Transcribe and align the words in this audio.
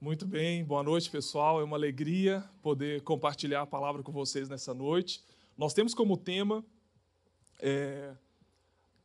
Muito 0.00 0.24
bem, 0.28 0.64
boa 0.64 0.84
noite, 0.84 1.10
pessoal. 1.10 1.60
É 1.60 1.64
uma 1.64 1.76
alegria 1.76 2.48
poder 2.62 3.02
compartilhar 3.02 3.62
a 3.62 3.66
palavra 3.66 4.00
com 4.00 4.12
vocês 4.12 4.48
nessa 4.48 4.72
noite. 4.72 5.20
Nós 5.56 5.74
temos 5.74 5.92
como 5.92 6.16
tema 6.16 6.64
é, 7.58 8.14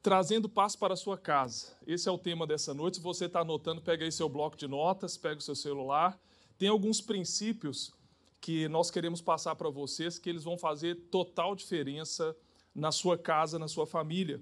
trazendo 0.04 0.48
paz 0.48 0.76
para 0.76 0.94
a 0.94 0.96
sua 0.96 1.18
casa. 1.18 1.76
Esse 1.88 2.08
é 2.08 2.12
o 2.12 2.18
tema 2.18 2.46
dessa 2.46 2.76
noite. 2.76 2.98
Se 2.98 3.04
você 3.04 3.26
está 3.26 3.40
anotando, 3.40 3.82
pega 3.82 4.06
aí 4.06 4.12
seu 4.12 4.30
bloco 4.30 4.56
de 4.56 4.68
notas, 4.68 5.18
pega 5.18 5.40
o 5.40 5.42
seu 5.42 5.56
celular. 5.56 6.16
Tem 6.60 6.70
alguns 6.70 7.02
princípios 7.02 7.92
que 8.40 8.68
nós 8.68 8.92
queremos 8.92 9.20
passar 9.20 9.56
para 9.56 9.72
vocês 9.72 10.20
que 10.20 10.30
eles 10.30 10.44
vão 10.44 10.60
fazer 10.60 10.94
total 11.10 11.56
diferença 11.56 12.38
na 12.76 12.92
sua 12.92 13.18
casa, 13.18 13.58
na 13.58 13.68
sua 13.68 13.88
família. 13.88 14.40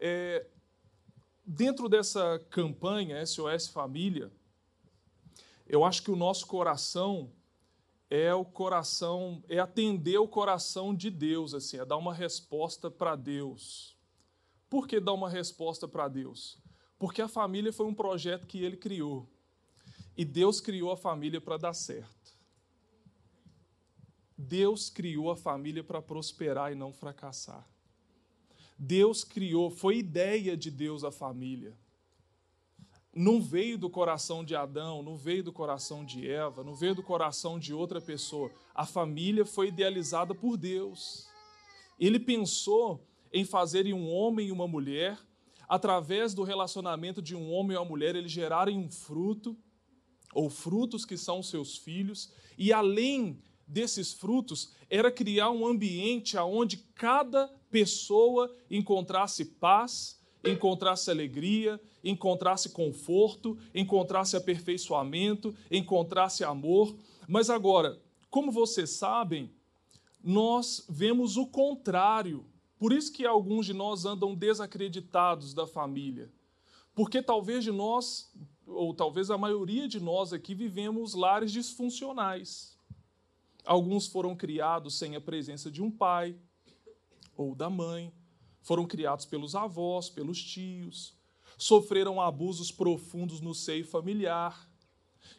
É, 0.00 0.44
dentro 1.46 1.88
dessa 1.88 2.44
campanha 2.50 3.24
SOS 3.24 3.68
Família, 3.68 4.32
eu 5.72 5.86
acho 5.86 6.02
que 6.02 6.10
o 6.10 6.16
nosso 6.16 6.46
coração 6.46 7.32
é 8.10 8.32
o 8.34 8.44
coração, 8.44 9.42
é 9.48 9.58
atender 9.58 10.18
o 10.18 10.28
coração 10.28 10.94
de 10.94 11.08
Deus, 11.08 11.54
assim, 11.54 11.78
é 11.78 11.84
dar 11.84 11.96
uma 11.96 12.12
resposta 12.12 12.90
para 12.90 13.16
Deus. 13.16 13.96
Por 14.68 14.86
que 14.86 15.00
dar 15.00 15.14
uma 15.14 15.30
resposta 15.30 15.88
para 15.88 16.08
Deus? 16.08 16.58
Porque 16.98 17.22
a 17.22 17.26
família 17.26 17.72
foi 17.72 17.86
um 17.86 17.94
projeto 17.94 18.46
que 18.46 18.62
ele 18.62 18.76
criou. 18.76 19.26
E 20.14 20.26
Deus 20.26 20.60
criou 20.60 20.92
a 20.92 20.96
família 20.96 21.40
para 21.40 21.56
dar 21.56 21.72
certo. 21.72 22.36
Deus 24.36 24.90
criou 24.90 25.30
a 25.30 25.36
família 25.38 25.82
para 25.82 26.02
prosperar 26.02 26.70
e 26.70 26.74
não 26.74 26.92
fracassar. 26.92 27.66
Deus 28.78 29.24
criou, 29.24 29.70
foi 29.70 29.96
ideia 29.96 30.54
de 30.54 30.70
Deus 30.70 31.02
a 31.02 31.10
família 31.10 31.74
não 33.14 33.42
veio 33.42 33.76
do 33.76 33.90
coração 33.90 34.42
de 34.42 34.56
Adão, 34.56 35.02
não 35.02 35.16
veio 35.16 35.44
do 35.44 35.52
coração 35.52 36.04
de 36.04 36.28
Eva, 36.28 36.64
não 36.64 36.74
veio 36.74 36.94
do 36.94 37.02
coração 37.02 37.58
de 37.58 37.74
outra 37.74 38.00
pessoa. 38.00 38.50
A 38.74 38.86
família 38.86 39.44
foi 39.44 39.68
idealizada 39.68 40.34
por 40.34 40.56
Deus. 40.56 41.28
Ele 42.00 42.18
pensou 42.18 43.06
em 43.32 43.44
fazer 43.44 43.92
um 43.92 44.10
homem 44.10 44.48
e 44.48 44.52
uma 44.52 44.66
mulher, 44.66 45.18
através 45.68 46.32
do 46.32 46.42
relacionamento 46.42 47.20
de 47.20 47.36
um 47.36 47.52
homem 47.52 47.74
e 47.74 47.78
uma 47.78 47.84
mulher, 47.84 48.16
eles 48.16 48.32
gerarem 48.32 48.78
um 48.78 48.90
fruto, 48.90 49.56
ou 50.34 50.48
frutos 50.48 51.04
que 51.04 51.16
são 51.18 51.42
seus 51.42 51.76
filhos, 51.76 52.32
e 52.56 52.72
além 52.72 53.42
desses 53.66 54.12
frutos, 54.12 54.72
era 54.88 55.10
criar 55.10 55.50
um 55.50 55.66
ambiente 55.66 56.36
onde 56.38 56.78
cada 56.94 57.48
pessoa 57.70 58.54
encontrasse 58.70 59.44
paz, 59.44 60.20
encontrasse 60.44 61.10
alegria, 61.10 61.80
encontrasse 62.02 62.70
conforto, 62.70 63.58
encontrasse 63.74 64.36
aperfeiçoamento, 64.36 65.54
encontrasse 65.70 66.44
amor. 66.44 66.94
Mas 67.28 67.48
agora, 67.50 68.00
como 68.30 68.50
vocês 68.50 68.90
sabem, 68.90 69.50
nós 70.22 70.84
vemos 70.88 71.36
o 71.36 71.46
contrário. 71.46 72.44
Por 72.78 72.92
isso 72.92 73.12
que 73.12 73.26
alguns 73.26 73.66
de 73.66 73.72
nós 73.72 74.04
andam 74.04 74.34
desacreditados 74.34 75.54
da 75.54 75.66
família. 75.66 76.30
Porque 76.94 77.22
talvez 77.22 77.64
de 77.64 77.70
nós, 77.70 78.30
ou 78.66 78.92
talvez 78.92 79.30
a 79.30 79.38
maioria 79.38 79.88
de 79.88 80.00
nós 80.00 80.32
aqui, 80.32 80.54
vivemos 80.54 81.14
lares 81.14 81.52
disfuncionais. 81.52 82.76
Alguns 83.64 84.06
foram 84.06 84.34
criados 84.34 84.98
sem 84.98 85.14
a 85.14 85.20
presença 85.20 85.70
de 85.70 85.82
um 85.82 85.90
pai 85.90 86.36
ou 87.36 87.54
da 87.54 87.70
mãe, 87.70 88.12
foram 88.60 88.86
criados 88.86 89.24
pelos 89.24 89.54
avós, 89.54 90.10
pelos 90.10 90.42
tios, 90.42 91.14
sofreram 91.62 92.20
abusos 92.20 92.72
profundos 92.72 93.40
no 93.40 93.54
seio 93.54 93.84
familiar, 93.84 94.68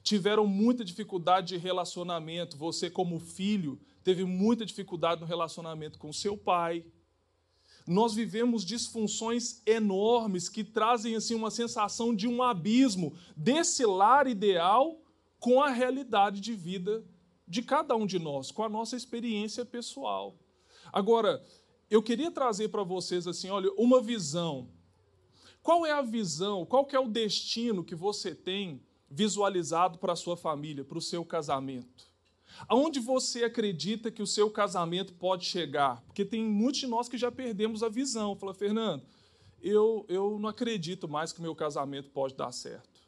tiveram 0.02 0.48
muita 0.48 0.86
dificuldade 0.86 1.50
de 1.50 1.58
relacionamento. 1.58 2.56
Você, 2.56 2.90
como 2.90 3.20
filho, 3.20 3.78
teve 4.06 4.24
muita 4.24 4.66
dificuldade 4.66 5.20
no 5.20 5.28
relacionamento 5.28 6.00
com 6.00 6.14
seu 6.14 6.38
pai. 6.38 6.86
Nós 7.86 8.14
vivemos 8.14 8.64
disfunções 8.64 9.62
enormes 9.66 10.48
que 10.48 10.64
trazem 10.64 11.14
assim 11.18 11.36
uma 11.36 11.52
sensação 11.52 12.16
de 12.16 12.26
um 12.26 12.42
abismo 12.42 13.14
desse 13.36 13.86
lar 13.86 14.26
ideal 14.26 15.02
com 15.42 15.62
a 15.62 15.72
realidade 15.72 16.40
de 16.40 16.56
vida 16.56 17.04
de 17.46 17.62
cada 17.62 17.98
um 17.98 18.06
de 18.06 18.18
nós, 18.18 18.50
com 18.50 18.64
a 18.64 18.70
nossa 18.70 18.96
experiência 18.96 19.66
pessoal. 19.66 20.38
Agora, 20.94 21.44
eu 21.90 22.02
queria 22.02 22.32
trazer 22.32 22.70
para 22.70 22.82
vocês 22.82 23.28
assim, 23.28 23.50
olha, 23.50 23.70
uma 23.74 24.02
visão 24.02 24.70
qual 25.64 25.86
é 25.86 25.92
a 25.92 26.02
visão, 26.02 26.66
qual 26.66 26.86
que 26.86 26.96
é 26.96 27.00
o 27.00 27.08
destino 27.08 27.86
que 27.86 27.96
você 27.96 28.36
tem 28.36 28.84
visualizado 29.10 29.98
para 29.98 30.12
a 30.12 30.16
sua 30.16 30.36
família, 30.36 30.84
para 30.84 30.98
o 30.98 31.02
seu 31.02 31.24
casamento? 31.24 32.12
Aonde 32.68 33.00
você 33.00 33.46
acredita 33.46 34.12
que 34.12 34.22
o 34.22 34.28
seu 34.28 34.52
casamento 34.52 35.14
pode 35.14 35.46
chegar? 35.46 36.02
Porque 36.02 36.26
tem 36.26 36.44
muitos 36.44 36.82
de 36.82 36.88
nós 36.88 37.08
que 37.08 37.18
já 37.18 37.32
perdemos 37.32 37.82
a 37.82 37.90
visão. 37.90 38.36
Fala, 38.36 38.54
Fernando, 38.54 39.04
eu, 39.62 40.06
eu 40.10 40.38
não 40.38 40.50
acredito 40.50 41.08
mais 41.08 41.32
que 41.32 41.40
o 41.40 41.42
meu 41.42 41.56
casamento 41.56 42.10
pode 42.10 42.36
dar 42.36 42.52
certo. 42.52 43.02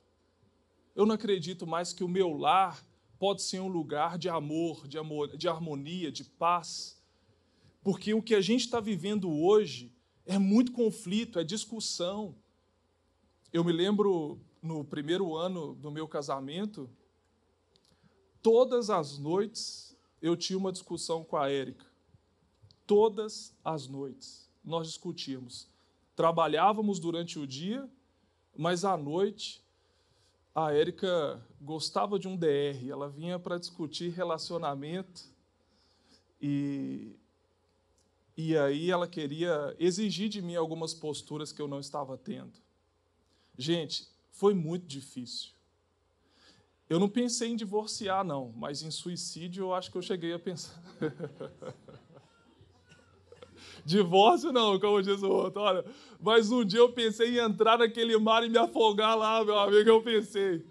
Eu 0.95 1.05
não 1.05 1.15
acredito 1.15 1.67
mais 1.67 1.91
que 1.91 2.03
o 2.03 2.07
meu 2.07 2.31
lar 2.31 2.83
pode 3.19 3.41
ser 3.41 3.59
um 3.59 3.67
lugar 3.67 4.17
de 4.17 4.29
amor, 4.29 4.87
de, 4.87 4.97
amor, 4.97 5.35
de 5.35 5.47
harmonia, 5.47 6.09
de 6.09 6.23
paz. 6.23 6.97
Porque 7.83 8.13
o 8.13 8.21
que 8.21 8.33
a 8.33 8.41
gente 8.41 8.61
está 8.61 8.79
vivendo 8.79 9.29
hoje 9.29 9.93
é 10.25 10.39
muito 10.39 10.71
conflito, 10.71 11.37
é 11.37 11.43
discussão. 11.43 12.35
Eu 13.55 13.63
me 13.63 13.71
lembro 13.71 14.37
no 14.61 14.83
primeiro 14.83 15.33
ano 15.33 15.75
do 15.75 15.89
meu 15.89 16.09
casamento, 16.09 16.89
todas 18.41 18.89
as 18.89 19.17
noites 19.17 19.95
eu 20.21 20.35
tinha 20.35 20.59
uma 20.59 20.73
discussão 20.73 21.23
com 21.23 21.37
a 21.37 21.49
Érica. 21.49 21.85
Todas 22.85 23.55
as 23.63 23.87
noites 23.87 24.51
nós 24.61 24.87
discutíamos. 24.87 25.69
Trabalhávamos 26.17 26.99
durante 26.99 27.39
o 27.39 27.47
dia, 27.47 27.89
mas 28.57 28.83
à 28.83 28.97
noite 28.97 29.63
a 30.53 30.73
Érica 30.73 31.41
gostava 31.61 32.19
de 32.19 32.27
um 32.27 32.35
DR, 32.35 32.89
ela 32.89 33.07
vinha 33.07 33.39
para 33.39 33.57
discutir 33.57 34.09
relacionamento 34.09 35.31
e, 36.41 37.15
e 38.35 38.57
aí 38.57 38.91
ela 38.91 39.07
queria 39.07 39.73
exigir 39.79 40.27
de 40.27 40.41
mim 40.41 40.55
algumas 40.55 40.93
posturas 40.93 41.53
que 41.53 41.61
eu 41.61 41.69
não 41.69 41.79
estava 41.79 42.17
tendo. 42.17 42.64
Gente, 43.57 44.07
foi 44.31 44.53
muito 44.53 44.85
difícil. 44.85 45.51
Eu 46.87 46.99
não 46.99 47.09
pensei 47.09 47.49
em 47.49 47.55
divorciar, 47.55 48.23
não, 48.23 48.53
mas 48.55 48.83
em 48.83 48.91
suicídio 48.91 49.65
eu 49.65 49.73
acho 49.73 49.89
que 49.91 49.97
eu 49.97 50.01
cheguei 50.01 50.33
a 50.33 50.39
pensar. 50.39 50.79
Divórcio 53.83 54.51
não, 54.51 54.79
como 54.79 55.01
diz 55.01 55.21
o 55.23 55.29
outro. 55.29 55.61
Olha, 55.61 55.85
mas 56.19 56.51
um 56.51 56.63
dia 56.63 56.79
eu 56.79 56.91
pensei 56.91 57.37
em 57.37 57.37
entrar 57.37 57.77
naquele 57.77 58.17
mar 58.17 58.43
e 58.43 58.49
me 58.49 58.57
afogar 58.57 59.15
lá, 59.17 59.43
meu 59.43 59.57
amigo, 59.57 59.89
eu 59.89 60.01
pensei. 60.01 60.63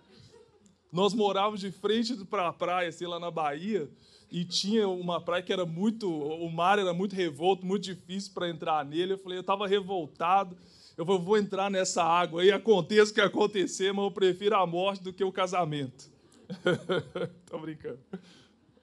Nós 0.92 1.12
morávamos 1.14 1.60
de 1.60 1.72
frente 1.72 2.14
para 2.24 2.48
a 2.48 2.52
praia, 2.52 2.88
assim, 2.88 3.06
lá 3.06 3.18
na 3.18 3.30
Bahia, 3.30 3.90
e 4.30 4.44
tinha 4.44 4.88
uma 4.88 5.20
praia 5.20 5.42
que 5.42 5.52
era 5.52 5.66
muito. 5.66 6.08
O 6.08 6.48
mar 6.50 6.78
era 6.78 6.94
muito 6.94 7.16
revolto, 7.16 7.66
muito 7.66 7.82
difícil 7.82 8.32
para 8.32 8.48
entrar 8.48 8.84
nele. 8.84 9.14
Eu 9.14 9.18
falei, 9.18 9.38
eu 9.38 9.42
estava 9.42 9.66
revoltado 9.66 10.56
eu 10.96 11.04
vou 11.04 11.36
entrar 11.36 11.70
nessa 11.70 12.02
água 12.02 12.42
aí, 12.42 12.52
aconteça 12.52 13.10
o 13.10 13.14
que 13.14 13.20
acontecer, 13.20 13.92
mas 13.92 14.04
eu 14.04 14.10
prefiro 14.10 14.56
a 14.56 14.66
morte 14.66 15.02
do 15.02 15.12
que 15.12 15.24
o 15.24 15.32
casamento. 15.32 16.08
Estou 17.44 17.60
brincando. 17.60 18.00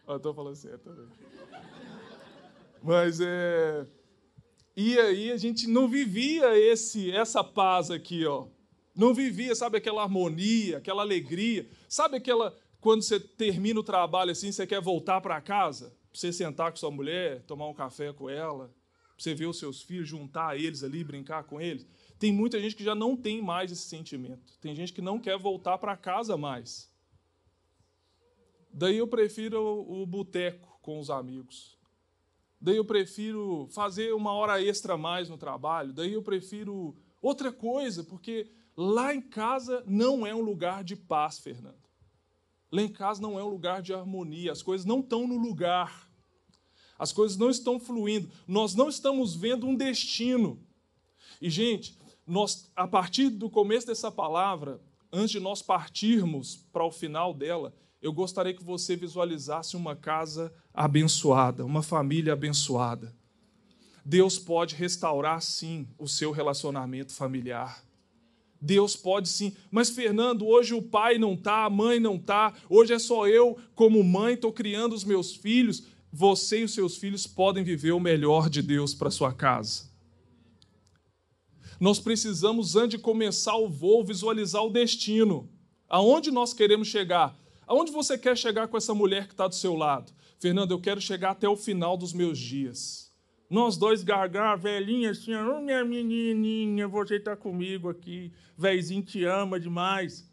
Estou 0.07 0.33
falando 0.33 0.55
certo 0.55 0.83
também. 0.83 1.07
Mas 2.83 3.19
é. 3.21 3.85
E 4.75 4.97
aí 4.97 5.31
a 5.31 5.37
gente 5.37 5.67
não 5.67 5.87
vivia 5.87 6.57
esse, 6.57 7.11
essa 7.11 7.43
paz 7.43 7.91
aqui, 7.91 8.25
ó. 8.25 8.47
Não 8.95 9.13
vivia, 9.13 9.55
sabe, 9.55 9.77
aquela 9.77 10.03
harmonia, 10.03 10.77
aquela 10.77 11.01
alegria. 11.01 11.69
Sabe 11.87 12.17
aquela. 12.17 12.55
Quando 12.79 13.03
você 13.03 13.19
termina 13.19 13.79
o 13.79 13.83
trabalho 13.83 14.31
assim, 14.31 14.51
você 14.51 14.65
quer 14.65 14.81
voltar 14.81 15.21
para 15.21 15.39
casa? 15.39 15.89
Pra 16.11 16.19
você 16.19 16.33
sentar 16.33 16.71
com 16.71 16.77
sua 16.77 16.91
mulher, 16.91 17.43
tomar 17.43 17.67
um 17.67 17.73
café 17.73 18.11
com 18.11 18.29
ela, 18.29 18.73
você 19.17 19.35
ver 19.35 19.45
os 19.45 19.59
seus 19.59 19.83
filhos, 19.83 20.09
juntar 20.09 20.59
eles 20.59 20.83
ali, 20.83 21.03
brincar 21.03 21.43
com 21.43 21.61
eles. 21.61 21.87
Tem 22.21 22.31
muita 22.31 22.61
gente 22.61 22.75
que 22.75 22.83
já 22.83 22.93
não 22.93 23.17
tem 23.17 23.41
mais 23.41 23.71
esse 23.71 23.81
sentimento. 23.81 24.53
Tem 24.61 24.75
gente 24.75 24.93
que 24.93 25.01
não 25.01 25.17
quer 25.17 25.39
voltar 25.39 25.79
para 25.79 25.97
casa 25.97 26.37
mais. 26.37 26.87
Daí 28.71 28.99
eu 28.99 29.07
prefiro 29.07 29.59
o, 29.59 30.05
boteco 30.05 30.77
com 30.83 30.99
os 30.99 31.09
amigos. 31.09 31.79
Daí 32.61 32.77
eu 32.77 32.85
prefiro 32.85 33.67
fazer 33.71 34.13
uma 34.13 34.33
hora 34.33 34.63
extra 34.63 34.95
mais 34.95 35.29
no 35.29 35.35
trabalho. 35.35 35.93
Daí 35.93 36.13
eu 36.13 36.21
prefiro 36.21 36.95
outra 37.19 37.51
coisa, 37.51 38.03
porque 38.03 38.51
lá 38.77 39.15
em 39.15 39.21
casa 39.21 39.83
não 39.87 40.23
é 40.23 40.35
um 40.35 40.41
lugar 40.41 40.83
de 40.83 40.95
paz, 40.95 41.39
Fernando. 41.39 41.89
Lá 42.71 42.83
em 42.83 42.93
casa 42.93 43.19
não 43.19 43.39
é 43.39 43.43
um 43.43 43.49
lugar 43.49 43.81
de 43.81 43.95
harmonia. 43.95 44.51
As 44.51 44.61
coisas 44.61 44.85
não 44.85 44.99
estão 44.99 45.27
no 45.27 45.39
lugar. 45.39 46.07
As 46.99 47.11
coisas 47.11 47.35
não 47.35 47.49
estão 47.49 47.79
fluindo. 47.79 48.29
Nós 48.47 48.75
não 48.75 48.89
estamos 48.89 49.33
vendo 49.33 49.65
um 49.65 49.75
destino. 49.75 50.63
E, 51.41 51.49
gente, 51.49 51.99
nós, 52.25 52.71
a 52.75 52.87
partir 52.87 53.29
do 53.29 53.49
começo 53.49 53.87
dessa 53.87 54.11
palavra, 54.11 54.79
antes 55.11 55.31
de 55.31 55.39
nós 55.39 55.61
partirmos 55.61 56.65
para 56.71 56.85
o 56.85 56.91
final 56.91 57.33
dela, 57.33 57.73
eu 58.01 58.11
gostaria 58.11 58.53
que 58.53 58.63
você 58.63 58.95
visualizasse 58.95 59.75
uma 59.75 59.95
casa 59.95 60.51
abençoada, 60.73 61.65
uma 61.65 61.83
família 61.83 62.33
abençoada. 62.33 63.13
Deus 64.03 64.39
pode 64.39 64.75
restaurar, 64.75 65.41
sim, 65.41 65.87
o 65.99 66.07
seu 66.07 66.31
relacionamento 66.31 67.13
familiar. 67.13 67.83
Deus 68.59 68.95
pode 68.95 69.29
sim. 69.29 69.53
Mas, 69.69 69.89
Fernando, 69.89 70.47
hoje 70.47 70.73
o 70.73 70.81
pai 70.81 71.17
não 71.17 71.33
está, 71.33 71.65
a 71.65 71.69
mãe 71.69 71.99
não 71.99 72.15
está, 72.15 72.53
hoje 72.69 72.93
é 72.93 72.99
só 72.99 73.27
eu, 73.27 73.57
como 73.75 74.03
mãe, 74.03 74.33
estou 74.33 74.51
criando 74.51 74.93
os 74.93 75.03
meus 75.03 75.35
filhos. 75.35 75.83
Você 76.11 76.61
e 76.61 76.63
os 76.63 76.73
seus 76.73 76.97
filhos 76.97 77.27
podem 77.27 77.63
viver 77.63 77.91
o 77.91 77.99
melhor 77.99 78.49
de 78.49 78.61
Deus 78.61 78.93
para 78.93 79.11
sua 79.11 79.33
casa. 79.33 79.90
Nós 81.81 81.99
precisamos, 81.99 82.75
antes 82.75 82.99
de 82.99 83.03
começar 83.03 83.55
o 83.57 83.67
voo, 83.67 84.05
visualizar 84.05 84.63
o 84.63 84.69
destino. 84.69 85.49
Aonde 85.89 86.29
nós 86.29 86.53
queremos 86.53 86.87
chegar? 86.87 87.35
Aonde 87.65 87.91
você 87.91 88.19
quer 88.19 88.37
chegar 88.37 88.67
com 88.67 88.77
essa 88.77 88.93
mulher 88.93 89.25
que 89.25 89.33
está 89.33 89.47
do 89.47 89.55
seu 89.55 89.75
lado? 89.75 90.13
Fernando, 90.39 90.69
eu 90.69 90.79
quero 90.79 91.01
chegar 91.01 91.31
até 91.31 91.49
o 91.49 91.57
final 91.57 91.97
dos 91.97 92.13
meus 92.13 92.37
dias. 92.37 93.11
Nós 93.49 93.77
dois 93.77 94.03
gargar, 94.03 94.59
velhinha 94.59 95.09
assim, 95.09 95.33
oh, 95.33 95.59
minha 95.59 95.83
menininha, 95.83 96.87
você 96.87 97.15
está 97.15 97.35
comigo 97.35 97.89
aqui, 97.89 98.31
velhinho 98.55 99.01
te 99.01 99.25
ama 99.25 99.59
demais. 99.59 100.29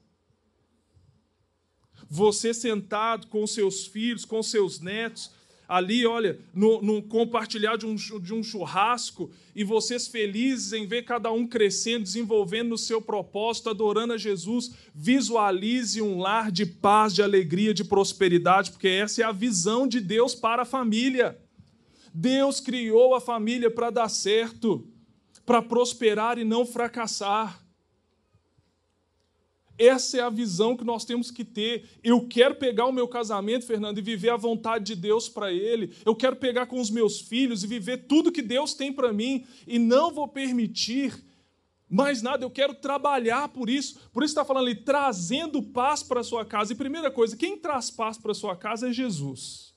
Você 2.10 2.52
sentado 2.52 3.26
com 3.28 3.46
seus 3.46 3.86
filhos, 3.86 4.26
com 4.26 4.42
seus 4.42 4.80
netos, 4.80 5.30
ali, 5.69 6.06
olha, 6.06 6.41
no, 6.55 6.81
no 6.81 7.03
compartilhar 7.03 7.76
de 7.76 7.85
um, 7.85 7.94
de 7.94 8.32
um 8.32 8.43
churrasco, 8.43 9.31
e 9.55 9.62
vocês 9.62 10.09
felizes 10.09 10.73
em 10.73 10.87
ver 10.87 11.03
cada 11.05 11.31
um 11.31 11.47
crescendo, 11.47 12.05
desenvolvendo 12.05 12.70
no 12.70 12.79
seu 12.79 13.03
propósito, 13.03 13.69
adorando 13.69 14.15
a 14.15 14.17
Jesus, 14.17 14.73
visualize 14.94 16.00
um 16.00 16.19
lar 16.19 16.50
de 16.50 16.65
paz, 16.65 17.15
de 17.15 17.23
alegria, 17.23 17.75
de 17.75 17.85
prosperidade, 17.85 18.70
porque 18.70 18.88
essa 18.88 19.20
é 19.20 19.25
a 19.26 19.32
visão 19.32 19.87
de 19.87 20.00
Deus 20.00 20.35
para 20.35 20.62
a 20.62 20.65
família. 20.65 21.38
Deus 22.15 22.61
criou 22.61 23.15
a 23.15 23.20
família 23.20 23.70
para 23.70 23.91
dar 23.91 24.09
certo, 24.09 24.88
para 25.44 25.61
prosperar 25.61 26.38
e 26.38 26.44
não 26.44 26.65
fracassar. 26.65 27.62
Essa 29.78 30.19
é 30.19 30.20
a 30.20 30.28
visão 30.28 30.76
que 30.76 30.84
nós 30.84 31.04
temos 31.04 31.30
que 31.30 31.44
ter. 31.44 31.88
Eu 32.02 32.26
quero 32.26 32.56
pegar 32.56 32.86
o 32.86 32.92
meu 32.92 33.06
casamento, 33.06 33.64
Fernando, 33.64 33.98
e 33.98 34.02
viver 34.02 34.30
a 34.30 34.36
vontade 34.36 34.84
de 34.84 34.96
Deus 34.96 35.28
para 35.28 35.52
ele. 35.52 35.94
Eu 36.04 36.16
quero 36.16 36.34
pegar 36.34 36.66
com 36.66 36.80
os 36.80 36.90
meus 36.90 37.20
filhos 37.20 37.62
e 37.62 37.66
viver 37.69 38.08
tudo 38.08 38.32
que 38.32 38.42
Deus 38.42 38.75
tem 38.75 38.92
para 38.92 39.12
mim 39.12 39.46
e 39.66 39.78
não 39.78 40.12
vou 40.12 40.26
permitir 40.26 41.25
mais 41.88 42.20
nada. 42.20 42.44
Eu 42.44 42.50
quero 42.50 42.75
trabalhar 42.75 43.48
por 43.50 43.70
isso. 43.70 44.00
Por 44.12 44.25
isso 44.25 44.32
está 44.32 44.44
falando 44.44 44.64
ali, 44.64 44.75
trazendo 44.75 45.62
paz 45.62 46.02
para 46.02 46.20
a 46.20 46.24
sua 46.24 46.44
casa. 46.44 46.72
E 46.72 46.76
primeira 46.76 47.10
coisa, 47.10 47.36
quem 47.36 47.56
traz 47.56 47.88
paz 47.88 48.19
para 48.19 48.32
a 48.32 48.34
sua 48.34 48.56
casa 48.56 48.88
é 48.88 48.92
Jesus. 48.92 49.72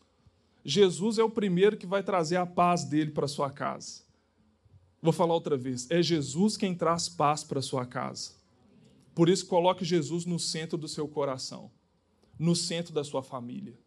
Jesus 0.66 1.20
é 1.20 1.24
o 1.24 1.30
primeiro 1.30 1.78
que 1.78 1.86
vai 1.86 2.02
trazer 2.02 2.38
a 2.38 2.46
paz 2.46 2.84
dele 2.84 3.12
para 3.12 3.28
sua 3.28 3.52
casa. 3.52 4.02
Vou 5.00 5.14
falar 5.14 5.36
outra 5.36 5.58
vez. 5.58 5.90
É 5.90 6.02
Jesus 6.02 6.58
quem 6.58 6.76
traz 6.76 7.08
paz 7.08 7.44
para 7.44 7.62
sua 7.62 7.86
casa. 7.86 8.41
Por 9.14 9.30
isso, 9.30 9.46
coloque 9.46 9.84
Jesus 9.84 10.26
no 10.26 10.40
centro 10.40 10.78
do 10.78 10.88
seu 10.88 11.08
coração, 11.08 11.72
no 12.38 12.56
centro 12.56 12.94
da 12.94 13.04
sua 13.04 13.22
família. 13.22 13.78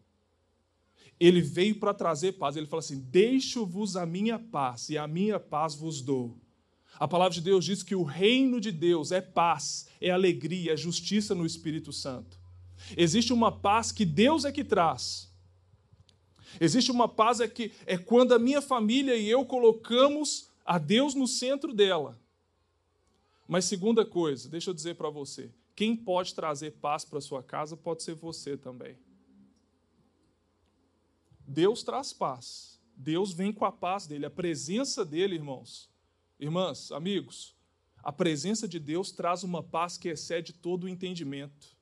Ele 1.19 1.41
veio 1.41 1.79
para 1.79 1.95
trazer 1.95 2.33
paz. 2.33 2.57
Ele 2.57 2.67
fala 2.67 2.81
assim: 2.81 3.01
Deixo-vos 3.01 3.97
a 3.97 4.05
minha 4.05 4.39
paz, 4.39 4.89
e 4.89 4.99
a 4.99 5.07
minha 5.07 5.41
paz 5.41 5.75
vos 5.75 6.03
dou. 6.03 6.39
A 6.99 7.09
palavra 7.09 7.35
de 7.35 7.41
Deus 7.41 7.65
diz 7.65 7.83
que 7.83 7.95
o 7.95 8.05
reino 8.05 8.61
de 8.61 8.71
Deus 8.71 9.11
é 9.11 9.21
paz, 9.21 9.89
é 10.01 10.11
alegria, 10.11 10.73
é 10.73 10.77
justiça 10.77 11.35
no 11.35 11.45
Espírito 11.45 11.93
Santo. 11.93 12.39
Existe 12.97 13.33
uma 13.33 13.51
paz 13.51 13.91
que 13.91 14.05
Deus 14.05 14.45
é 14.45 14.53
que 14.53 14.63
traz, 14.63 15.35
Existe 16.61 16.91
uma 16.91 17.09
paz 17.09 17.41
é 17.41 17.49
que 17.49 17.73
é 17.87 17.97
quando 17.97 18.33
a 18.33 18.39
minha 18.39 18.63
família 18.63 19.17
e 19.17 19.29
eu 19.29 19.45
colocamos 19.45 20.51
a 20.65 20.79
Deus 20.79 21.15
no 21.15 21.27
centro 21.27 21.73
dela. 21.73 22.19
Mas 23.47 23.65
segunda 23.65 24.05
coisa, 24.05 24.49
deixa 24.49 24.71
eu 24.71 24.75
dizer 24.75 24.95
para 24.95 25.11
você, 25.11 25.53
quem 25.77 25.97
pode 25.97 26.35
trazer 26.35 26.73
paz 26.73 27.05
para 27.05 27.21
sua 27.21 27.43
casa 27.43 27.77
pode 27.77 28.03
ser 28.03 28.15
você 28.15 28.57
também. 28.57 28.97
Deus 31.47 31.83
traz 31.83 32.13
paz. 32.13 32.81
Deus 32.97 33.33
vem 33.33 33.53
com 33.53 33.65
a 33.65 33.73
paz 33.73 34.07
dele, 34.07 34.25
a 34.25 34.31
presença 34.31 35.05
dele, 35.05 35.35
irmãos. 35.35 35.91
Irmãs, 36.39 36.93
amigos, 36.93 37.57
a 38.03 38.13
presença 38.13 38.69
de 38.69 38.79
Deus 38.79 39.11
traz 39.11 39.43
uma 39.43 39.63
paz 39.63 39.99
que 39.99 40.09
excede 40.09 40.53
todo 40.53 40.85
o 40.85 40.89
entendimento 40.89 41.75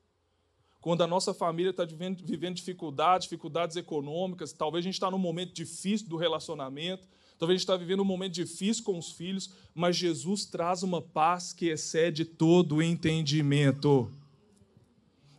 quando 0.83 1.01
a 1.01 1.07
nossa 1.07 1.33
família 1.33 1.69
está 1.69 1.85
vivendo, 1.85 2.21
vivendo 2.25 2.55
dificuldades, 2.55 3.23
dificuldades 3.23 3.77
econômicas, 3.77 4.51
talvez 4.51 4.83
a 4.83 4.87
gente 4.87 4.95
está 4.95 5.09
num 5.09 5.17
momento 5.17 5.53
difícil 5.53 6.09
do 6.09 6.17
relacionamento, 6.17 7.07
talvez 7.43 7.57
a 7.57 7.59
gente 7.59 7.63
está 7.63 7.75
vivendo 7.75 7.99
um 7.99 8.05
momento 8.05 8.31
difícil 8.31 8.85
com 8.85 8.97
os 8.97 9.11
filhos, 9.11 9.49
mas 9.75 9.97
Jesus 9.97 10.45
traz 10.45 10.81
uma 10.81 11.01
paz 11.01 11.51
que 11.51 11.65
excede 11.65 12.23
todo 12.23 12.75
o 12.75 12.81
entendimento. 12.81 14.09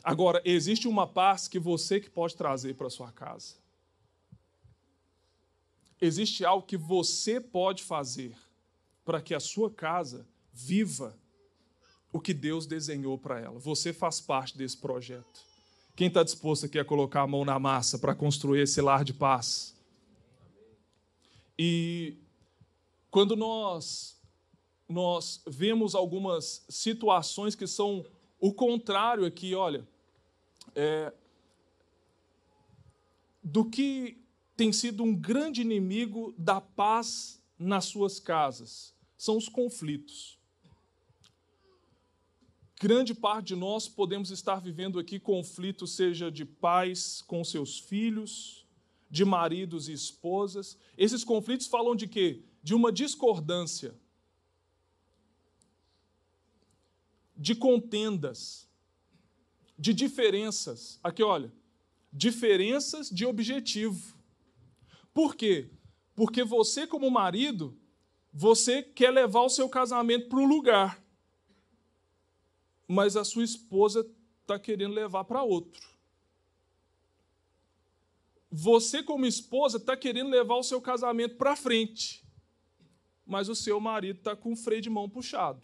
Agora, 0.02 0.42
existe 0.44 0.86
uma 0.86 1.06
paz 1.06 1.48
que 1.48 1.58
você 1.58 1.98
que 1.98 2.10
pode 2.10 2.36
trazer 2.36 2.74
para 2.74 2.90
sua 2.90 3.10
casa. 3.10 3.54
Existe 5.98 6.44
algo 6.44 6.66
que 6.66 6.76
você 6.76 7.40
pode 7.40 7.82
fazer 7.82 8.36
para 9.02 9.22
que 9.22 9.32
a 9.34 9.40
sua 9.40 9.70
casa 9.70 10.26
viva 10.52 11.16
o 12.12 12.20
que 12.20 12.34
Deus 12.34 12.66
desenhou 12.66 13.16
para 13.16 13.40
ela. 13.40 13.58
Você 13.58 13.94
faz 13.94 14.20
parte 14.20 14.58
desse 14.58 14.76
projeto. 14.76 15.40
Quem 15.96 16.08
está 16.08 16.22
disposto 16.22 16.66
aqui 16.66 16.78
a 16.78 16.84
colocar 16.84 17.22
a 17.22 17.26
mão 17.26 17.46
na 17.46 17.58
massa 17.58 17.98
para 17.98 18.14
construir 18.14 18.60
esse 18.60 18.82
lar 18.82 19.04
de 19.04 19.14
paz? 19.14 19.73
E 21.58 22.16
quando 23.10 23.36
nós 23.36 24.14
nós 24.88 25.42
vemos 25.46 25.94
algumas 25.94 26.64
situações 26.68 27.54
que 27.54 27.66
são 27.66 28.04
o 28.38 28.52
contrário 28.52 29.24
aqui, 29.24 29.54
olha, 29.54 29.86
é, 30.74 31.12
do 33.42 33.64
que 33.64 34.22
tem 34.56 34.72
sido 34.72 35.02
um 35.02 35.14
grande 35.14 35.62
inimigo 35.62 36.34
da 36.36 36.60
paz 36.60 37.42
nas 37.58 37.86
suas 37.86 38.20
casas, 38.20 38.94
são 39.16 39.36
os 39.36 39.48
conflitos. 39.48 40.38
Grande 42.80 43.14
parte 43.14 43.48
de 43.48 43.56
nós 43.56 43.88
podemos 43.88 44.30
estar 44.30 44.60
vivendo 44.60 44.98
aqui 44.98 45.18
conflitos, 45.18 45.94
seja 45.94 46.30
de 46.30 46.44
pais 46.44 47.22
com 47.22 47.42
seus 47.42 47.78
filhos, 47.78 48.63
de 49.14 49.24
maridos 49.24 49.88
e 49.88 49.92
esposas. 49.92 50.76
Esses 50.98 51.22
conflitos 51.22 51.68
falam 51.68 51.94
de 51.94 52.08
quê? 52.08 52.42
De 52.60 52.74
uma 52.74 52.90
discordância, 52.90 53.94
de 57.36 57.54
contendas, 57.54 58.68
de 59.78 59.94
diferenças. 59.94 60.98
Aqui, 61.04 61.22
olha, 61.22 61.52
diferenças 62.12 63.08
de 63.08 63.24
objetivo. 63.24 64.18
Por 65.12 65.36
quê? 65.36 65.70
Porque 66.16 66.42
você, 66.42 66.84
como 66.84 67.08
marido, 67.08 67.78
você 68.32 68.82
quer 68.82 69.12
levar 69.12 69.42
o 69.42 69.48
seu 69.48 69.68
casamento 69.68 70.28
para 70.28 70.40
o 70.40 70.44
lugar 70.44 71.04
mas 72.86 73.16
a 73.16 73.24
sua 73.24 73.44
esposa 73.44 74.06
está 74.42 74.58
querendo 74.58 74.94
levar 74.94 75.24
para 75.24 75.42
outro. 75.42 75.93
Você, 78.56 79.02
como 79.02 79.26
esposa, 79.26 79.78
está 79.78 79.96
querendo 79.96 80.30
levar 80.30 80.54
o 80.54 80.62
seu 80.62 80.80
casamento 80.80 81.34
para 81.34 81.56
frente, 81.56 82.24
mas 83.26 83.48
o 83.48 83.54
seu 83.54 83.80
marido 83.80 84.18
está 84.18 84.36
com 84.36 84.52
o 84.52 84.56
freio 84.56 84.80
de 84.80 84.88
mão 84.88 85.10
puxado. 85.10 85.60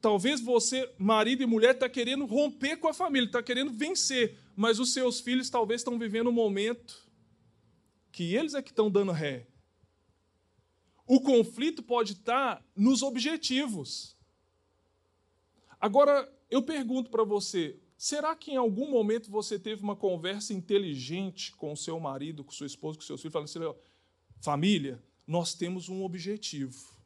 Talvez 0.00 0.40
você, 0.40 0.94
marido 0.96 1.42
e 1.42 1.46
mulher, 1.46 1.74
está 1.74 1.88
querendo 1.88 2.24
romper 2.24 2.76
com 2.76 2.86
a 2.86 2.94
família, 2.94 3.26
está 3.26 3.42
querendo 3.42 3.72
vencer, 3.72 4.38
mas 4.54 4.78
os 4.78 4.92
seus 4.92 5.18
filhos 5.18 5.50
talvez 5.50 5.80
estão 5.80 5.98
vivendo 5.98 6.30
um 6.30 6.32
momento 6.32 7.10
que 8.12 8.32
eles 8.36 8.54
é 8.54 8.62
que 8.62 8.70
estão 8.70 8.88
dando 8.88 9.10
ré. 9.10 9.48
O 11.04 11.20
conflito 11.20 11.82
pode 11.82 12.12
estar 12.12 12.64
nos 12.76 13.02
objetivos. 13.02 14.16
Agora, 15.80 16.32
eu 16.48 16.62
pergunto 16.62 17.10
para 17.10 17.24
você: 17.24 17.76
será 18.00 18.34
que 18.34 18.52
em 18.52 18.56
algum 18.56 18.90
momento 18.90 19.30
você 19.30 19.58
teve 19.58 19.82
uma 19.82 19.94
conversa 19.94 20.54
inteligente 20.54 21.54
com 21.54 21.70
o 21.70 21.76
seu 21.76 22.00
marido, 22.00 22.42
com 22.42 22.50
sua 22.50 22.66
esposa, 22.66 22.96
com 22.96 23.04
seus 23.04 23.20
filhos, 23.20 23.32
falando 23.34 23.44
assim: 23.44 23.80
família, 24.40 25.04
nós 25.26 25.52
temos 25.52 25.90
um 25.90 26.02
objetivo. 26.02 26.96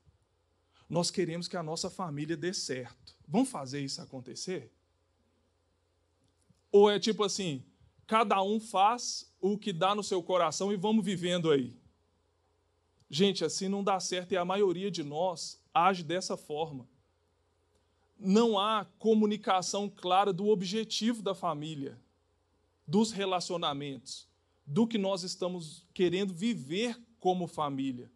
Nós 0.89 1.11
queremos 1.11 1.49
que 1.49 1.57
a 1.57 1.65
nossa 1.65 1.91
família 1.91 2.37
dê 2.37 2.55
certo. 2.55 3.17
Vamos 3.27 3.49
fazer 3.49 3.81
isso 3.81 4.01
acontecer? 4.01 4.73
Ou 6.71 6.89
é 6.89 7.01
tipo 7.01 7.25
assim, 7.25 7.65
cada 8.07 8.41
um 8.41 8.61
faz 8.61 9.35
o 9.41 9.59
que 9.59 9.73
dá 9.73 9.97
no 9.97 10.03
seu 10.05 10.23
coração 10.23 10.73
e 10.73 10.77
vamos 10.77 11.05
vivendo 11.05 11.51
aí? 11.51 11.77
Gente, 13.11 13.45
assim 13.45 13.67
não 13.67 13.83
dá 13.83 13.99
certo 13.99 14.31
e 14.31 14.37
a 14.37 14.45
maioria 14.45 14.93
de 14.93 15.03
nós 15.03 15.61
age 15.75 16.05
dessa 16.05 16.37
forma. 16.37 16.89
Não 18.25 18.59
há 18.59 18.87
comunicação 18.99 19.89
clara 19.89 20.33
do 20.33 20.49
objetivo 20.49 21.23
da 21.23 21.35
família, 21.35 22.01
dos 22.87 23.13
relacionamentos, 23.13 24.29
do 24.67 24.87
que 24.87 24.99
nós 24.99 25.23
estamos 25.23 25.87
querendo 25.93 26.33
viver 26.33 26.99
como 27.21 27.47
família. 27.47 28.11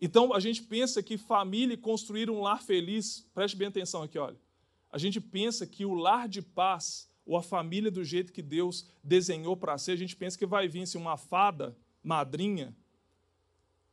Então 0.00 0.32
a 0.32 0.40
gente 0.40 0.62
pensa 0.62 1.02
que 1.02 1.18
família 1.18 1.74
e 1.74 1.78
construir 1.78 2.30
um 2.30 2.40
lar 2.40 2.62
feliz, 2.62 3.26
preste 3.34 3.56
bem 3.56 3.68
atenção 3.68 4.02
aqui, 4.02 4.18
olha. 4.18 4.38
A 4.90 4.98
gente 4.98 5.20
pensa 5.20 5.66
que 5.66 5.84
o 5.84 5.94
lar 5.94 6.28
de 6.28 6.42
paz, 6.42 7.08
ou 7.24 7.36
a 7.36 7.42
família 7.42 7.90
do 7.90 8.04
jeito 8.04 8.32
que 8.32 8.42
Deus 8.42 8.86
desenhou 9.04 9.56
para 9.56 9.78
ser, 9.78 9.92
a 9.92 9.96
gente 9.96 10.16
pensa 10.16 10.36
que 10.36 10.46
vai 10.46 10.66
vir 10.66 10.82
assim, 10.82 10.98
uma 10.98 11.16
fada, 11.16 11.76
madrinha, 12.02 12.74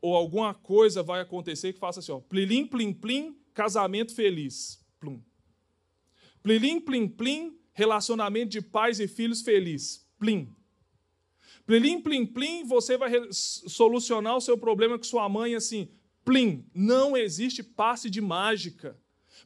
ou 0.01 0.16
alguma 0.16 0.54
coisa 0.54 1.04
vai 1.04 1.22
acontecer 1.22 1.74
que 1.74 1.80
faça 1.80 2.00
assim, 2.00 2.12
ó, 2.12 2.20
plilim, 2.20 2.66
plim, 2.66 2.94
plim, 2.94 3.38
casamento 3.54 4.16
feliz. 4.16 4.84
Plum. 5.00 5.22
Plilim, 6.48 6.80
plim, 6.80 7.10
plim, 7.10 7.60
relacionamento 7.74 8.51
de 8.51 8.62
pais 8.62 9.01
e 9.01 9.08
filhos 9.10 9.42
feliz. 9.42 10.08
Plim. 10.18 10.56
Plilim, 11.66 12.00
plim, 12.00 12.25
plim, 12.25 12.63
você 12.63 12.96
vai 12.96 13.12
solucionar 13.34 14.38
o 14.38 14.39
seu 14.39 14.58
problema 14.58 14.98
com 14.98 15.04
sua 15.04 15.27
mãe 15.27 15.56
assim. 15.56 15.89
Plim. 16.24 16.66
Não 16.74 17.18
existe 17.18 17.62
passe 17.62 18.10
de 18.10 18.22
mágica 18.22 18.98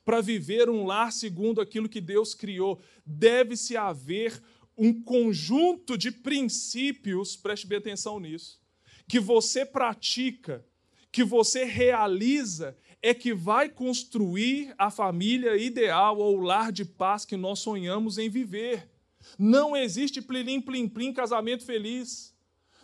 para 0.05 0.22
viver 0.22 0.70
um 0.70 0.86
lar 0.86 1.12
segundo 1.12 1.60
aquilo 1.60 1.89
que 1.89 2.00
Deus 2.00 2.36
criou. 2.36 2.79
Deve-se 3.03 3.75
haver 3.75 4.39
um 4.77 4.93
conjunto 5.01 5.98
de 5.98 6.12
princípios, 6.12 7.36
preste 7.36 7.65
bem 7.65 7.79
atenção 7.79 8.20
nisso, 8.20 8.62
que 9.08 9.20
você 9.20 9.65
pratica, 9.65 10.63
que 11.12 11.24
você 11.24 11.63
realiza, 11.63 12.77
é 13.01 13.13
que 13.13 13.34
vai 13.34 13.67
construir 13.67 14.74
a 14.77 14.91
família 14.91 15.58
ideal 15.58 16.20
ou 16.20 16.38
o 16.38 16.41
lar 16.41 16.72
de 16.72 16.86
paz 16.86 17.25
que 17.25 17.36
nós 17.36 17.60
sonhamos 17.60 18.17
em 18.17 18.29
viver. 18.29 18.89
Não 19.38 19.75
existe 19.75 20.22
plilim, 20.22 20.62
plim, 20.62 20.88
plim, 20.88 21.12
casamento 21.12 21.65
feliz. 21.65 22.31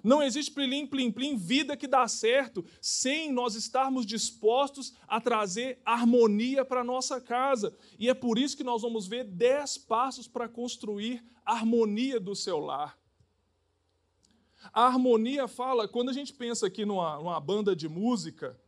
Não 0.03 0.21
existe 0.23 0.51
plim, 0.51 0.87
plim, 0.87 1.11
plim, 1.11 1.35
vida 1.35 1.75
que 1.75 1.87
dá 1.87 2.07
certo, 2.07 2.65
sem 2.79 3.31
nós 3.31 3.55
estarmos 3.55 4.05
dispostos 4.05 4.93
a 5.07 5.19
trazer 5.19 5.79
harmonia 5.83 6.63
para 6.63 6.83
nossa 6.83 7.19
casa. 7.19 7.75
E 7.99 8.09
é 8.09 8.13
por 8.13 8.37
isso 8.37 8.55
que 8.55 8.63
nós 8.63 8.81
vamos 8.81 9.07
ver 9.07 9.23
dez 9.23 9.77
passos 9.77 10.27
para 10.27 10.47
construir 10.47 11.23
harmonia 11.45 12.19
do 12.19 12.35
seu 12.35 12.59
lar. 12.59 12.97
A 14.73 14.85
harmonia 14.85 15.47
fala, 15.47 15.87
quando 15.87 16.09
a 16.09 16.13
gente 16.13 16.33
pensa 16.33 16.67
aqui 16.67 16.85
numa, 16.85 17.17
numa 17.17 17.39
banda 17.39 17.75
de 17.75 17.87
música, 17.87 18.59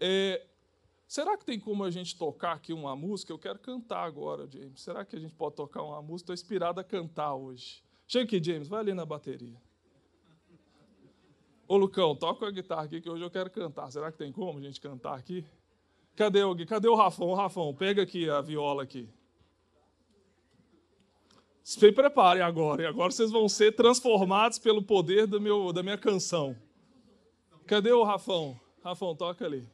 é, 0.00 0.46
será 1.06 1.36
que 1.36 1.44
tem 1.44 1.58
como 1.58 1.84
a 1.84 1.90
gente 1.90 2.16
tocar 2.16 2.52
aqui 2.52 2.72
uma 2.72 2.94
música? 2.94 3.32
Eu 3.32 3.38
quero 3.38 3.58
cantar 3.58 4.04
agora, 4.04 4.48
James. 4.50 4.80
Será 4.80 5.04
que 5.04 5.16
a 5.16 5.18
gente 5.18 5.34
pode 5.34 5.56
tocar 5.56 5.82
uma 5.82 6.00
música? 6.00 6.32
Estou 6.32 6.34
inspirado 6.34 6.80
a 6.80 6.84
cantar 6.84 7.34
hoje. 7.34 7.82
Chega 8.06 8.24
aqui, 8.24 8.42
James, 8.42 8.68
vai 8.68 8.80
ali 8.80 8.94
na 8.94 9.04
bateria. 9.04 9.60
Ô 11.66 11.76
Lucão, 11.76 12.16
toca 12.16 12.46
a 12.46 12.50
guitarra 12.50 12.84
aqui 12.84 13.00
que 13.00 13.10
hoje 13.10 13.22
eu 13.22 13.30
quero 13.30 13.50
cantar. 13.50 13.90
Será 13.90 14.10
que 14.10 14.16
tem 14.16 14.32
como 14.32 14.58
a 14.58 14.62
gente 14.62 14.80
cantar 14.80 15.14
aqui? 15.14 15.44
Cadê 16.16 16.42
o, 16.42 16.66
cadê 16.66 16.88
o 16.88 16.94
Rafão? 16.94 17.34
Rafão, 17.34 17.74
pega 17.74 18.02
aqui 18.02 18.28
a 18.28 18.40
viola 18.40 18.82
aqui. 18.82 19.08
Se 21.62 21.92
preparem 21.92 22.42
agora, 22.42 22.82
e 22.82 22.86
agora 22.86 23.12
vocês 23.12 23.30
vão 23.30 23.46
ser 23.46 23.72
transformados 23.72 24.58
pelo 24.58 24.82
poder 24.82 25.26
do 25.26 25.38
meu, 25.38 25.70
da 25.70 25.82
minha 25.82 25.98
canção. 25.98 26.56
Cadê 27.66 27.92
o 27.92 28.02
Rafão? 28.02 28.58
Rafão, 28.82 29.14
toca 29.14 29.44
ali. 29.44 29.68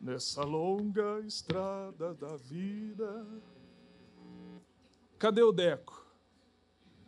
Nessa 0.00 0.42
longa 0.42 1.20
estrada 1.26 2.14
da 2.14 2.36
vida. 2.36 3.26
Cadê 5.18 5.42
o 5.42 5.52
Deco? 5.52 6.06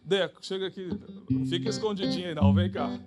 Deco, 0.05 0.45
chega 0.45 0.67
aqui. 0.67 0.91
Não 1.31 1.47
fica 1.47 1.71
escondidinho 1.71 2.29
aí, 2.29 2.35
não. 2.35 2.53
Vem 2.53 2.71
cá. 2.71 2.91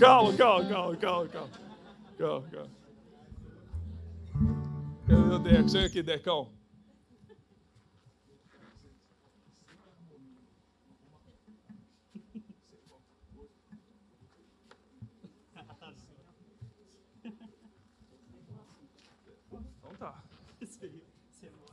calma, 0.00 0.36
calma, 0.36 0.68
calma, 0.68 0.96
calma, 0.96 1.28
calma. 1.28 1.50
Calma, 2.18 2.48
calma. 2.48 2.70
Cadê 5.06 5.34
o 5.34 5.38
Deco? 5.38 5.68
Chega 5.68 5.86
aqui, 5.86 6.02
Decão. 6.02 6.55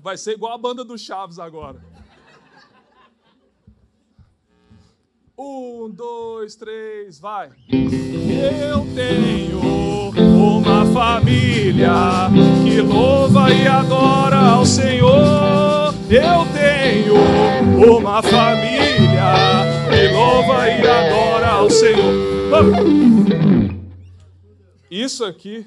Vai 0.03 0.17
ser 0.17 0.33
igual 0.33 0.51
a 0.51 0.57
banda 0.57 0.83
do 0.83 0.97
Chaves 0.97 1.39
agora. 1.39 1.81
Um, 5.39 5.89
dois, 5.89 6.57
três, 6.57 7.17
vai. 7.17 7.51
Eu 7.71 8.85
tenho 8.93 9.61
uma 10.11 10.85
família 10.87 11.89
que 12.65 12.81
louva 12.81 13.49
e 13.49 13.65
adora 13.65 14.39
ao 14.39 14.65
Senhor. 14.65 15.93
Eu 16.09 16.45
tenho 16.51 17.15
uma 17.97 18.21
família 18.21 19.87
que 19.89 20.13
louva 20.13 20.67
e 20.67 20.85
adora 20.85 21.47
ao 21.47 21.69
Senhor. 21.69 22.13
Isso 24.91 25.23
aqui, 25.23 25.65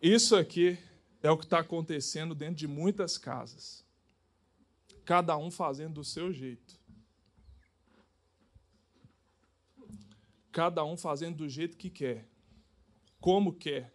isso 0.00 0.36
aqui 0.36 0.78
é 1.22 1.30
o 1.30 1.38
que 1.38 1.44
está 1.44 1.60
acontecendo 1.60 2.34
dentro 2.34 2.56
de 2.56 2.66
muitas 2.66 3.16
casas. 3.16 3.84
Cada 5.04 5.36
um 5.36 5.50
fazendo 5.50 5.94
do 5.94 6.04
seu 6.04 6.32
jeito. 6.32 6.80
Cada 10.50 10.84
um 10.84 10.96
fazendo 10.96 11.38
do 11.38 11.48
jeito 11.48 11.78
que 11.78 11.88
quer, 11.88 12.28
como 13.18 13.54
quer, 13.54 13.94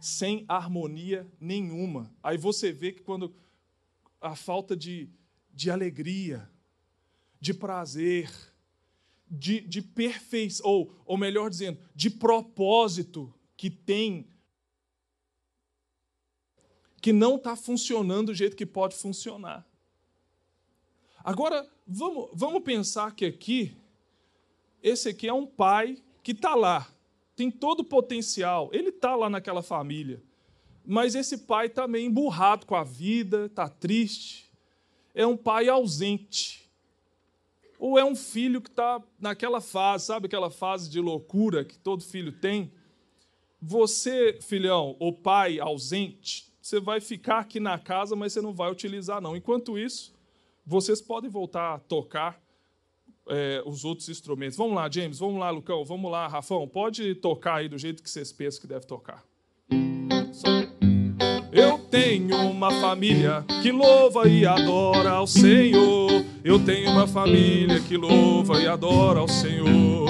sem 0.00 0.44
harmonia 0.48 1.30
nenhuma. 1.38 2.12
Aí 2.22 2.36
você 2.36 2.72
vê 2.72 2.90
que 2.90 3.02
quando 3.02 3.34
a 4.20 4.34
falta 4.34 4.76
de, 4.76 5.08
de 5.52 5.70
alegria, 5.70 6.50
de 7.40 7.54
prazer, 7.54 8.32
de, 9.30 9.60
de 9.60 9.80
perfeição, 9.80 10.66
ou, 10.66 11.02
ou 11.04 11.16
melhor 11.16 11.48
dizendo, 11.48 11.78
de 11.94 12.10
propósito 12.10 13.32
que 13.56 13.70
tem 13.70 14.26
que 17.04 17.12
não 17.12 17.36
está 17.36 17.54
funcionando 17.54 18.28
do 18.28 18.34
jeito 18.34 18.56
que 18.56 18.64
pode 18.64 18.96
funcionar. 18.96 19.62
Agora, 21.22 21.70
vamos, 21.86 22.30
vamos 22.32 22.62
pensar 22.62 23.14
que 23.14 23.26
aqui, 23.26 23.76
esse 24.82 25.10
aqui 25.10 25.28
é 25.28 25.32
um 25.34 25.44
pai 25.44 25.98
que 26.22 26.32
está 26.32 26.54
lá, 26.54 26.90
tem 27.36 27.50
todo 27.50 27.80
o 27.80 27.84
potencial, 27.84 28.70
ele 28.72 28.88
está 28.88 29.14
lá 29.14 29.28
naquela 29.28 29.62
família, 29.62 30.22
mas 30.82 31.14
esse 31.14 31.36
pai 31.36 31.66
está 31.66 31.86
meio 31.86 32.06
emburrado 32.06 32.64
com 32.64 32.74
a 32.74 32.82
vida, 32.82 33.44
está 33.44 33.68
triste, 33.68 34.50
é 35.14 35.26
um 35.26 35.36
pai 35.36 35.68
ausente. 35.68 36.70
Ou 37.78 37.98
é 37.98 38.04
um 38.04 38.16
filho 38.16 38.62
que 38.62 38.70
está 38.70 39.02
naquela 39.20 39.60
fase, 39.60 40.06
sabe 40.06 40.24
aquela 40.24 40.50
fase 40.50 40.88
de 40.88 41.00
loucura 41.00 41.66
que 41.66 41.78
todo 41.78 42.02
filho 42.02 42.32
tem? 42.32 42.72
Você, 43.60 44.38
filhão, 44.40 44.96
ou 44.98 45.12
pai 45.12 45.60
ausente, 45.60 46.53
você 46.64 46.80
vai 46.80 46.98
ficar 46.98 47.40
aqui 47.40 47.60
na 47.60 47.78
casa, 47.78 48.16
mas 48.16 48.32
você 48.32 48.40
não 48.40 48.54
vai 48.54 48.72
utilizar, 48.72 49.20
não. 49.20 49.36
Enquanto 49.36 49.78
isso, 49.78 50.14
vocês 50.64 50.98
podem 50.98 51.28
voltar 51.28 51.74
a 51.74 51.78
tocar 51.78 52.40
é, 53.28 53.62
os 53.66 53.84
outros 53.84 54.08
instrumentos. 54.08 54.56
Vamos 54.56 54.74
lá, 54.74 54.90
James, 54.90 55.18
vamos 55.18 55.38
lá, 55.38 55.50
Lucão, 55.50 55.84
vamos 55.84 56.10
lá, 56.10 56.26
Rafão, 56.26 56.66
pode 56.66 57.16
tocar 57.16 57.56
aí 57.56 57.68
do 57.68 57.76
jeito 57.76 58.02
que 58.02 58.08
vocês 58.08 58.32
pensam 58.32 58.62
que 58.62 58.66
deve 58.66 58.86
tocar. 58.86 59.22
Eu 61.52 61.78
tenho 61.90 62.34
uma 62.50 62.70
família 62.80 63.44
que 63.62 63.70
louva 63.70 64.26
e 64.26 64.46
adora 64.46 65.10
ao 65.10 65.26
Senhor. 65.26 66.24
Eu 66.42 66.64
tenho 66.64 66.90
uma 66.90 67.06
família 67.06 67.78
que 67.78 67.98
louva 67.98 68.58
e 68.62 68.66
adora 68.66 69.20
ao 69.20 69.28
Senhor. 69.28 70.08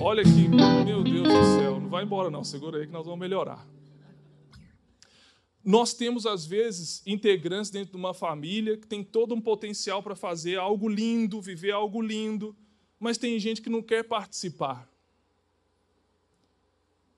Olha 0.00 0.22
aqui, 0.22 0.48
meu 0.86 1.04
Deus 1.04 1.28
do 1.28 1.44
céu, 1.58 1.78
não 1.78 1.90
vai 1.90 2.02
embora 2.02 2.30
não, 2.30 2.42
segura 2.42 2.78
aí 2.78 2.86
que 2.86 2.92
nós 2.94 3.04
vamos 3.04 3.20
melhorar. 3.20 3.68
Nós 5.64 5.92
temos, 5.92 6.24
às 6.24 6.46
vezes, 6.46 7.02
integrantes 7.06 7.70
dentro 7.70 7.92
de 7.92 7.96
uma 7.96 8.14
família 8.14 8.78
que 8.78 8.86
tem 8.86 9.04
todo 9.04 9.34
um 9.34 9.40
potencial 9.40 10.02
para 10.02 10.16
fazer 10.16 10.58
algo 10.58 10.88
lindo, 10.88 11.40
viver 11.40 11.72
algo 11.72 12.00
lindo, 12.00 12.56
mas 12.98 13.18
tem 13.18 13.38
gente 13.38 13.60
que 13.60 13.68
não 13.68 13.82
quer 13.82 14.04
participar. 14.04 14.90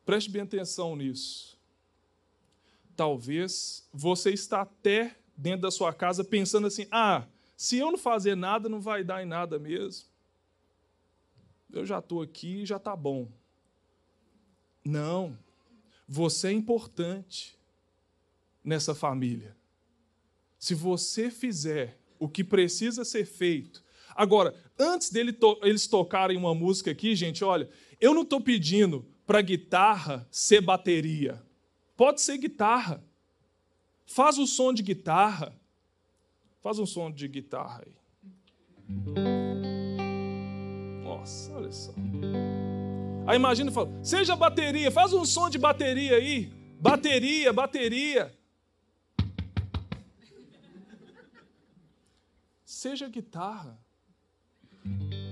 Preste 0.04 0.28
bem 0.30 0.42
atenção 0.42 0.96
nisso. 0.96 1.56
Talvez 2.96 3.88
você 3.92 4.30
está 4.30 4.62
até 4.62 5.16
dentro 5.36 5.62
da 5.62 5.70
sua 5.70 5.92
casa 5.92 6.24
pensando 6.24 6.66
assim: 6.66 6.86
ah, 6.90 7.24
se 7.56 7.78
eu 7.78 7.92
não 7.92 7.98
fazer 7.98 8.36
nada, 8.36 8.68
não 8.68 8.80
vai 8.80 9.04
dar 9.04 9.22
em 9.22 9.26
nada 9.26 9.58
mesmo. 9.58 10.08
Eu 11.70 11.86
já 11.86 12.00
estou 12.00 12.20
aqui 12.20 12.62
e 12.62 12.66
já 12.66 12.76
está 12.76 12.94
bom. 12.94 13.28
Não. 14.84 15.38
Você 16.06 16.48
é 16.48 16.52
importante 16.52 17.56
nessa 18.64 18.94
família. 18.94 19.56
Se 20.58 20.74
você 20.74 21.30
fizer 21.30 21.98
o 22.22 22.28
que 22.28 22.44
precisa 22.44 23.04
ser 23.04 23.24
feito. 23.24 23.82
Agora, 24.14 24.54
antes 24.78 25.10
deles 25.10 25.34
to 25.40 25.58
eles 25.64 25.88
tocarem 25.88 26.36
uma 26.36 26.54
música 26.54 26.92
aqui, 26.92 27.16
gente, 27.16 27.42
olha, 27.42 27.68
eu 28.00 28.14
não 28.14 28.22
estou 28.22 28.40
pedindo 28.40 29.04
para 29.26 29.42
guitarra 29.42 30.24
ser 30.30 30.60
bateria. 30.60 31.42
Pode 31.96 32.20
ser 32.20 32.38
guitarra. 32.38 33.02
Faz 34.06 34.38
o 34.38 34.46
som 34.46 34.72
de 34.72 34.84
guitarra. 34.84 35.52
Faz 36.60 36.78
um 36.78 36.86
som 36.86 37.10
de 37.10 37.26
guitarra 37.26 37.82
aí. 37.84 37.96
Nossa, 41.02 41.52
olha 41.54 41.72
só. 41.72 41.92
Aí 43.26 43.34
imagina 43.34 43.68
e 43.70 43.74
fala: 43.74 43.90
seja 44.04 44.36
bateria, 44.36 44.92
faz 44.92 45.12
um 45.12 45.24
som 45.24 45.50
de 45.50 45.58
bateria 45.58 46.16
aí. 46.16 46.52
Bateria, 46.80 47.52
bateria. 47.52 48.32
Seja 52.72 53.06
guitarra. 53.06 53.78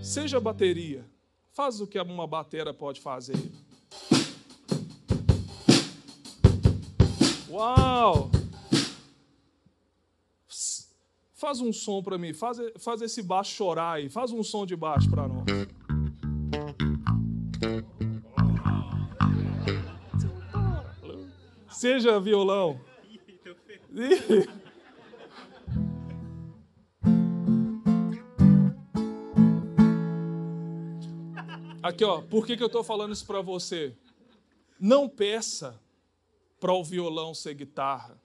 Seja 0.02 0.38
bateria. 0.38 1.08
Faz 1.50 1.80
o 1.80 1.86
que 1.86 1.98
uma 1.98 2.26
batera 2.26 2.74
pode 2.74 3.00
fazer. 3.00 3.34
Uau! 7.48 8.30
Faz 11.32 11.62
um 11.62 11.72
som 11.72 12.02
para 12.02 12.18
mim, 12.18 12.34
faz, 12.34 12.58
faz 12.78 13.00
esse 13.00 13.22
baixo 13.22 13.54
chorar 13.54 13.94
aí, 13.94 14.10
faz 14.10 14.32
um 14.32 14.42
som 14.42 14.66
de 14.66 14.76
baixo 14.76 15.08
para 15.08 15.26
nós. 15.26 15.46
Seja 21.70 22.20
violão. 22.20 22.78
Aqui, 31.90 32.04
ó, 32.04 32.22
por 32.22 32.46
que, 32.46 32.56
que 32.56 32.62
eu 32.62 32.68
estou 32.68 32.84
falando 32.84 33.12
isso 33.12 33.26
para 33.26 33.40
você? 33.40 33.96
Não 34.78 35.08
peça 35.08 35.78
para 36.60 36.72
o 36.72 36.84
violão 36.84 37.34
ser 37.34 37.54
guitarra. 37.54 38.20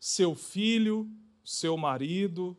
Seu 0.00 0.34
filho, 0.34 1.08
seu 1.44 1.76
marido, 1.76 2.56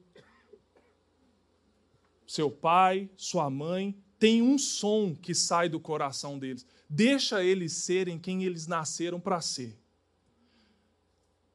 seu 2.26 2.50
pai, 2.50 3.10
sua 3.18 3.50
mãe, 3.50 4.02
tem 4.18 4.42
um 4.42 4.58
som 4.58 5.14
que 5.14 5.36
sai 5.36 5.68
do 5.68 5.80
coração 5.80 6.40
deles. 6.40 6.66
Deixa 6.90 7.44
eles 7.44 7.74
serem 7.74 8.18
quem 8.18 8.46
eles 8.46 8.66
nasceram 8.66 9.20
para 9.20 9.42
ser. 9.42 9.78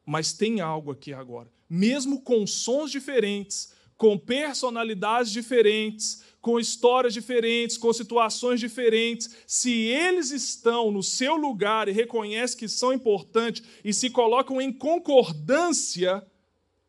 Mas 0.05 0.31
tem 0.31 0.61
algo 0.61 0.91
aqui 0.91 1.11
agora. 1.11 1.51
Mesmo 1.67 2.21
com 2.21 2.45
sons 2.45 2.91
diferentes, 2.91 3.73
com 3.97 4.17
personalidades 4.17 5.31
diferentes, 5.31 6.23
com 6.41 6.59
histórias 6.59 7.13
diferentes, 7.13 7.77
com 7.77 7.91
situações 7.91 8.59
diferentes, 8.59 9.35
se 9.47 9.71
eles 9.71 10.31
estão 10.31 10.91
no 10.91 11.01
seu 11.01 11.35
lugar 11.35 11.87
e 11.87 11.91
reconhecem 11.91 12.59
que 12.59 12.67
são 12.67 12.93
importantes 12.93 13.63
e 13.83 13.93
se 13.93 14.09
colocam 14.09 14.61
em 14.61 14.71
concordância 14.71 16.25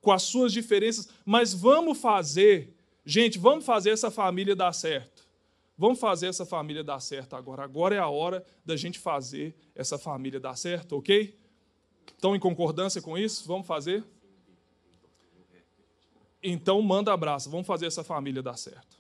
com 0.00 0.12
as 0.12 0.24
suas 0.24 0.52
diferenças, 0.52 1.08
mas 1.24 1.54
vamos 1.54 1.98
fazer, 1.98 2.76
gente, 3.04 3.38
vamos 3.38 3.64
fazer 3.64 3.90
essa 3.90 4.10
família 4.10 4.54
dar 4.54 4.72
certo. 4.72 5.26
Vamos 5.78 5.98
fazer 5.98 6.28
essa 6.28 6.46
família 6.46 6.82
dar 6.82 7.00
certo 7.00 7.36
agora. 7.36 7.62
Agora 7.62 7.94
é 7.94 7.98
a 7.98 8.08
hora 8.08 8.44
da 8.64 8.76
gente 8.76 8.98
fazer 8.98 9.54
essa 9.74 9.98
família 9.98 10.40
dar 10.40 10.56
certo, 10.56 10.96
ok? 10.96 11.38
Estão 12.12 12.34
em 12.34 12.40
concordância 12.40 13.02
com 13.02 13.16
isso? 13.18 13.46
Vamos 13.46 13.66
fazer? 13.66 14.04
Então 16.42 16.80
manda 16.82 17.12
abraço, 17.12 17.50
vamos 17.50 17.66
fazer 17.66 17.86
essa 17.86 18.04
família 18.04 18.42
dar 18.42 18.56
certo. 18.56 18.96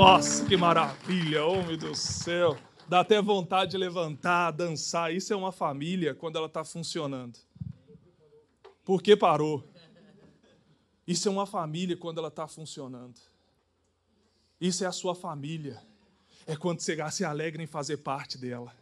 Nossa, 0.00 0.46
que 0.46 0.56
maravilha, 0.56 1.44
homem 1.44 1.76
do 1.76 1.94
céu. 1.94 2.56
Dá 2.88 3.00
até 3.00 3.20
vontade 3.20 3.72
de 3.72 3.76
levantar, 3.76 4.50
dançar. 4.50 5.14
Isso 5.14 5.30
é 5.30 5.36
uma 5.36 5.52
família 5.52 6.14
quando 6.14 6.36
ela 6.36 6.46
está 6.46 6.64
funcionando. 6.64 7.38
Por 8.82 9.02
que 9.02 9.14
parou? 9.14 9.62
Isso 11.06 11.28
é 11.28 11.30
uma 11.30 11.44
família 11.44 11.98
quando 11.98 12.16
ela 12.16 12.28
está 12.28 12.48
funcionando. 12.48 13.20
Isso 14.58 14.82
é 14.84 14.86
a 14.86 14.92
sua 14.92 15.14
família. 15.14 15.78
É 16.46 16.56
quando 16.56 16.80
você 16.80 16.96
se 17.10 17.22
alegra 17.22 17.62
em 17.62 17.66
fazer 17.66 17.98
parte 17.98 18.38
dela. 18.38 18.74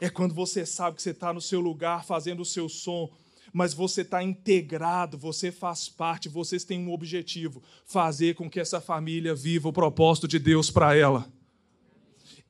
É 0.00 0.08
quando 0.08 0.32
você 0.32 0.64
sabe 0.64 0.94
que 0.94 1.02
você 1.02 1.10
está 1.10 1.32
no 1.32 1.40
seu 1.40 1.58
lugar 1.58 2.04
fazendo 2.04 2.42
o 2.42 2.46
seu 2.46 2.68
som, 2.68 3.12
mas 3.52 3.74
você 3.74 4.02
está 4.02 4.22
integrado, 4.22 5.18
você 5.18 5.50
faz 5.50 5.88
parte, 5.88 6.28
vocês 6.28 6.64
têm 6.64 6.80
um 6.80 6.92
objetivo: 6.92 7.62
fazer 7.84 8.34
com 8.34 8.48
que 8.48 8.60
essa 8.60 8.80
família 8.80 9.34
viva 9.34 9.68
o 9.68 9.72
propósito 9.72 10.28
de 10.28 10.38
Deus 10.38 10.70
para 10.70 10.94
ela. 10.94 11.30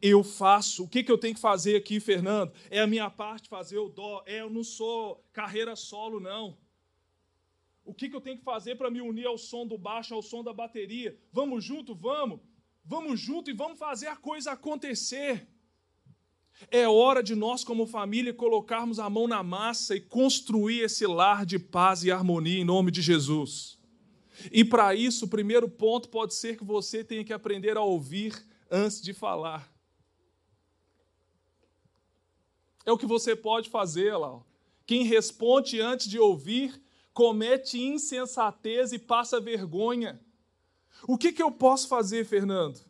Eu 0.03 0.25
faço, 0.25 0.85
o 0.85 0.89
que, 0.89 1.03
que 1.03 1.13
eu 1.13 1.19
tenho 1.19 1.35
que 1.35 1.41
fazer 1.41 1.77
aqui, 1.77 2.01
Fernando? 2.01 2.53
É 2.71 2.81
a 2.81 2.87
minha 2.87 3.11
parte 3.11 3.49
fazer 3.49 3.79
o 3.79 3.89
dó. 3.89 4.23
É, 4.27 4.41
eu 4.41 4.49
não 4.49 4.65
sou 4.65 5.23
carreira 5.33 5.77
solo, 5.77 6.19
não. 6.19 6.57
O 7.85 7.93
que, 7.93 8.09
que 8.09 8.17
eu 8.17 8.21
tenho 8.21 8.39
que 8.39 8.45
fazer 8.45 8.77
para 8.77 8.91
me 8.91 9.01
unir 9.01 9.27
ao 9.27 9.37
som 9.37 9.67
do 9.67 9.77
baixo, 9.77 10.15
ao 10.15 10.23
som 10.23 10.43
da 10.43 10.53
bateria? 10.55 11.19
Vamos 11.33 11.65
junto? 11.65 11.95
Vamos. 11.95 12.41
Vamos 12.83 13.21
junto 13.21 13.51
e 13.51 13.55
vamos 13.55 13.79
fazer 13.79 14.07
a 14.07 14.17
coisa 14.17 14.53
acontecer. 14.53 15.47
É 16.71 16.89
hora 16.89 17.23
de 17.23 17.35
nós, 17.35 17.65
como 17.65 17.87
família, 17.87 18.35
colocarmos 18.35 18.99
a 18.99 19.09
mão 19.09 19.27
na 19.27 19.43
massa 19.43 19.95
e 19.95 20.01
construir 20.01 20.81
esse 20.81 21.07
lar 21.07 21.47
de 21.47 21.59
paz 21.59 22.05
e 22.05 22.11
harmonia 22.11 22.59
em 22.59 22.65
nome 22.65 22.91
de 22.91 23.01
Jesus. 23.01 23.79
E 24.51 24.65
para 24.65 24.95
isso, 24.95 25.25
o 25.25 25.29
primeiro 25.29 25.69
ponto 25.69 26.09
pode 26.09 26.35
ser 26.35 26.57
que 26.57 26.65
você 26.65 27.05
tenha 27.05 27.25
que 27.25 27.33
aprender 27.33 27.77
a 27.77 27.83
ouvir 27.83 28.35
antes 28.71 29.01
de 29.01 29.13
falar. 29.13 29.71
É 32.85 32.93
o 32.93 32.99
que 32.99 33.07
você 33.07 33.37
pode 33.37 33.69
fazer 33.69 34.17
lá. 34.17 34.41
Quem 34.87 35.05
responde 35.05 35.81
antes 35.81 36.09
de 36.09 36.19
ouvir 36.19 36.83
comete 37.13 37.79
insensatez 37.79 38.93
e 38.93 38.99
passa 38.99 39.41
vergonha. 39.41 40.21
O 41.07 41.19
que, 41.19 41.33
que 41.33 41.43
eu 41.43 41.51
posso 41.51 41.89
fazer, 41.89 42.25
Fernando? 42.25 42.90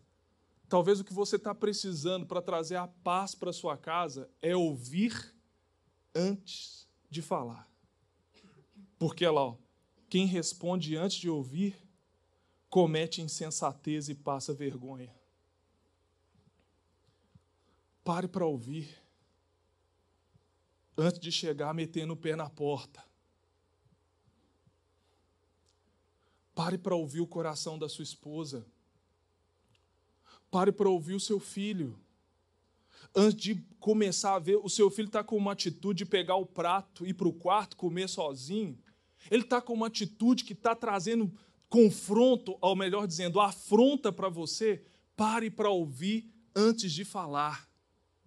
Talvez 0.70 1.00
o 1.00 1.04
que 1.04 1.12
você 1.12 1.34
está 1.34 1.52
precisando 1.52 2.24
para 2.24 2.40
trazer 2.40 2.76
a 2.76 2.86
paz 2.86 3.34
para 3.34 3.52
sua 3.52 3.76
casa 3.76 4.30
é 4.40 4.54
ouvir 4.54 5.34
antes 6.14 6.88
de 7.10 7.20
falar. 7.20 7.68
Porque 8.96 9.26
lá, 9.26 9.46
ó, 9.46 9.56
quem 10.08 10.26
responde 10.26 10.96
antes 10.96 11.16
de 11.16 11.28
ouvir 11.28 11.76
comete 12.68 13.20
insensatez 13.20 14.08
e 14.08 14.14
passa 14.14 14.54
vergonha. 14.54 15.12
Pare 18.04 18.28
para 18.28 18.46
ouvir 18.46 18.96
antes 20.96 21.18
de 21.18 21.32
chegar 21.32 21.74
metendo 21.74 22.12
o 22.12 22.16
pé 22.16 22.36
na 22.36 22.48
porta. 22.48 23.04
Pare 26.54 26.78
para 26.78 26.94
ouvir 26.94 27.20
o 27.20 27.26
coração 27.26 27.76
da 27.76 27.88
sua 27.88 28.04
esposa 28.04 28.64
Pare 30.50 30.72
para 30.72 30.88
ouvir 30.88 31.14
o 31.14 31.20
seu 31.20 31.38
filho. 31.38 31.98
Antes 33.14 33.40
de 33.40 33.54
começar 33.78 34.34
a 34.34 34.38
ver, 34.38 34.56
o 34.56 34.68
seu 34.68 34.90
filho 34.90 35.06
está 35.06 35.22
com 35.22 35.36
uma 35.36 35.52
atitude 35.52 35.98
de 35.98 36.06
pegar 36.06 36.36
o 36.36 36.46
prato 36.46 37.04
e 37.04 37.10
ir 37.10 37.14
para 37.14 37.28
o 37.28 37.32
quarto 37.32 37.76
comer 37.76 38.08
sozinho. 38.08 38.78
Ele 39.30 39.42
está 39.42 39.60
com 39.60 39.72
uma 39.72 39.86
atitude 39.86 40.44
que 40.44 40.52
está 40.52 40.74
trazendo 40.74 41.32
confronto, 41.68 42.56
ou 42.60 42.74
melhor 42.74 43.06
dizendo, 43.06 43.40
afronta 43.40 44.12
para 44.12 44.28
você. 44.28 44.84
Pare 45.16 45.50
para 45.50 45.70
ouvir 45.70 46.32
antes 46.54 46.92
de 46.92 47.04
falar. 47.04 47.68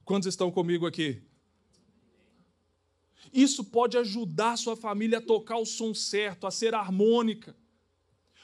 Quantos 0.05 0.27
estão 0.27 0.51
comigo 0.51 0.85
aqui? 0.85 1.21
Isso 3.33 3.63
pode 3.63 3.97
ajudar 3.97 4.57
sua 4.57 4.75
família 4.75 5.17
a 5.17 5.21
tocar 5.21 5.57
o 5.57 5.65
som 5.65 5.93
certo, 5.93 6.45
a 6.45 6.51
ser 6.51 6.73
harmônica. 6.73 7.55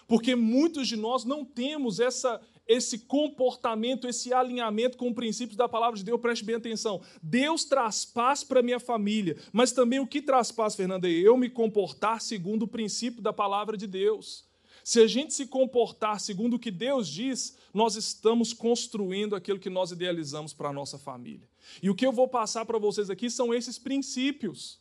Porque 0.08 0.36
muitos 0.36 0.88
de 0.88 0.96
nós 0.96 1.24
não 1.24 1.46
temos 1.46 2.00
essa, 2.00 2.42
esse 2.70 3.00
comportamento, 3.00 4.08
esse 4.08 4.32
alinhamento 4.32 4.96
com 4.96 5.10
os 5.10 5.16
princípios 5.16 5.58
da 5.58 5.68
palavra 5.68 5.98
de 5.98 6.06
Deus, 6.06 6.22
preste 6.22 6.46
bem 6.46 6.56
atenção. 6.56 7.02
Deus 7.22 7.66
traz 7.66 8.06
paz 8.06 8.44
para 8.44 8.62
minha 8.62 8.80
família, 8.80 9.38
mas 9.52 9.72
também 9.72 10.00
o 10.00 10.06
que 10.06 10.22
traz 10.22 10.52
paz, 10.52 10.76
Fernanda, 10.76 11.10
é 11.10 11.12
eu 11.12 11.36
me 11.36 11.50
comportar 11.50 12.22
segundo 12.22 12.64
o 12.64 12.68
princípio 12.68 13.24
da 13.24 13.34
palavra 13.34 13.76
de 13.76 13.88
Deus. 13.88 14.48
Se 14.84 15.02
a 15.02 15.08
gente 15.08 15.34
se 15.34 15.48
comportar 15.48 16.20
segundo 16.20 16.56
o 16.56 16.60
que 16.60 16.70
Deus 16.70 17.08
diz, 17.10 17.58
nós 17.74 17.96
estamos 17.96 18.54
construindo 18.54 19.36
aquilo 19.36 19.60
que 19.60 19.70
nós 19.70 19.92
idealizamos 19.92 20.54
para 20.54 20.70
a 20.70 20.74
nossa 20.74 21.00
família. 21.00 21.50
E 21.82 21.90
o 21.90 21.96
que 21.96 22.06
eu 22.06 22.12
vou 22.12 22.28
passar 22.28 22.66
para 22.66 22.78
vocês 22.78 23.10
aqui 23.10 23.32
são 23.32 23.52
esses 23.52 23.80
princípios 23.80 24.80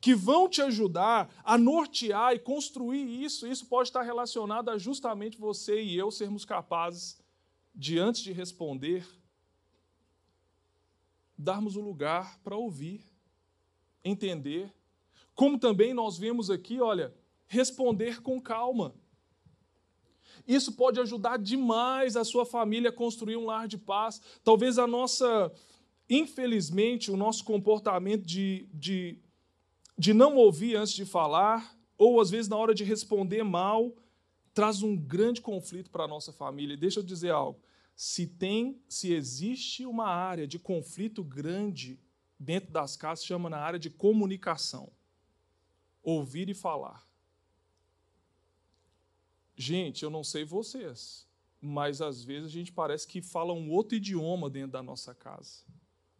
que 0.00 0.14
vão 0.14 0.48
te 0.48 0.60
ajudar 0.60 1.32
a 1.44 1.56
nortear 1.56 2.34
e 2.34 2.38
construir 2.38 3.22
isso. 3.24 3.46
Isso 3.46 3.66
pode 3.66 3.88
estar 3.88 4.02
relacionado 4.02 4.70
a 4.70 4.78
justamente 4.78 5.38
você 5.38 5.80
e 5.80 5.96
eu 5.96 6.10
sermos 6.10 6.44
capazes 6.44 7.16
de, 7.78 7.98
antes 7.98 8.20
de 8.20 8.32
responder, 8.32 9.06
darmos 11.38 11.76
o 11.76 11.80
lugar 11.80 12.38
para 12.40 12.56
ouvir, 12.56 13.00
entender. 14.04 14.70
Como 15.34 15.58
também 15.58 15.94
nós 15.94 16.18
vemos 16.18 16.50
aqui, 16.50 16.80
olha, 16.80 17.14
responder 17.46 18.20
com 18.20 18.38
calma. 18.40 18.94
Isso 20.46 20.72
pode 20.72 20.98
ajudar 20.98 21.38
demais 21.38 22.16
a 22.16 22.24
sua 22.24 22.44
família 22.44 22.90
a 22.90 22.92
construir 22.92 23.36
um 23.36 23.46
lar 23.46 23.68
de 23.68 23.78
paz. 23.78 24.20
Talvez 24.42 24.78
a 24.78 24.86
nossa, 24.86 25.50
infelizmente, 26.10 27.10
o 27.10 27.16
nosso 27.16 27.44
comportamento 27.44 28.26
de, 28.26 28.68
de 28.74 29.22
de 29.98 30.14
não 30.14 30.36
ouvir 30.36 30.76
antes 30.76 30.92
de 30.92 31.04
falar, 31.04 31.76
ou 31.98 32.20
às 32.20 32.30
vezes 32.30 32.48
na 32.48 32.56
hora 32.56 32.72
de 32.72 32.84
responder 32.84 33.42
mal, 33.42 33.92
traz 34.58 34.82
um 34.82 34.96
grande 34.96 35.40
conflito 35.40 35.88
para 35.88 36.02
a 36.02 36.08
nossa 36.08 36.32
família. 36.32 36.74
E 36.74 36.76
deixa 36.76 36.98
eu 36.98 37.04
dizer 37.04 37.30
algo. 37.30 37.60
Se 37.94 38.26
tem, 38.26 38.82
se 38.88 39.12
existe 39.12 39.86
uma 39.86 40.08
área 40.08 40.48
de 40.48 40.58
conflito 40.58 41.22
grande 41.22 41.96
dentro 42.36 42.72
das 42.72 42.96
casas, 42.96 43.24
chama 43.24 43.48
na 43.48 43.58
área 43.58 43.78
de 43.78 43.88
comunicação. 43.88 44.90
Ouvir 46.02 46.48
e 46.48 46.54
falar. 46.54 47.06
Gente, 49.54 50.02
eu 50.02 50.10
não 50.10 50.24
sei 50.24 50.44
vocês, 50.44 51.24
mas 51.60 52.02
às 52.02 52.24
vezes 52.24 52.46
a 52.46 52.52
gente 52.52 52.72
parece 52.72 53.06
que 53.06 53.22
fala 53.22 53.52
um 53.52 53.70
outro 53.70 53.96
idioma 53.96 54.50
dentro 54.50 54.72
da 54.72 54.82
nossa 54.82 55.14
casa, 55.14 55.62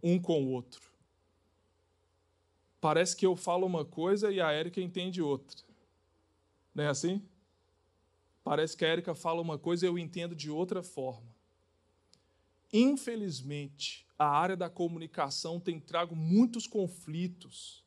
um 0.00 0.16
com 0.16 0.44
o 0.44 0.50
outro 0.52 0.88
parece 2.80 3.16
que 3.16 3.26
eu 3.26 3.34
falo 3.34 3.66
uma 3.66 3.84
coisa 3.84 4.30
e 4.30 4.40
a 4.40 4.52
Érica 4.52 4.80
entende 4.80 5.20
outra. 5.20 5.58
Não 6.72 6.84
é 6.84 6.86
assim? 6.86 7.20
Parece 8.48 8.74
que 8.74 8.82
a 8.82 8.88
Érica 8.88 9.14
fala 9.14 9.42
uma 9.42 9.58
coisa 9.58 9.84
e 9.84 9.88
eu 9.90 9.98
entendo 9.98 10.34
de 10.34 10.50
outra 10.50 10.82
forma. 10.82 11.28
Infelizmente, 12.72 14.06
a 14.18 14.26
área 14.26 14.56
da 14.56 14.70
comunicação 14.70 15.60
tem 15.60 15.78
trago 15.78 16.16
muitos 16.16 16.66
conflitos. 16.66 17.84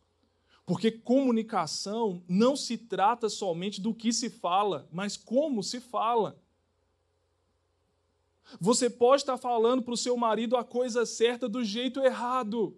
Porque 0.64 0.92
comunicação 0.92 2.24
não 2.30 2.56
se 2.56 2.78
trata 2.78 3.28
somente 3.28 3.82
do 3.82 3.92
que 3.92 4.14
se 4.14 4.30
fala, 4.30 4.88
mas 4.92 5.18
como 5.18 5.64
se 5.64 5.80
fala. 5.80 6.40
Você 8.60 8.88
pode 8.88 9.24
estar 9.24 9.38
falando 9.40 9.82
para 9.82 9.96
o 9.96 9.98
seu 9.98 10.16
marido 10.16 10.56
a 10.56 10.64
coisa 10.64 11.08
certa 11.08 11.50
do 11.50 11.64
jeito 11.64 12.02
errado. 12.02 12.78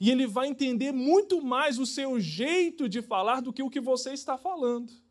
E 0.00 0.12
ele 0.12 0.28
vai 0.28 0.46
entender 0.46 0.92
muito 0.92 1.42
mais 1.42 1.76
o 1.76 1.86
seu 1.86 2.20
jeito 2.20 2.88
de 2.88 3.02
falar 3.02 3.40
do 3.40 3.52
que 3.52 3.64
o 3.64 3.68
que 3.68 3.80
você 3.80 4.12
está 4.12 4.38
falando. 4.38 5.02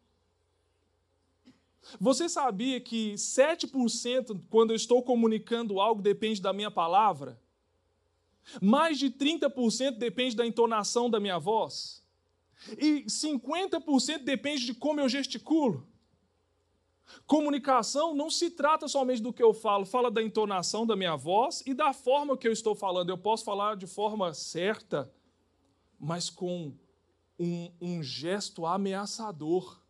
Você 2.00 2.30
sabia 2.30 2.80
que 2.80 3.14
7% 3.14 4.42
quando 4.50 4.72
eu 4.72 4.76
estou 4.76 5.04
comunicando 5.04 5.80
algo 5.80 6.02
depende 6.02 6.42
da 6.42 6.54
minha 6.54 6.72
palavra? 6.72 7.40
Mais 8.62 8.98
de 8.98 9.10
30% 9.10 9.98
depende 9.98 10.36
da 10.36 10.46
entonação 10.46 11.10
da 11.10 11.20
minha 11.20 11.40
voz? 11.40 12.04
E 12.78 13.04
50% 13.06 14.24
depende 14.24 14.66
de 14.66 14.74
como 14.74 15.00
eu 15.00 15.10
gesticulo? 15.10 15.88
Comunicação 17.26 18.16
não 18.16 18.30
se 18.30 18.50
trata 18.50 18.88
somente 18.88 19.22
do 19.22 19.34
que 19.34 19.44
eu 19.44 19.54
falo, 19.54 19.86
fala 19.86 20.10
da 20.10 20.22
entonação 20.22 20.86
da 20.86 20.96
minha 20.96 21.16
voz 21.16 21.62
e 21.66 21.74
da 21.74 21.94
forma 21.94 22.38
que 22.38 22.48
eu 22.48 22.52
estou 22.52 22.76
falando. 22.76 23.10
Eu 23.10 23.18
posso 23.18 23.44
falar 23.44 23.76
de 23.76 23.86
forma 23.86 24.34
certa, 24.34 25.14
mas 26.00 26.30
com 26.30 26.74
um, 27.38 27.72
um 27.82 28.04
gesto 28.04 28.66
ameaçador, 28.66 29.83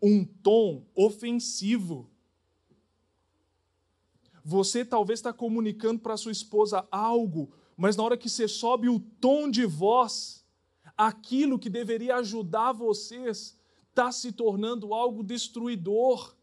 um 0.00 0.24
tom 0.24 0.86
ofensivo. 0.94 2.10
Você 4.44 4.84
talvez 4.84 5.18
está 5.18 5.32
comunicando 5.32 6.00
para 6.00 6.16
sua 6.16 6.32
esposa 6.32 6.86
algo, 6.90 7.52
mas 7.76 7.96
na 7.96 8.04
hora 8.04 8.16
que 8.16 8.28
você 8.28 8.46
sobe 8.46 8.88
o 8.88 9.00
tom 9.00 9.50
de 9.50 9.66
voz, 9.66 10.44
aquilo 10.96 11.58
que 11.58 11.68
deveria 11.68 12.16
ajudar 12.16 12.72
vocês 12.72 13.58
está 13.90 14.12
se 14.12 14.30
tornando 14.30 14.94
algo 14.94 15.24
destruidor. 15.24 16.36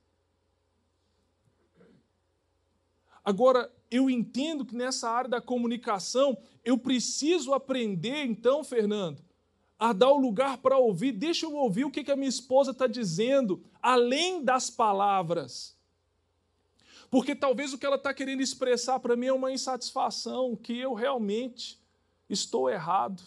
Agora, 3.24 3.72
eu 3.90 4.10
entendo 4.10 4.66
que 4.66 4.76
nessa 4.76 5.10
área 5.10 5.30
da 5.30 5.40
comunicação, 5.40 6.38
eu 6.64 6.78
preciso 6.78 7.54
aprender, 7.54 8.26
então, 8.26 8.64
Fernando, 8.64 9.24
a 9.84 9.92
dar 9.92 10.14
o 10.14 10.18
lugar 10.18 10.60
para 10.60 10.78
ouvir. 10.78 11.12
Deixa 11.12 11.46
eu 11.46 11.54
ouvir 11.56 11.84
o 11.84 11.92
que 11.92 12.10
a 12.10 12.16
minha 12.16 12.30
esposa 12.30 12.72
está 12.72 12.88
dizendo, 12.88 13.62
além 13.82 14.42
das 14.42 14.70
palavras. 14.70 15.78
Porque 17.12 17.36
talvez 17.36 17.74
o 17.74 17.78
que 17.78 17.86
ela 17.86 17.98
está 17.98 18.14
querendo 18.14 18.40
expressar 18.40 19.02
para 19.02 19.18
mim 19.18 19.26
é 19.26 19.34
uma 19.34 19.52
insatisfação, 19.52 20.56
que 20.56 20.80
eu 20.80 20.94
realmente 20.94 21.78
estou 22.30 22.70
errado 22.70 23.22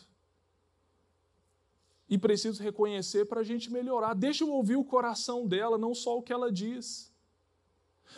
e 2.09 2.17
preciso 2.17 2.63
reconhecer 2.63 3.27
para 3.27 3.41
a 3.41 3.45
gente 3.45 3.71
melhorar. 3.71 4.15
Deixa 4.15 4.43
eu 4.43 4.51
ouvir 4.51 4.77
o 4.77 4.85
coração 4.85 5.47
dela, 5.47 5.77
não 5.77 5.95
só 5.95 6.17
o 6.17 6.23
que 6.23 6.33
ela 6.33 6.51
diz. 6.51 7.13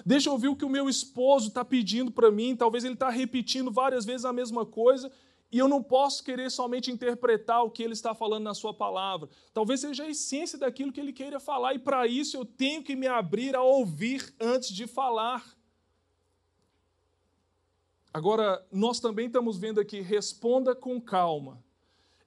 Deixa 0.07 0.29
eu 0.29 0.35
ouvir 0.35 0.47
o 0.47 0.55
que 0.55 0.65
o 0.65 0.71
meu 0.71 0.89
esposo 0.89 1.49
está 1.49 1.65
pedindo 1.65 2.13
para 2.13 2.31
mim. 2.31 2.55
Talvez 2.55 2.85
ele 2.85 2.95
está 2.95 3.11
repetindo 3.11 3.69
várias 3.69 4.05
vezes 4.05 4.25
a 4.25 4.33
mesma 4.33 4.65
coisa 4.65 5.11
e 5.51 5.59
eu 5.59 5.67
não 5.67 5.83
posso 5.83 6.23
querer 6.23 6.51
somente 6.51 6.91
interpretar 6.91 7.65
o 7.65 7.71
que 7.71 7.83
ele 7.83 7.95
está 7.95 8.15
falando 8.15 8.45
na 8.45 8.55
sua 8.55 8.75
palavra. 8.75 9.29
Talvez 9.55 9.81
seja 9.81 10.05
a 10.05 10.11
essência 10.11 10.59
daquilo 10.59 10.93
que 10.93 11.01
ele 11.01 11.13
queira 11.13 11.41
falar 11.41 11.75
e 11.75 11.79
para 11.79 12.07
isso 12.07 12.37
eu 12.37 12.45
tenho 12.45 12.83
que 12.83 12.95
me 12.95 13.07
abrir 13.07 13.57
a 13.57 13.63
ouvir 13.63 14.35
antes 14.39 14.69
de 14.69 14.87
falar. 14.87 15.57
Agora, 18.13 18.67
nós 18.71 19.01
também 19.01 19.27
estamos 19.27 19.57
vendo 19.57 19.81
aqui, 19.81 20.01
responda 20.01 20.75
com 20.75 21.01
calma. 21.01 21.63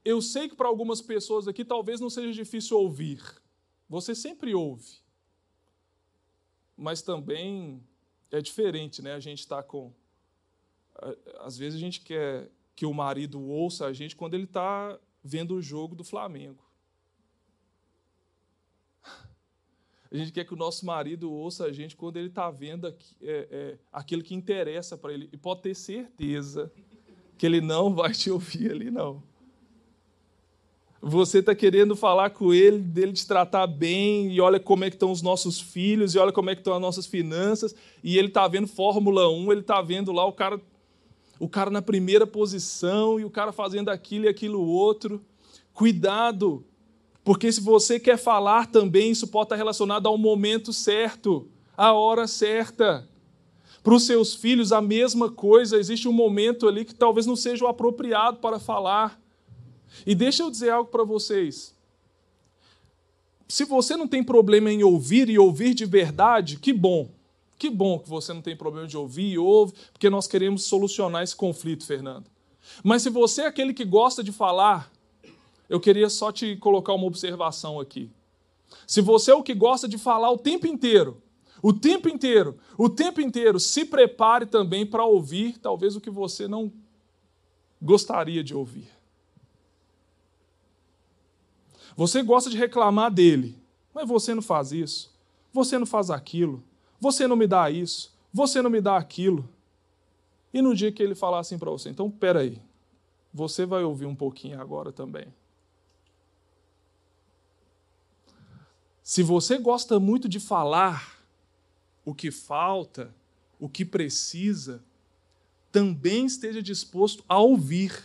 Eu 0.03 0.19
sei 0.21 0.49
que 0.49 0.55
para 0.55 0.67
algumas 0.67 1.01
pessoas 1.01 1.47
aqui 1.47 1.63
talvez 1.63 1.99
não 1.99 2.09
seja 2.09 2.31
difícil 2.31 2.77
ouvir. 2.79 3.21
Você 3.87 4.15
sempre 4.15 4.55
ouve. 4.55 4.99
Mas 6.75 7.03
também 7.03 7.83
é 8.31 8.41
diferente, 8.41 9.01
né? 9.01 9.13
A 9.13 9.19
gente 9.19 9.39
está 9.39 9.61
com. 9.61 9.93
Às 11.39 11.57
vezes 11.57 11.77
a 11.77 11.79
gente 11.79 12.01
quer 12.01 12.49
que 12.75 12.85
o 12.85 12.93
marido 12.93 13.41
ouça 13.41 13.85
a 13.85 13.93
gente 13.93 14.15
quando 14.15 14.33
ele 14.33 14.45
está 14.45 14.97
vendo 15.23 15.55
o 15.55 15.61
jogo 15.61 15.95
do 15.95 16.03
Flamengo. 16.03 16.63
A 20.11 20.17
gente 20.17 20.33
quer 20.33 20.43
que 20.43 20.53
o 20.53 20.57
nosso 20.57 20.85
marido 20.85 21.31
ouça 21.31 21.65
a 21.65 21.71
gente 21.71 21.95
quando 21.95 22.17
ele 22.17 22.27
está 22.27 22.51
vendo 22.51 22.87
é, 22.87 22.93
é, 23.21 23.77
aquilo 23.93 24.21
que 24.21 24.35
interessa 24.35 24.97
para 24.97 25.13
ele. 25.13 25.29
E 25.31 25.37
pode 25.37 25.61
ter 25.61 25.73
certeza 25.73 26.69
que 27.37 27.45
ele 27.45 27.61
não 27.61 27.95
vai 27.95 28.11
te 28.11 28.29
ouvir 28.29 28.71
ali, 28.71 28.91
não. 28.91 29.23
Você 31.01 31.39
está 31.39 31.55
querendo 31.55 31.95
falar 31.95 32.29
com 32.29 32.53
ele, 32.53 32.77
dele 32.77 33.13
te 33.13 33.25
tratar 33.25 33.65
bem, 33.65 34.31
e 34.31 34.39
olha 34.39 34.59
como 34.59 34.83
é 34.83 34.89
que 34.89 34.95
estão 34.95 35.11
os 35.11 35.21
nossos 35.21 35.59
filhos, 35.59 36.13
e 36.13 36.19
olha 36.19 36.31
como 36.31 36.51
é 36.51 36.55
que 36.55 36.61
estão 36.61 36.75
as 36.75 36.81
nossas 36.81 37.07
finanças, 37.07 37.73
e 38.03 38.19
ele 38.19 38.27
está 38.27 38.47
vendo 38.47 38.67
Fórmula 38.67 39.27
1, 39.27 39.51
ele 39.51 39.61
está 39.61 39.81
vendo 39.81 40.11
lá 40.11 40.23
o 40.25 40.31
cara, 40.31 40.61
o 41.41 41.49
cara 41.49 41.71
na 41.71 41.81
primeira 41.81 42.27
posição, 42.27 43.19
e 43.19 43.25
o 43.25 43.29
cara 43.31 43.51
fazendo 43.51 43.89
aquilo 43.89 44.25
e 44.25 44.27
aquilo 44.27 44.63
outro. 44.63 45.19
Cuidado, 45.73 46.63
porque 47.23 47.51
se 47.51 47.59
você 47.59 47.99
quer 47.99 48.17
falar 48.17 48.67
também, 48.67 49.09
isso 49.09 49.27
pode 49.27 49.45
estar 49.45 49.55
relacionado 49.55 50.05
ao 50.05 50.19
momento 50.19 50.71
certo, 50.71 51.49
à 51.75 51.93
hora 51.93 52.27
certa. 52.27 53.09
Para 53.81 53.95
os 53.95 54.03
seus 54.03 54.35
filhos, 54.35 54.71
a 54.71 54.81
mesma 54.81 55.31
coisa, 55.31 55.79
existe 55.79 56.07
um 56.07 56.13
momento 56.13 56.67
ali 56.67 56.85
que 56.85 56.93
talvez 56.93 57.25
não 57.25 57.35
seja 57.35 57.65
o 57.65 57.67
apropriado 57.67 58.37
para 58.37 58.59
falar. 58.59 59.19
E 60.05 60.13
deixa 60.13 60.43
eu 60.43 60.51
dizer 60.51 60.69
algo 60.69 60.91
para 60.91 61.03
vocês. 61.03 61.75
Se 63.47 63.65
você 63.65 63.97
não 63.97 64.07
tem 64.07 64.23
problema 64.23 64.71
em 64.71 64.83
ouvir 64.83 65.27
e 65.27 65.39
ouvir 65.39 65.73
de 65.73 65.87
verdade, 65.87 66.59
que 66.59 66.71
bom. 66.71 67.09
Que 67.61 67.69
bom 67.69 67.99
que 67.99 68.09
você 68.09 68.33
não 68.33 68.41
tem 68.41 68.55
problema 68.55 68.87
de 68.87 68.97
ouvir 68.97 69.33
e 69.33 69.37
ouve, 69.37 69.75
porque 69.93 70.09
nós 70.09 70.25
queremos 70.25 70.63
solucionar 70.63 71.21
esse 71.21 71.35
conflito, 71.35 71.85
Fernando. 71.85 72.25
Mas 72.83 73.03
se 73.03 73.09
você 73.11 73.43
é 73.43 73.45
aquele 73.45 73.71
que 73.71 73.85
gosta 73.85 74.23
de 74.23 74.31
falar, 74.31 74.91
eu 75.69 75.79
queria 75.79 76.09
só 76.09 76.31
te 76.31 76.55
colocar 76.55 76.91
uma 76.95 77.05
observação 77.05 77.79
aqui. 77.79 78.09
Se 78.87 78.99
você 78.99 79.29
é 79.29 79.35
o 79.35 79.43
que 79.43 79.53
gosta 79.53 79.87
de 79.87 79.99
falar 79.99 80.31
o 80.31 80.39
tempo 80.39 80.65
inteiro, 80.65 81.21
O 81.61 81.71
tempo 81.71 82.09
inteiro, 82.09 82.57
o 82.75 82.89
tempo 82.89 83.21
inteiro, 83.21 83.59
se 83.59 83.85
prepare 83.85 84.47
também 84.47 84.85
para 84.85 85.05
ouvir 85.05 85.59
talvez 85.59 85.95
o 85.95 86.01
que 86.01 86.09
você 86.09 86.47
não 86.47 86.71
gostaria 87.79 88.43
de 88.43 88.55
ouvir. 88.55 88.89
Você 91.95 92.23
gosta 92.23 92.49
de 92.49 92.57
reclamar 92.57 93.13
dele, 93.13 93.55
mas 93.93 94.07
você 94.07 94.33
não 94.33 94.41
faz 94.41 94.71
isso, 94.71 95.13
você 95.53 95.77
não 95.77 95.85
faz 95.85 96.09
aquilo, 96.09 96.63
você 97.01 97.27
não 97.27 97.35
me 97.35 97.47
dá 97.47 97.67
isso, 97.71 98.15
você 98.31 98.61
não 98.61 98.69
me 98.69 98.79
dá 98.79 98.95
aquilo. 98.95 99.49
E 100.53 100.61
no 100.61 100.75
dia 100.75 100.91
que 100.91 101.01
ele 101.01 101.15
falar 101.15 101.39
assim 101.39 101.57
para 101.57 101.71
você, 101.71 101.89
então 101.89 102.11
peraí, 102.11 102.61
você 103.33 103.65
vai 103.65 103.83
ouvir 103.83 104.05
um 104.05 104.15
pouquinho 104.15 104.61
agora 104.61 104.91
também. 104.91 105.33
Se 109.01 109.23
você 109.23 109.57
gosta 109.57 109.99
muito 109.99 110.29
de 110.29 110.39
falar 110.39 111.19
o 112.05 112.13
que 112.13 112.29
falta, 112.29 113.13
o 113.59 113.67
que 113.67 113.83
precisa, 113.83 114.83
também 115.71 116.25
esteja 116.27 116.61
disposto 116.61 117.23
a 117.27 117.39
ouvir. 117.39 118.03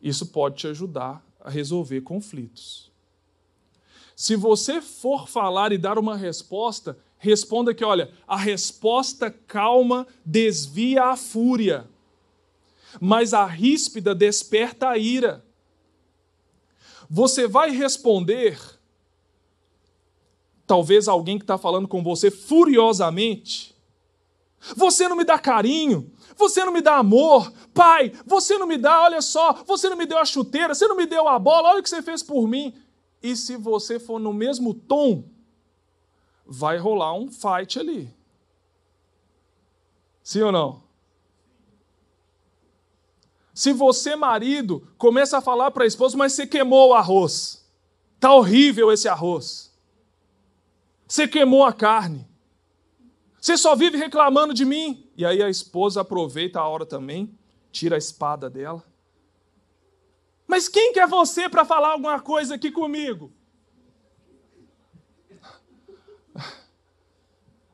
Isso 0.00 0.26
pode 0.26 0.56
te 0.56 0.66
ajudar 0.68 1.22
a 1.38 1.50
resolver 1.50 2.00
conflitos. 2.00 2.90
Se 4.16 4.36
você 4.36 4.80
for 4.80 5.28
falar 5.28 5.72
e 5.72 5.78
dar 5.78 5.98
uma 5.98 6.16
resposta, 6.16 6.98
responda 7.20 7.74
que, 7.74 7.84
olha, 7.84 8.10
a 8.26 8.36
resposta 8.36 9.30
calma 9.30 10.06
desvia 10.24 11.04
a 11.04 11.16
fúria, 11.16 11.86
mas 12.98 13.34
a 13.34 13.44
ríspida 13.44 14.14
desperta 14.14 14.88
a 14.88 14.98
ira. 14.98 15.44
Você 17.08 17.46
vai 17.46 17.70
responder 17.70 18.58
talvez 20.66 21.08
alguém 21.08 21.36
que 21.36 21.44
está 21.44 21.58
falando 21.58 21.86
com 21.86 22.02
você 22.02 22.30
furiosamente. 22.30 23.76
Você 24.74 25.06
não 25.06 25.16
me 25.16 25.24
dá 25.24 25.38
carinho, 25.38 26.10
você 26.36 26.64
não 26.64 26.72
me 26.72 26.80
dá 26.80 26.96
amor, 26.96 27.52
pai, 27.74 28.12
você 28.24 28.56
não 28.56 28.66
me 28.66 28.78
dá, 28.78 29.02
olha 29.02 29.20
só, 29.20 29.62
você 29.66 29.90
não 29.90 29.96
me 29.96 30.06
deu 30.06 30.18
a 30.18 30.24
chuteira, 30.24 30.74
você 30.74 30.86
não 30.88 30.96
me 30.96 31.06
deu 31.06 31.28
a 31.28 31.38
bola, 31.38 31.68
olha 31.68 31.80
o 31.80 31.82
que 31.82 31.90
você 31.90 32.00
fez 32.00 32.22
por 32.22 32.48
mim. 32.48 32.74
E 33.22 33.36
se 33.36 33.56
você 33.56 33.98
for 33.98 34.18
no 34.18 34.32
mesmo 34.32 34.72
tom, 34.72 35.24
vai 36.52 36.76
rolar 36.78 37.14
um 37.14 37.30
fight 37.30 37.78
ali. 37.78 38.12
Sim 40.20 40.42
ou 40.42 40.50
não? 40.50 40.82
Se 43.54 43.72
você, 43.72 44.16
marido, 44.16 44.92
começa 44.98 45.38
a 45.38 45.40
falar 45.40 45.70
para 45.70 45.84
a 45.84 45.86
esposa, 45.86 46.16
mas 46.16 46.32
você 46.32 46.48
queimou 46.48 46.88
o 46.88 46.94
arroz. 46.94 47.64
Tá 48.18 48.34
horrível 48.34 48.90
esse 48.90 49.08
arroz. 49.08 49.72
Você 51.06 51.28
queimou 51.28 51.64
a 51.64 51.72
carne. 51.72 52.28
Você 53.40 53.56
só 53.56 53.76
vive 53.76 53.96
reclamando 53.96 54.52
de 54.52 54.64
mim. 54.64 55.08
E 55.16 55.24
aí 55.24 55.42
a 55.42 55.48
esposa 55.48 56.00
aproveita 56.00 56.58
a 56.58 56.66
hora 56.66 56.84
também, 56.84 57.38
tira 57.70 57.94
a 57.94 57.98
espada 57.98 58.50
dela. 58.50 58.84
Mas 60.48 60.68
quem 60.68 60.92
que 60.92 60.98
é 60.98 61.06
você 61.06 61.48
para 61.48 61.64
falar 61.64 61.92
alguma 61.92 62.20
coisa 62.20 62.56
aqui 62.56 62.72
comigo? 62.72 63.32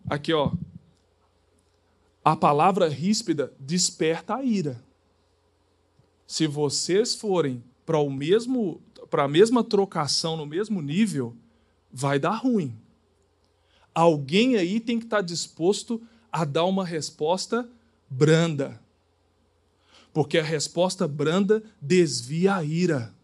Aqui, 0.09 0.33
ó. 0.33 0.53
A 2.25 2.35
palavra 2.37 2.89
ríspida 2.89 3.53
desperta 3.59 4.37
a 4.37 4.45
ira. 4.45 4.83
Se 6.27 6.47
vocês 6.47 7.15
forem 7.15 7.63
para 7.85 7.99
o 7.99 8.11
mesmo 8.11 8.81
para 9.09 9.23
a 9.23 9.29
mesma 9.29 9.63
trocação 9.63 10.37
no 10.37 10.45
mesmo 10.45 10.83
nível, 10.83 11.37
vai 11.93 12.19
dar 12.19 12.33
ruim 12.33 12.77
alguém 13.97 14.57
aí 14.57 14.79
tem 14.79 14.99
que 14.99 15.07
estar 15.07 15.23
disposto 15.23 16.03
a 16.31 16.45
dar 16.45 16.67
uma 16.67 16.85
resposta 16.85 17.67
branda. 18.11 18.79
Porque 20.13 20.37
a 20.37 20.43
resposta 20.43 21.09
branda 21.09 21.63
desvia 21.81 22.57
a 22.57 22.63
ira. 22.63 23.15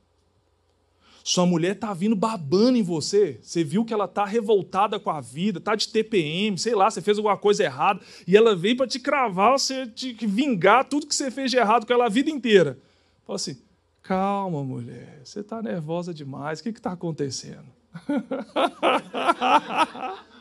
Sua 1.24 1.46
mulher 1.46 1.72
está 1.72 1.94
vindo 1.94 2.16
babando 2.16 2.76
em 2.76 2.82
você. 2.82 3.38
Você 3.42 3.62
viu 3.62 3.84
que 3.84 3.94
ela 3.94 4.06
está 4.06 4.24
revoltada 4.24 4.98
com 4.98 5.10
a 5.10 5.20
vida, 5.20 5.58
está 5.58 5.74
de 5.74 5.88
TPM, 5.88 6.58
sei 6.58 6.74
lá, 6.74 6.90
você 6.90 7.00
fez 7.00 7.18
alguma 7.18 7.36
coisa 7.36 7.62
errada, 7.62 8.00
e 8.26 8.36
ela 8.36 8.56
veio 8.56 8.76
para 8.76 8.86
te 8.86 8.98
cravar, 8.98 9.58
você 9.58 9.86
te 9.86 10.14
vingar 10.26 10.84
tudo 10.84 11.06
que 11.06 11.14
você 11.14 11.30
fez 11.30 11.50
de 11.50 11.56
errado 11.56 11.86
com 11.86 11.92
ela 11.92 12.06
a 12.06 12.10
vida 12.10 12.30
inteira. 12.30 12.78
Fala 13.26 13.36
assim: 13.36 13.56
calma, 14.02 14.64
mulher, 14.64 15.20
você 15.24 15.40
está 15.40 15.62
nervosa 15.62 16.12
demais, 16.12 16.60
o 16.60 16.62
que 16.62 16.70
está 16.70 16.92
acontecendo? 16.92 17.66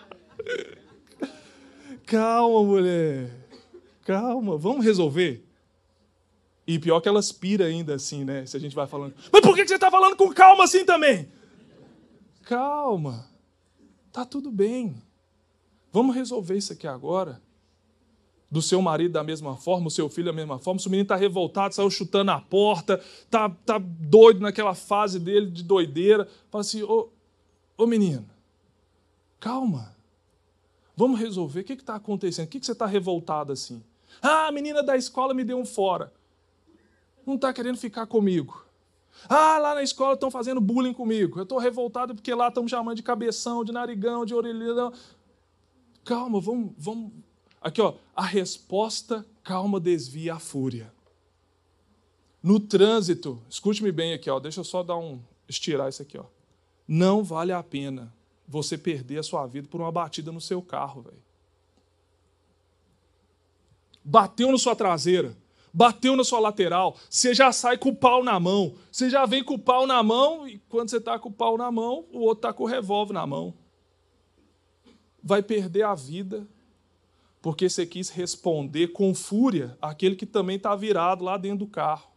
Calma, 2.06 2.64
mulher. 2.64 3.30
Calma, 4.06 4.58
vamos 4.58 4.84
resolver. 4.84 5.46
E 6.72 6.80
pior 6.80 7.02
que 7.02 7.10
elas 7.10 7.34
pira 7.34 7.66
ainda 7.66 7.96
assim, 7.96 8.24
né? 8.24 8.46
Se 8.46 8.56
a 8.56 8.60
gente 8.60 8.74
vai 8.74 8.88
falando. 8.88 9.14
Mas 9.30 9.42
por 9.42 9.54
que 9.54 9.68
você 9.68 9.74
está 9.74 9.92
falando 9.92 10.16
com 10.16 10.34
calma 10.34 10.64
assim 10.64 10.86
também? 10.86 11.28
Calma. 12.44 13.28
Tá 14.10 14.24
tudo 14.24 14.50
bem. 14.50 14.96
Vamos 15.92 16.16
resolver 16.16 16.56
isso 16.56 16.72
aqui 16.72 16.88
agora. 16.88 17.42
Do 18.50 18.62
seu 18.62 18.82
marido 18.82 19.12
da 19.12 19.22
mesma 19.22 19.58
forma, 19.58 19.88
o 19.88 19.92
seu 19.92 20.08
filho 20.08 20.28
da 20.28 20.34
mesma 20.34 20.60
forma. 20.60 20.80
Se 20.80 20.88
o 20.88 20.90
menino 20.90 21.04
está 21.04 21.18
revoltado, 21.18 21.76
saiu 21.76 21.92
chutando 21.92 22.32
a 22.32 22.40
porta, 22.40 23.04
tá, 23.30 23.50
tá 23.50 23.78
doido 23.78 24.40
naquela 24.40 24.74
fase 24.74 25.20
dele 25.20 25.52
de 25.52 25.66
doideira. 25.66 26.26
Fala 26.50 26.62
assim: 26.62 26.84
ô, 26.84 27.10
ô 27.78 27.86
menino, 27.86 28.26
calma. 29.42 29.94
Vamos 30.96 31.20
resolver. 31.20 31.60
O 31.60 31.64
que 31.66 31.74
está 31.74 31.96
acontecendo? 31.96 32.46
O 32.46 32.50
que, 32.50 32.62
que 32.62 32.66
você 32.66 32.72
está 32.72 32.86
revoltado 32.86 33.52
assim? 33.52 33.84
Ah, 34.22 34.48
a 34.48 34.52
menina 34.54 34.82
da 34.82 34.96
escola 34.96 35.34
me 35.34 35.44
deu 35.44 35.58
um 35.58 35.66
fora. 35.66 36.14
Não 37.32 37.36
está 37.38 37.54
querendo 37.54 37.78
ficar 37.78 38.06
comigo. 38.08 38.66
Ah, 39.30 39.58
lá 39.58 39.74
na 39.74 39.82
escola 39.82 40.16
estão 40.16 40.30
fazendo 40.30 40.60
bullying 40.60 40.94
comigo. 40.94 41.40
Eu 41.40 41.44
estou 41.44 41.60
revoltado 41.60 42.14
porque 42.14 42.34
lá 42.34 42.50
estão 42.50 42.64
me 42.64 42.70
chamando 42.70 42.98
de 42.98 43.04
cabeção, 43.04 43.64
de 43.64 43.72
narigão, 43.72 44.26
de 44.26 44.36
orelhão. 44.36 44.92
Calma, 46.04 46.42
vamos, 46.42 46.74
vamos. 46.78 47.14
Aqui, 47.62 47.82
ó. 47.82 47.94
A 48.14 48.26
resposta 48.26 49.26
calma 49.44 49.80
desvia 49.80 50.34
a 50.34 50.40
fúria. 50.40 50.92
No 52.44 52.60
trânsito, 52.60 53.42
escute-me 53.50 53.94
bem 53.94 54.12
aqui, 54.12 54.30
ó. 54.30 54.38
Deixa 54.38 54.60
eu 54.60 54.66
só 54.66 54.84
dar 54.84 54.98
um 54.98 55.22
estirar 55.48 55.88
isso 55.88 56.02
aqui, 56.02 56.18
ó. 56.18 56.26
Não 56.86 57.24
vale 57.24 57.54
a 57.54 57.64
pena 57.64 58.14
você 58.46 58.78
perder 58.78 59.20
a 59.20 59.24
sua 59.24 59.48
vida 59.48 59.70
por 59.70 59.80
uma 59.80 59.92
batida 59.92 60.34
no 60.34 60.42
seu 60.42 60.62
carro, 60.62 61.04
velho. 61.04 61.24
Bateu 64.04 64.52
na 64.52 64.58
sua 64.58 64.76
traseira, 64.76 65.34
bateu 65.74 66.16
na 66.16 66.24
sua 66.24 66.40
lateral, 66.40 66.98
você 67.10 67.34
já 67.34 67.52
sai 67.52 67.78
com 67.78 67.90
o 67.90 67.96
pau 67.96 68.24
na 68.24 68.40
mão. 68.40 68.76
Você 68.92 69.10
já 69.10 69.26
vem 69.26 69.44
com 69.44 69.56
o 69.56 69.60
pau 69.60 69.88
na 69.88 70.02
mão 70.04 70.48
e 70.48 70.60
quando 70.70 70.90
você 70.90 70.98
está 70.98 71.18
com 71.18 71.30
o 71.30 71.34
pau 71.34 71.58
na 71.58 71.72
mão, 71.72 72.06
o 72.12 72.20
outro 72.20 72.40
está 72.40 72.54
com 72.54 72.64
o 72.64 72.68
revólver 72.68 73.14
na 73.14 73.26
mão. 73.26 73.54
Vai 75.24 75.42
perder 75.42 75.84
a 75.84 75.96
vida 75.96 76.48
porque 77.42 77.70
você 77.70 77.86
quis 77.86 78.10
responder 78.10 78.90
com 78.90 79.14
fúria 79.16 79.78
aquele 79.82 80.16
que 80.16 80.26
também 80.26 80.58
está 80.58 80.76
virado 80.76 81.24
lá 81.24 81.38
dentro 81.38 81.60
do 81.60 81.68
carro. 81.68 82.12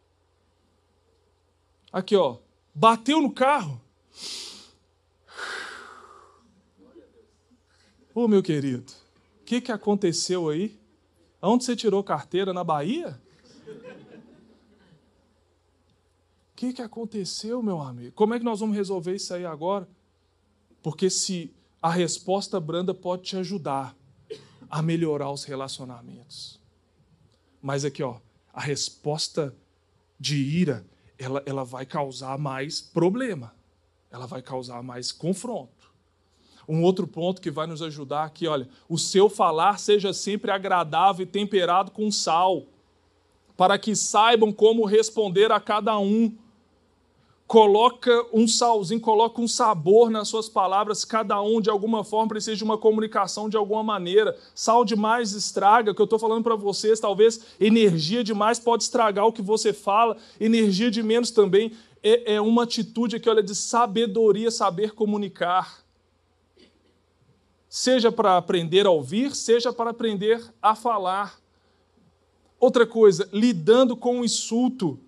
Aqui, 1.93 2.17
ó, 2.17 2.39
bateu 2.75 3.21
no 3.21 3.31
carro, 3.31 3.81
Ô 8.15 8.23
oh, 8.23 8.29
meu 8.29 8.45
querido, 8.45 8.93
o 9.41 9.45
que, 9.45 9.61
que 9.61 9.73
aconteceu 9.73 10.49
aí? 10.49 10.79
Aonde 11.43 11.65
você 11.65 11.75
tirou 11.75 12.01
carteira? 12.05 12.53
Na 12.53 12.63
Bahia? 12.63 13.21
O 16.53 16.57
que, 16.57 16.73
que 16.73 16.83
aconteceu, 16.83 17.63
meu 17.63 17.81
amigo? 17.81 18.13
Como 18.13 18.35
é 18.35 18.39
que 18.39 18.45
nós 18.45 18.61
vamos 18.61 18.77
resolver 18.77 19.15
isso 19.15 19.35
aí 19.35 19.45
agora? 19.45 19.89
Porque 20.83 21.11
se 21.11 21.53
a 21.83 21.91
resposta 21.91 22.59
branda 22.61 22.95
pode 22.95 23.23
te 23.23 23.37
ajudar 23.37 23.97
a 24.71 24.83
melhorar 24.83 25.31
os 25.31 25.45
relacionamentos. 25.45 26.61
Mas 27.61 27.85
aqui, 27.85 28.03
ó, 28.03 28.19
a 28.53 28.61
resposta 28.61 29.55
de 30.19 30.37
ira, 30.37 30.87
ela, 31.19 31.43
ela 31.47 31.65
vai 31.65 31.85
causar 31.85 32.39
mais 32.39 32.81
problema. 32.81 33.55
Ela 34.11 34.27
vai 34.27 34.43
causar 34.43 34.83
mais 34.83 35.13
confronto. 35.13 35.93
Um 36.69 36.83
outro 36.83 37.07
ponto 37.07 37.43
que 37.43 37.51
vai 37.51 37.67
nos 37.67 37.83
ajudar 37.83 38.25
aqui, 38.25 38.47
olha, 38.47 38.69
o 38.89 38.99
seu 38.99 39.29
falar 39.29 39.79
seja 39.79 40.13
sempre 40.13 40.51
agradável 40.51 41.25
e 41.25 41.27
temperado 41.27 41.91
com 41.91 42.11
sal, 42.11 42.67
para 43.57 43.79
que 43.79 43.95
saibam 43.95 44.53
como 44.53 44.85
responder 44.85 45.53
a 45.53 45.61
cada 45.61 45.99
um. 45.99 46.33
Coloca 47.47 48.27
um 48.33 48.49
salzinho, 48.49 49.01
coloca 49.01 49.41
um 49.41 49.47
sabor 49.47 50.11
nas 50.11 50.29
suas 50.29 50.49
palavras, 50.49 51.05
cada 51.05 51.41
um 51.43 51.61
de 51.61 51.69
alguma 51.69 52.03
forma 52.03 52.29
precisa 52.29 52.57
de 52.57 52.65
uma 52.65 52.79
comunicação 52.79 53.49
de 53.49 53.57
alguma 53.57 53.83
maneira. 53.83 54.37
Sal 54.55 54.85
demais 54.85 55.33
estraga, 55.33 55.93
o 55.93 55.95
que 55.95 56.01
eu 56.01 56.05
estou 56.05 56.19
falando 56.19 56.43
para 56.43 56.57
vocês, 56.57 56.99
talvez 56.99 57.41
energia 57.61 58.25
demais 58.25 58.59
pode 58.59 58.85
estragar 58.85 59.27
o 59.27 59.33
que 59.33 59.43
você 59.43 59.73
fala, 59.73 60.17
energia 60.41 60.91
de 60.91 61.03
menos 61.03 61.31
também 61.31 61.73
é, 62.03 62.35
é 62.35 62.41
uma 62.41 62.63
atitude 62.63 63.17
aqui, 63.17 63.29
olha, 63.29 63.43
de 63.43 63.55
sabedoria, 63.55 64.51
saber 64.51 64.93
comunicar 64.93 65.85
seja 67.75 68.13
para 68.13 68.37
aprender 68.37 68.87
a 68.87 68.91
ouvir, 68.91 69.35
seja 69.35 69.73
para 69.73 69.91
aprender 69.91 70.41
a 70.63 70.77
falar. 70.77 71.44
Outra 72.65 72.87
coisa, 72.87 73.29
lidando 73.31 73.95
com 73.95 74.21
o 74.21 74.25
insulto. 74.25 74.99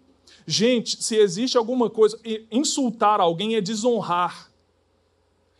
Gente, 0.46 1.02
se 1.02 1.16
existe 1.16 1.56
alguma 1.56 1.88
coisa, 1.88 2.20
insultar 2.52 3.18
alguém 3.18 3.56
é 3.56 3.62
desonrar. 3.62 4.52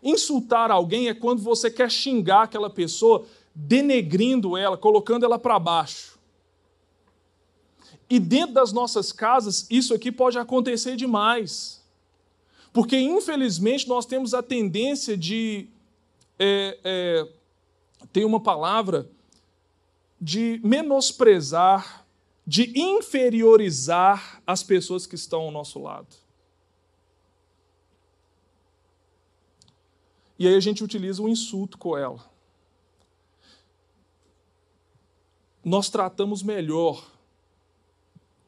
Insultar 0.02 0.70
alguém 0.70 1.08
é 1.08 1.14
quando 1.14 1.40
você 1.40 1.70
quer 1.70 1.90
xingar 1.90 2.42
aquela 2.42 2.68
pessoa, 2.68 3.24
denegrindo 3.54 4.58
ela, 4.58 4.76
colocando 4.76 5.24
ela 5.24 5.38
para 5.38 5.58
baixo. 5.58 6.18
E 8.10 8.20
dentro 8.20 8.52
das 8.52 8.74
nossas 8.74 9.10
casas, 9.10 9.66
isso 9.70 9.94
aqui 9.94 10.12
pode 10.12 10.36
acontecer 10.36 10.96
demais. 10.96 11.82
Porque, 12.74 12.98
infelizmente, 12.98 13.88
nós 13.88 14.04
temos 14.04 14.34
a 14.34 14.42
tendência 14.42 15.16
de 15.16 15.66
é, 16.38 16.78
é, 16.84 17.28
tem 18.12 18.22
uma 18.26 18.38
palavra 18.38 19.08
de 20.20 20.60
menosprezar, 20.64 22.06
de 22.46 22.78
inferiorizar 22.78 24.42
as 24.46 24.62
pessoas 24.62 25.06
que 25.06 25.14
estão 25.14 25.42
ao 25.42 25.50
nosso 25.50 25.80
lado. 25.80 26.14
E 30.38 30.46
aí 30.46 30.54
a 30.54 30.60
gente 30.60 30.84
utiliza 30.84 31.22
um 31.22 31.28
insulto 31.28 31.78
com 31.78 31.96
ela. 31.96 32.24
Nós 35.64 35.88
tratamos 35.88 36.42
melhor 36.42 37.04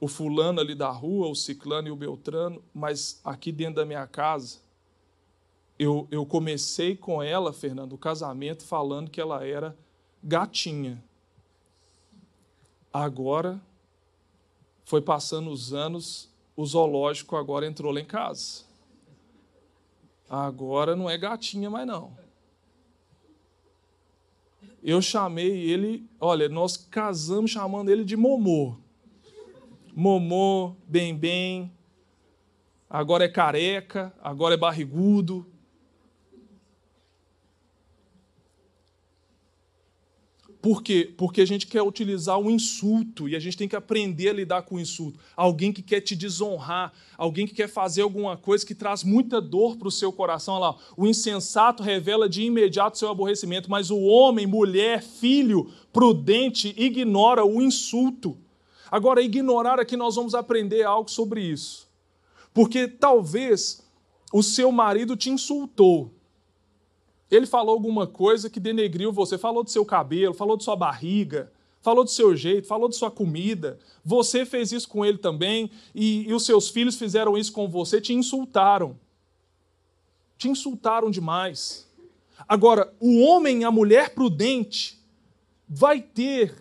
o 0.00 0.06
fulano 0.06 0.60
ali 0.60 0.74
da 0.74 0.90
rua, 0.90 1.28
o 1.28 1.34
ciclano 1.34 1.88
e 1.88 1.90
o 1.90 1.96
beltrano, 1.96 2.62
mas 2.72 3.20
aqui 3.24 3.50
dentro 3.50 3.76
da 3.76 3.84
minha 3.84 4.06
casa, 4.06 4.58
eu, 5.78 6.06
eu 6.10 6.24
comecei 6.24 6.96
com 6.96 7.22
ela, 7.22 7.52
Fernando, 7.52 7.94
o 7.94 7.98
casamento 7.98 8.64
falando 8.64 9.10
que 9.10 9.20
ela 9.20 9.44
era 9.44 9.76
gatinha. 10.22 11.02
Agora, 12.92 13.60
foi 14.84 15.02
passando 15.02 15.50
os 15.50 15.72
anos, 15.74 16.30
o 16.56 16.64
zoológico 16.64 17.36
agora 17.36 17.66
entrou 17.66 17.92
lá 17.92 18.00
em 18.00 18.04
casa. 18.04 18.64
Agora 20.28 20.96
não 20.96 21.08
é 21.08 21.16
gatinha 21.16 21.70
mais 21.70 21.86
não. 21.86 22.16
Eu 24.82 25.02
chamei 25.02 25.70
ele, 25.70 26.08
olha, 26.20 26.48
nós 26.48 26.76
casamos 26.76 27.50
chamando 27.50 27.90
ele 27.90 28.04
de 28.04 28.16
Momô. 28.16 28.76
Momô, 29.94 30.76
bem 30.86 31.14
bem. 31.16 31.72
Agora 32.88 33.24
é 33.24 33.28
careca, 33.28 34.14
agora 34.22 34.54
é 34.54 34.56
barrigudo. 34.56 35.46
Por 40.68 40.82
quê? 40.82 41.10
Porque 41.16 41.40
a 41.40 41.46
gente 41.46 41.66
quer 41.66 41.80
utilizar 41.80 42.38
o 42.38 42.50
insulto 42.50 43.26
e 43.26 43.34
a 43.34 43.38
gente 43.38 43.56
tem 43.56 43.66
que 43.66 43.74
aprender 43.74 44.28
a 44.28 44.32
lidar 44.34 44.62
com 44.64 44.74
o 44.74 44.78
insulto. 44.78 45.18
Alguém 45.34 45.72
que 45.72 45.80
quer 45.80 46.02
te 46.02 46.14
desonrar, 46.14 46.92
alguém 47.16 47.46
que 47.46 47.54
quer 47.54 47.70
fazer 47.70 48.02
alguma 48.02 48.36
coisa 48.36 48.66
que 48.66 48.74
traz 48.74 49.02
muita 49.02 49.40
dor 49.40 49.78
para 49.78 49.88
o 49.88 49.90
seu 49.90 50.12
coração. 50.12 50.56
Olha 50.56 50.66
lá, 50.66 50.76
o 50.94 51.06
insensato 51.06 51.82
revela 51.82 52.28
de 52.28 52.42
imediato 52.42 52.98
seu 52.98 53.08
aborrecimento, 53.08 53.70
mas 53.70 53.90
o 53.90 53.98
homem, 53.98 54.46
mulher, 54.46 55.02
filho, 55.02 55.72
prudente, 55.90 56.74
ignora 56.76 57.46
o 57.46 57.62
insulto. 57.62 58.36
Agora, 58.90 59.22
ignorar 59.22 59.80
aqui 59.80 59.96
nós 59.96 60.16
vamos 60.16 60.34
aprender 60.34 60.82
algo 60.82 61.10
sobre 61.10 61.40
isso. 61.40 61.88
Porque 62.52 62.86
talvez 62.86 63.82
o 64.34 64.42
seu 64.42 64.70
marido 64.70 65.16
te 65.16 65.30
insultou. 65.30 66.17
Ele 67.30 67.46
falou 67.46 67.74
alguma 67.74 68.06
coisa 68.06 68.48
que 68.48 68.58
denegriu 68.58 69.12
você, 69.12 69.36
falou 69.36 69.62
do 69.62 69.70
seu 69.70 69.84
cabelo, 69.84 70.34
falou 70.34 70.56
de 70.56 70.64
sua 70.64 70.76
barriga, 70.76 71.52
falou 71.82 72.04
do 72.04 72.10
seu 72.10 72.34
jeito, 72.34 72.66
falou 72.66 72.88
de 72.88 72.96
sua 72.96 73.10
comida. 73.10 73.78
Você 74.04 74.46
fez 74.46 74.72
isso 74.72 74.88
com 74.88 75.04
ele 75.04 75.18
também 75.18 75.70
e, 75.94 76.28
e 76.28 76.32
os 76.32 76.44
seus 76.44 76.68
filhos 76.68 76.96
fizeram 76.96 77.36
isso 77.36 77.52
com 77.52 77.68
você, 77.68 78.00
te 78.00 78.14
insultaram. 78.14 78.98
Te 80.36 80.48
insultaram 80.48 81.10
demais. 81.10 81.86
Agora, 82.48 82.92
o 83.00 83.20
homem, 83.20 83.64
a 83.64 83.70
mulher 83.70 84.14
prudente, 84.14 84.98
vai 85.68 86.00
ter 86.00 86.54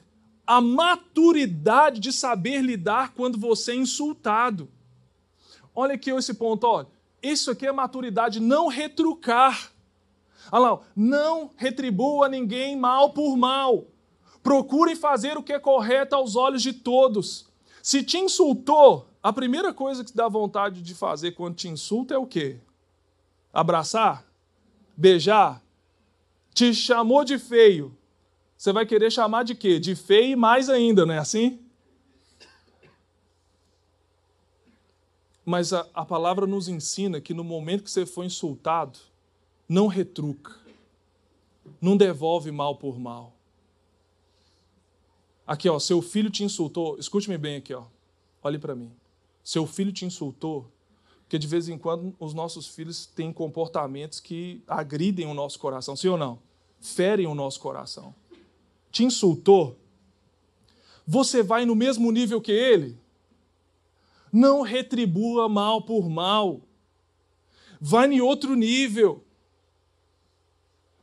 a 0.45 0.59
maturidade 0.59 1.99
de 1.99 2.11
saber 2.11 2.61
lidar 2.61 3.13
quando 3.13 3.37
você 3.37 3.73
é 3.73 3.75
insultado. 3.75 4.69
Olha 5.75 5.95
aqui 5.95 6.09
esse 6.09 6.33
ponto, 6.33 6.65
olha. 6.65 6.87
Isso 7.21 7.51
aqui 7.51 7.67
é 7.67 7.71
maturidade, 7.71 8.39
não 8.39 8.67
retrucar. 8.67 9.71
Olha 10.51 10.71
lá, 10.71 10.79
não 10.95 11.51
retribua 11.55 12.29
ninguém 12.29 12.75
mal 12.75 13.11
por 13.11 13.35
mal. 13.35 13.85
Procure 14.41 14.95
fazer 14.95 15.37
o 15.37 15.43
que 15.43 15.53
é 15.53 15.59
correto 15.59 16.15
aos 16.15 16.35
olhos 16.35 16.61
de 16.61 16.73
todos. 16.73 17.47
Se 17.83 18.03
te 18.03 18.17
insultou, 18.17 19.09
a 19.21 19.33
primeira 19.33 19.73
coisa 19.73 20.03
que 20.03 20.15
dá 20.15 20.27
vontade 20.27 20.81
de 20.81 20.93
fazer 20.93 21.31
quando 21.31 21.55
te 21.55 21.67
insulta 21.67 22.13
é 22.13 22.17
o 22.17 22.25
quê? 22.25 22.59
Abraçar? 23.51 24.25
Beijar? 24.95 25.61
Te 26.53 26.73
chamou 26.73 27.23
de 27.23 27.37
feio. 27.37 27.97
Você 28.57 28.73
vai 28.73 28.85
querer 28.85 29.11
chamar 29.11 29.43
de 29.43 29.53
quê? 29.53 29.79
De 29.79 29.95
feio 29.95 30.31
e 30.31 30.35
mais 30.35 30.69
ainda, 30.69 31.05
não 31.05 31.13
é 31.13 31.19
assim? 31.19 31.59
Mas 35.45 35.71
a, 35.71 35.87
a 35.93 36.03
palavra 36.03 36.45
nos 36.45 36.67
ensina 36.67 37.21
que 37.21 37.33
no 37.33 37.43
momento 37.43 37.83
que 37.83 37.91
você 37.91 38.05
foi 38.05 38.25
insultado, 38.25 38.99
não 39.67 39.87
retruca, 39.87 40.55
não 41.81 41.97
devolve 41.97 42.51
mal 42.51 42.75
por 42.77 42.97
mal. 42.97 43.33
Aqui, 45.45 45.69
ó, 45.69 45.79
seu 45.79 46.01
filho 46.01 46.29
te 46.29 46.43
insultou, 46.43 46.97
escute-me 46.99 47.37
bem 47.37 47.57
aqui, 47.57 47.73
ó. 47.73 47.83
Olhe 48.43 48.59
para 48.59 48.75
mim. 48.75 48.91
Seu 49.43 49.65
filho 49.65 49.91
te 49.91 50.05
insultou, 50.05 50.69
porque 51.21 51.39
de 51.39 51.47
vez 51.47 51.69
em 51.69 51.77
quando 51.77 52.13
os 52.19 52.33
nossos 52.33 52.67
filhos 52.67 53.05
têm 53.05 53.31
comportamentos 53.31 54.19
que 54.19 54.61
agridem 54.67 55.25
o 55.25 55.33
nosso 55.33 55.57
coração, 55.59 55.95
sim 55.95 56.09
ou 56.09 56.17
não? 56.17 56.39
Ferem 56.79 57.27
o 57.27 57.35
nosso 57.35 57.59
coração. 57.59 58.13
Te 58.91 59.03
insultou? 59.03 59.77
Você 61.05 61.41
vai 61.41 61.65
no 61.65 61.75
mesmo 61.75 62.11
nível 62.11 62.41
que 62.41 62.51
ele? 62.51 62.97
Não 64.31 64.61
retribua 64.61 65.47
mal 65.47 65.81
por 65.81 66.09
mal. 66.09 66.61
Vai 67.79 68.11
em 68.11 68.19
outro 68.19 68.55
nível 68.55 69.23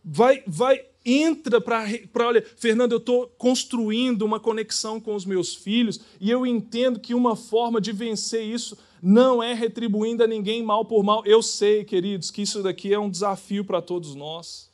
vai, 0.05 0.43
vai 0.47 0.85
entra 1.05 1.61
para. 1.61 1.85
Olha, 2.21 2.45
Fernando, 2.57 2.93
eu 2.93 2.99
estou 2.99 3.27
construindo 3.37 4.23
uma 4.23 4.41
conexão 4.41 5.01
com 5.01 5.15
os 5.15 5.25
meus 5.25 5.55
filhos 5.55 6.01
e 6.21 6.31
eu 6.31 6.47
entendo 6.47 6.99
que 6.99 7.15
uma 7.15 7.37
forma 7.37 7.81
de 7.81 7.93
vencer 7.93 8.43
isso 8.43 8.77
não 9.03 9.43
é 9.43 9.53
retribuindo 9.53 10.25
a 10.25 10.27
ninguém 10.27 10.63
mal 10.63 10.85
por 10.85 11.05
mal. 11.05 11.23
Eu 11.27 11.43
sei, 11.43 11.85
queridos, 11.85 12.31
que 12.31 12.43
isso 12.43 12.63
daqui 12.63 12.93
é 12.93 12.99
um 12.99 13.11
desafio 13.11 13.65
para 13.65 13.83
todos 13.83 14.15
nós. 14.15 14.73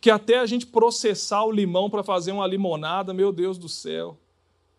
Que 0.00 0.10
até 0.10 0.38
a 0.38 0.46
gente 0.46 0.66
processar 0.66 1.44
o 1.44 1.52
limão 1.52 1.90
para 1.90 2.02
fazer 2.02 2.32
uma 2.32 2.46
limonada, 2.46 3.12
meu 3.12 3.32
Deus 3.32 3.58
do 3.58 3.68
céu, 3.68 4.16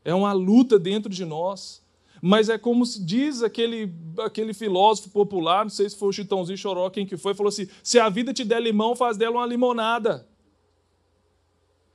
é 0.03 0.13
uma 0.13 0.33
luta 0.33 0.79
dentro 0.79 1.09
de 1.09 1.25
nós. 1.25 1.83
Mas 2.21 2.49
é 2.49 2.57
como 2.57 2.85
se 2.85 3.03
diz 3.03 3.41
aquele, 3.41 3.93
aquele 4.19 4.53
filósofo 4.53 5.09
popular, 5.09 5.63
não 5.63 5.69
sei 5.69 5.89
se 5.89 5.97
foi 5.97 6.09
o 6.09 6.13
Chitãozinho 6.13 6.57
Choró, 6.57 6.89
quem 6.89 7.05
que 7.05 7.17
foi, 7.17 7.33
falou 7.33 7.49
assim: 7.49 7.67
se 7.83 7.99
a 7.99 8.09
vida 8.09 8.33
te 8.33 8.43
der 8.43 8.61
limão, 8.61 8.95
faz 8.95 9.17
dela 9.17 9.37
uma 9.37 9.45
limonada. 9.45 10.27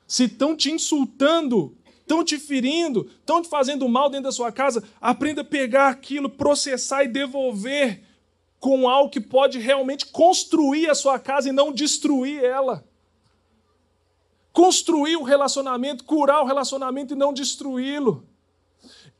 Se 0.06 0.24
estão 0.24 0.56
te 0.56 0.70
insultando, 0.70 1.76
estão 2.00 2.24
te 2.24 2.38
ferindo, 2.38 3.10
estão 3.20 3.42
te 3.42 3.48
fazendo 3.48 3.88
mal 3.88 4.08
dentro 4.08 4.24
da 4.24 4.32
sua 4.32 4.52
casa, 4.52 4.82
aprenda 5.00 5.40
a 5.40 5.44
pegar 5.44 5.88
aquilo, 5.88 6.28
processar 6.28 7.04
e 7.04 7.08
devolver 7.08 8.02
com 8.60 8.88
algo 8.88 9.10
que 9.10 9.20
pode 9.20 9.58
realmente 9.58 10.06
construir 10.06 10.88
a 10.88 10.94
sua 10.94 11.18
casa 11.18 11.48
e 11.50 11.52
não 11.52 11.72
destruir 11.72 12.42
ela. 12.42 12.82
Construir 14.52 15.16
o 15.16 15.22
relacionamento, 15.22 16.04
curar 16.04 16.42
o 16.42 16.46
relacionamento 16.46 17.12
e 17.12 17.16
não 17.16 17.32
destruí-lo. 17.32 18.26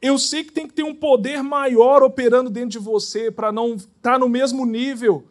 Eu 0.01 0.19
sei 0.19 0.45
que 0.45 0.53
tem 0.53 0.69
que 0.69 0.75
ter 0.75 0.83
um 0.83 0.95
poder 0.95 1.43
maior 1.43 2.03
operando 2.03 2.51
dentro 2.51 2.71
de 2.71 2.79
você 2.79 3.31
para 3.31 3.51
não 3.51 3.75
estar 3.75 3.89
tá 4.03 4.19
no 4.19 4.29
mesmo 4.29 4.67
nível. 4.67 5.27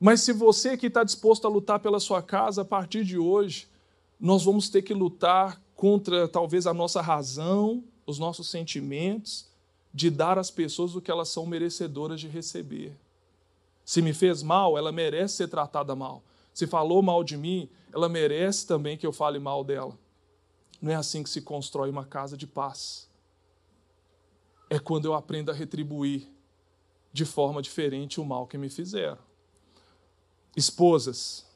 Mas 0.00 0.20
se 0.22 0.32
você 0.32 0.76
que 0.76 0.86
está 0.86 1.04
disposto 1.04 1.46
a 1.46 1.50
lutar 1.50 1.78
pela 1.78 2.00
sua 2.00 2.22
casa, 2.22 2.62
a 2.62 2.64
partir 2.64 3.04
de 3.04 3.18
hoje, 3.18 3.68
nós 4.18 4.44
vamos 4.44 4.68
ter 4.68 4.82
que 4.82 4.92
lutar 4.92 5.60
contra 5.74 6.26
talvez 6.26 6.66
a 6.66 6.74
nossa 6.74 7.00
razão, 7.00 7.84
os 8.06 8.18
nossos 8.18 8.48
sentimentos, 8.48 9.46
de 9.92 10.10
dar 10.10 10.38
às 10.38 10.50
pessoas 10.50 10.94
o 10.94 11.00
que 11.00 11.10
elas 11.10 11.28
são 11.28 11.46
merecedoras 11.46 12.20
de 12.20 12.28
receber. 12.28 12.96
Se 13.84 14.02
me 14.02 14.12
fez 14.12 14.42
mal, 14.42 14.76
ela 14.76 14.90
merece 14.90 15.36
ser 15.36 15.48
tratada 15.48 15.94
mal. 15.94 16.22
Se 16.52 16.66
falou 16.66 17.00
mal 17.00 17.22
de 17.22 17.36
mim, 17.36 17.68
ela 17.92 18.08
merece 18.08 18.66
também 18.66 18.96
que 18.96 19.06
eu 19.06 19.12
fale 19.12 19.38
mal 19.38 19.62
dela. 19.62 19.96
Não 20.82 20.92
é 20.92 20.94
assim 20.94 21.22
que 21.22 21.30
se 21.30 21.40
constrói 21.40 21.88
uma 21.88 22.04
casa 22.04 22.36
de 22.36 22.46
paz 22.46 23.05
é 24.68 24.78
quando 24.78 25.06
eu 25.06 25.14
aprendo 25.14 25.50
a 25.50 25.54
retribuir 25.54 26.28
de 27.12 27.24
forma 27.24 27.62
diferente 27.62 28.20
o 28.20 28.24
mal 28.24 28.46
que 28.46 28.58
me 28.58 28.68
fizeram. 28.68 29.18
Esposas, 30.56 31.46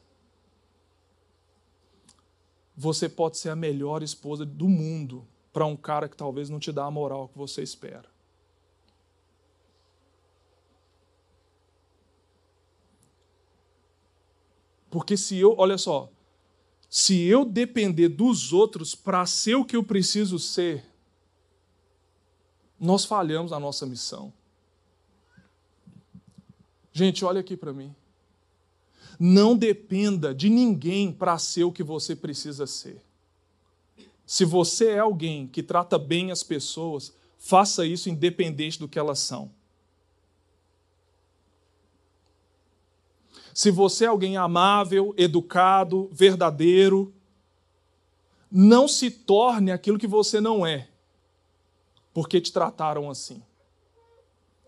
você 2.76 3.08
pode 3.08 3.36
ser 3.36 3.50
a 3.50 3.56
melhor 3.56 4.02
esposa 4.02 4.46
do 4.46 4.68
mundo 4.68 5.26
para 5.52 5.66
um 5.66 5.76
cara 5.76 6.08
que 6.08 6.16
talvez 6.16 6.48
não 6.48 6.58
te 6.58 6.72
dá 6.72 6.84
a 6.84 6.90
moral 6.90 7.28
que 7.28 7.36
você 7.36 7.62
espera. 7.62 8.08
Porque 14.90 15.16
se 15.16 15.36
eu, 15.36 15.54
olha 15.56 15.78
só, 15.78 16.10
se 16.88 17.22
eu 17.22 17.44
depender 17.44 18.08
dos 18.08 18.52
outros 18.52 18.94
para 18.94 19.24
ser 19.24 19.54
o 19.54 19.64
que 19.64 19.76
eu 19.76 19.84
preciso 19.84 20.38
ser, 20.38 20.84
nós 22.80 23.04
falhamos 23.04 23.52
a 23.52 23.60
nossa 23.60 23.84
missão. 23.84 24.32
Gente, 26.92 27.24
olha 27.24 27.40
aqui 27.40 27.56
para 27.56 27.72
mim. 27.72 27.94
Não 29.18 29.54
dependa 29.54 30.34
de 30.34 30.48
ninguém 30.48 31.12
para 31.12 31.38
ser 31.38 31.64
o 31.64 31.72
que 31.72 31.82
você 31.82 32.16
precisa 32.16 32.66
ser. 32.66 33.02
Se 34.24 34.44
você 34.44 34.90
é 34.90 34.98
alguém 34.98 35.46
que 35.46 35.62
trata 35.62 35.98
bem 35.98 36.30
as 36.30 36.42
pessoas, 36.42 37.12
faça 37.36 37.84
isso 37.84 38.08
independente 38.08 38.78
do 38.78 38.88
que 38.88 38.98
elas 38.98 39.18
são. 39.18 39.50
Se 43.52 43.70
você 43.70 44.04
é 44.04 44.08
alguém 44.08 44.36
amável, 44.36 45.12
educado, 45.16 46.08
verdadeiro, 46.12 47.12
não 48.50 48.88
se 48.88 49.10
torne 49.10 49.70
aquilo 49.70 49.98
que 49.98 50.06
você 50.06 50.40
não 50.40 50.66
é, 50.66 50.89
porque 52.12 52.40
te 52.40 52.52
trataram 52.52 53.10
assim. 53.10 53.42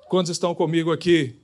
Quantos 0.08 0.30
estão 0.30 0.54
comigo 0.54 0.92
aqui? 0.92 1.36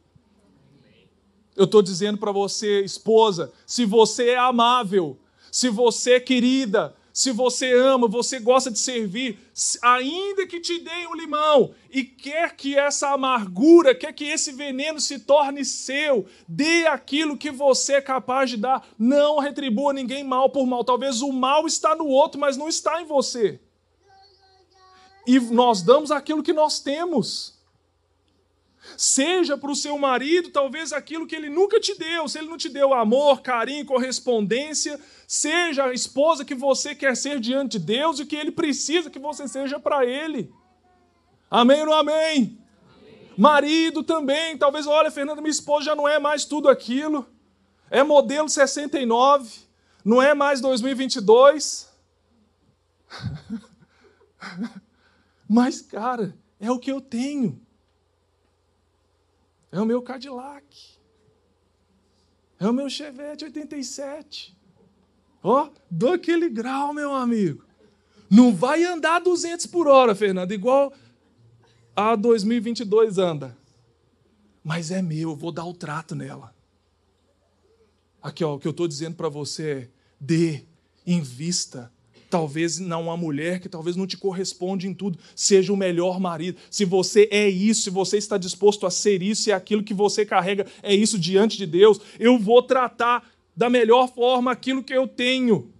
Eu 1.56 1.64
estou 1.64 1.82
dizendo 1.82 2.18
para 2.18 2.30
você, 2.30 2.82
esposa, 2.82 3.52
se 3.66 3.84
você 3.84 4.30
é 4.30 4.38
amável, 4.38 5.18
se 5.50 5.68
você 5.68 6.12
é 6.12 6.20
querida, 6.20 6.94
se 7.18 7.32
você 7.32 7.72
ama, 7.72 8.06
você 8.06 8.38
gosta 8.38 8.70
de 8.70 8.78
servir, 8.78 9.40
ainda 9.82 10.46
que 10.46 10.60
te 10.60 10.78
deem 10.78 11.08
o 11.08 11.16
limão 11.16 11.74
e 11.90 12.04
quer 12.04 12.54
que 12.54 12.76
essa 12.76 13.08
amargura, 13.08 13.92
quer 13.92 14.12
que 14.12 14.24
esse 14.24 14.52
veneno 14.52 15.00
se 15.00 15.18
torne 15.18 15.64
seu, 15.64 16.26
dê 16.46 16.86
aquilo 16.86 17.36
que 17.36 17.50
você 17.50 17.94
é 17.94 18.00
capaz 18.00 18.50
de 18.50 18.56
dar. 18.56 18.86
Não 18.96 19.40
retribua 19.40 19.92
ninguém 19.92 20.22
mal 20.22 20.48
por 20.50 20.64
mal. 20.64 20.84
Talvez 20.84 21.20
o 21.20 21.32
mal 21.32 21.66
está 21.66 21.96
no 21.96 22.06
outro, 22.06 22.40
mas 22.40 22.56
não 22.56 22.68
está 22.68 23.02
em 23.02 23.04
você. 23.04 23.58
E 25.28 25.38
nós 25.38 25.82
damos 25.82 26.10
aquilo 26.10 26.42
que 26.42 26.54
nós 26.54 26.80
temos. 26.80 27.52
Seja 28.96 29.58
para 29.58 29.70
o 29.70 29.76
seu 29.76 29.98
marido 29.98 30.48
talvez 30.48 30.90
aquilo 30.90 31.26
que 31.26 31.36
ele 31.36 31.50
nunca 31.50 31.78
te 31.78 31.94
deu. 31.98 32.26
Se 32.26 32.38
ele 32.38 32.48
não 32.48 32.56
te 32.56 32.70
deu 32.70 32.94
amor, 32.94 33.42
carinho, 33.42 33.84
correspondência, 33.84 34.98
seja 35.26 35.84
a 35.84 35.92
esposa 35.92 36.46
que 36.46 36.54
você 36.54 36.94
quer 36.94 37.14
ser 37.14 37.38
diante 37.40 37.72
de 37.72 37.84
Deus 37.84 38.18
e 38.18 38.24
que 38.24 38.34
ele 38.34 38.50
precisa 38.50 39.10
que 39.10 39.18
você 39.18 39.46
seja 39.46 39.78
para 39.78 40.02
ele. 40.06 40.50
Amém 41.50 41.80
ou 41.80 41.88
não 41.88 41.92
amém? 41.92 42.16
amém? 42.16 42.58
Marido 43.36 44.02
também. 44.02 44.56
Talvez, 44.56 44.86
olha, 44.86 45.10
Fernanda, 45.10 45.42
minha 45.42 45.50
esposa 45.50 45.84
já 45.84 45.94
não 45.94 46.08
é 46.08 46.18
mais 46.18 46.46
tudo 46.46 46.70
aquilo. 46.70 47.28
É 47.90 48.02
modelo 48.02 48.48
69, 48.48 49.58
não 50.02 50.22
é 50.22 50.32
mais 50.32 50.62
2022. 50.62 51.86
Mas, 55.48 55.80
cara, 55.80 56.36
é 56.60 56.70
o 56.70 56.78
que 56.78 56.92
eu 56.92 57.00
tenho. 57.00 57.60
É 59.72 59.80
o 59.80 59.86
meu 59.86 60.02
Cadillac. 60.02 60.98
É 62.60 62.68
o 62.68 62.72
meu 62.72 62.90
Chevette 62.90 63.44
87. 63.44 64.56
Ó, 65.42 65.64
oh, 65.64 65.70
do 65.90 66.08
aquele 66.08 66.48
grau, 66.48 66.92
meu 66.92 67.14
amigo. 67.14 67.64
Não 68.28 68.54
vai 68.54 68.84
andar 68.84 69.20
200 69.20 69.66
por 69.66 69.86
hora, 69.86 70.14
Fernando, 70.14 70.52
igual 70.52 70.92
a 71.96 72.14
2022 72.14 73.16
anda. 73.16 73.56
Mas 74.62 74.90
é 74.90 75.00
meu, 75.00 75.30
eu 75.30 75.36
vou 75.36 75.50
dar 75.50 75.64
o 75.64 75.72
trato 75.72 76.14
nela. 76.14 76.54
Aqui, 78.20 78.44
ó, 78.44 78.56
o 78.56 78.58
que 78.58 78.66
eu 78.66 78.72
estou 78.72 78.86
dizendo 78.86 79.16
para 79.16 79.28
você 79.28 79.70
é: 79.70 79.88
dê, 80.20 80.64
invista, 81.06 81.90
talvez 82.28 82.78
não 82.78 83.04
uma 83.04 83.16
mulher 83.16 83.60
que 83.60 83.68
talvez 83.68 83.96
não 83.96 84.06
te 84.06 84.16
corresponde 84.16 84.86
em 84.86 84.94
tudo, 84.94 85.18
seja 85.34 85.72
o 85.72 85.76
melhor 85.76 86.20
marido. 86.20 86.58
Se 86.70 86.84
você 86.84 87.28
é 87.30 87.48
isso, 87.48 87.82
se 87.82 87.90
você 87.90 88.18
está 88.18 88.36
disposto 88.36 88.86
a 88.86 88.90
ser 88.90 89.22
isso 89.22 89.48
e 89.48 89.52
aquilo 89.52 89.82
que 89.82 89.94
você 89.94 90.24
carrega 90.24 90.66
é 90.82 90.94
isso 90.94 91.18
diante 91.18 91.56
de 91.56 91.66
Deus, 91.66 92.00
eu 92.18 92.38
vou 92.38 92.62
tratar 92.62 93.28
da 93.56 93.68
melhor 93.68 94.08
forma 94.12 94.52
aquilo 94.52 94.84
que 94.84 94.92
eu 94.92 95.08
tenho. 95.08 95.72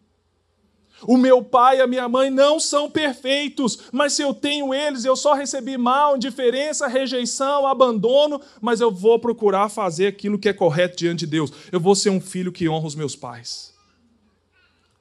O 1.07 1.17
meu 1.17 1.45
pai 1.45 1.79
e 1.79 1.81
a 1.81 1.87
minha 1.87 2.09
mãe 2.09 2.29
não 2.29 2.59
são 2.59 2.91
perfeitos, 2.91 3.79
mas 3.93 4.15
se 4.15 4.23
eu 4.23 4.35
tenho 4.35 4.75
eles, 4.75 5.05
eu 5.05 5.15
só 5.15 5.33
recebi 5.33 5.79
mal, 5.79 6.17
indiferença, 6.17 6.89
rejeição, 6.89 7.67
abandono, 7.67 8.41
mas 8.61 8.81
eu 8.81 8.91
vou 8.91 9.19
procurar 9.19 9.69
fazer 9.69 10.09
aquilo 10.09 10.39
que 10.39 10.49
é 10.49 10.53
correto 10.53 10.97
diante 10.97 11.21
de 11.21 11.27
Deus. 11.27 11.53
Eu 11.71 11.79
vou 11.79 11.95
ser 11.95 12.11
um 12.11 12.21
filho 12.21 12.51
que 12.51 12.69
honra 12.69 12.87
os 12.87 12.97
meus 12.97 13.15
pais. 13.15 13.73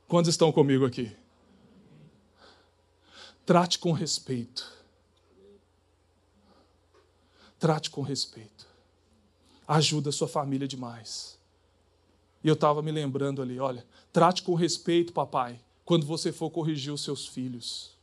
Quantos 0.08 0.30
estão 0.30 0.52
comigo 0.52 0.86
aqui? 0.86 1.12
Trate 3.48 3.80
com 3.80 3.94
respeito. 3.94 4.70
Trate 7.58 7.90
com 7.90 8.02
respeito. 8.02 8.68
Ajuda 9.66 10.10
a 10.10 10.12
sua 10.12 10.28
família 10.28 10.68
demais. 10.68 11.40
E 12.44 12.48
eu 12.50 12.56
estava 12.56 12.82
me 12.82 12.92
lembrando 12.92 13.42
ali, 13.42 13.58
olha, 13.58 13.88
trate 14.12 14.44
com 14.44 14.54
respeito, 14.54 15.14
papai, 15.14 15.62
quando 15.86 16.06
você 16.06 16.34
for 16.34 16.50
corrigir 16.50 16.92
os 16.92 17.02
seus 17.02 17.26
filhos. 17.26 17.98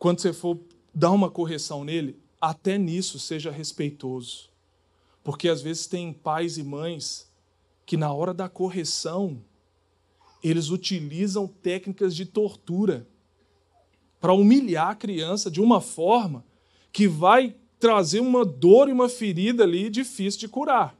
Quando 0.00 0.18
você 0.18 0.32
for 0.32 0.58
dar 0.92 1.12
uma 1.12 1.30
correção 1.30 1.84
nele, 1.84 2.20
até 2.40 2.76
nisso 2.76 3.20
seja 3.20 3.52
respeitoso. 3.52 4.50
Porque 5.22 5.48
às 5.48 5.62
vezes 5.62 5.86
tem 5.86 6.12
pais 6.12 6.58
e 6.58 6.64
mães 6.64 7.30
que 7.86 7.96
na 7.96 8.12
hora 8.12 8.34
da 8.34 8.48
correção 8.48 9.44
eles 10.42 10.70
utilizam 10.70 11.46
técnicas 11.46 12.14
de 12.14 12.24
tortura 12.24 13.06
para 14.20 14.32
humilhar 14.32 14.88
a 14.88 14.94
criança 14.94 15.50
de 15.50 15.60
uma 15.60 15.80
forma 15.80 16.44
que 16.92 17.08
vai 17.08 17.54
trazer 17.78 18.20
uma 18.20 18.44
dor 18.44 18.88
e 18.88 18.92
uma 18.92 19.08
ferida 19.08 19.64
ali 19.64 19.88
difícil 19.88 20.40
de 20.40 20.48
curar. 20.48 20.94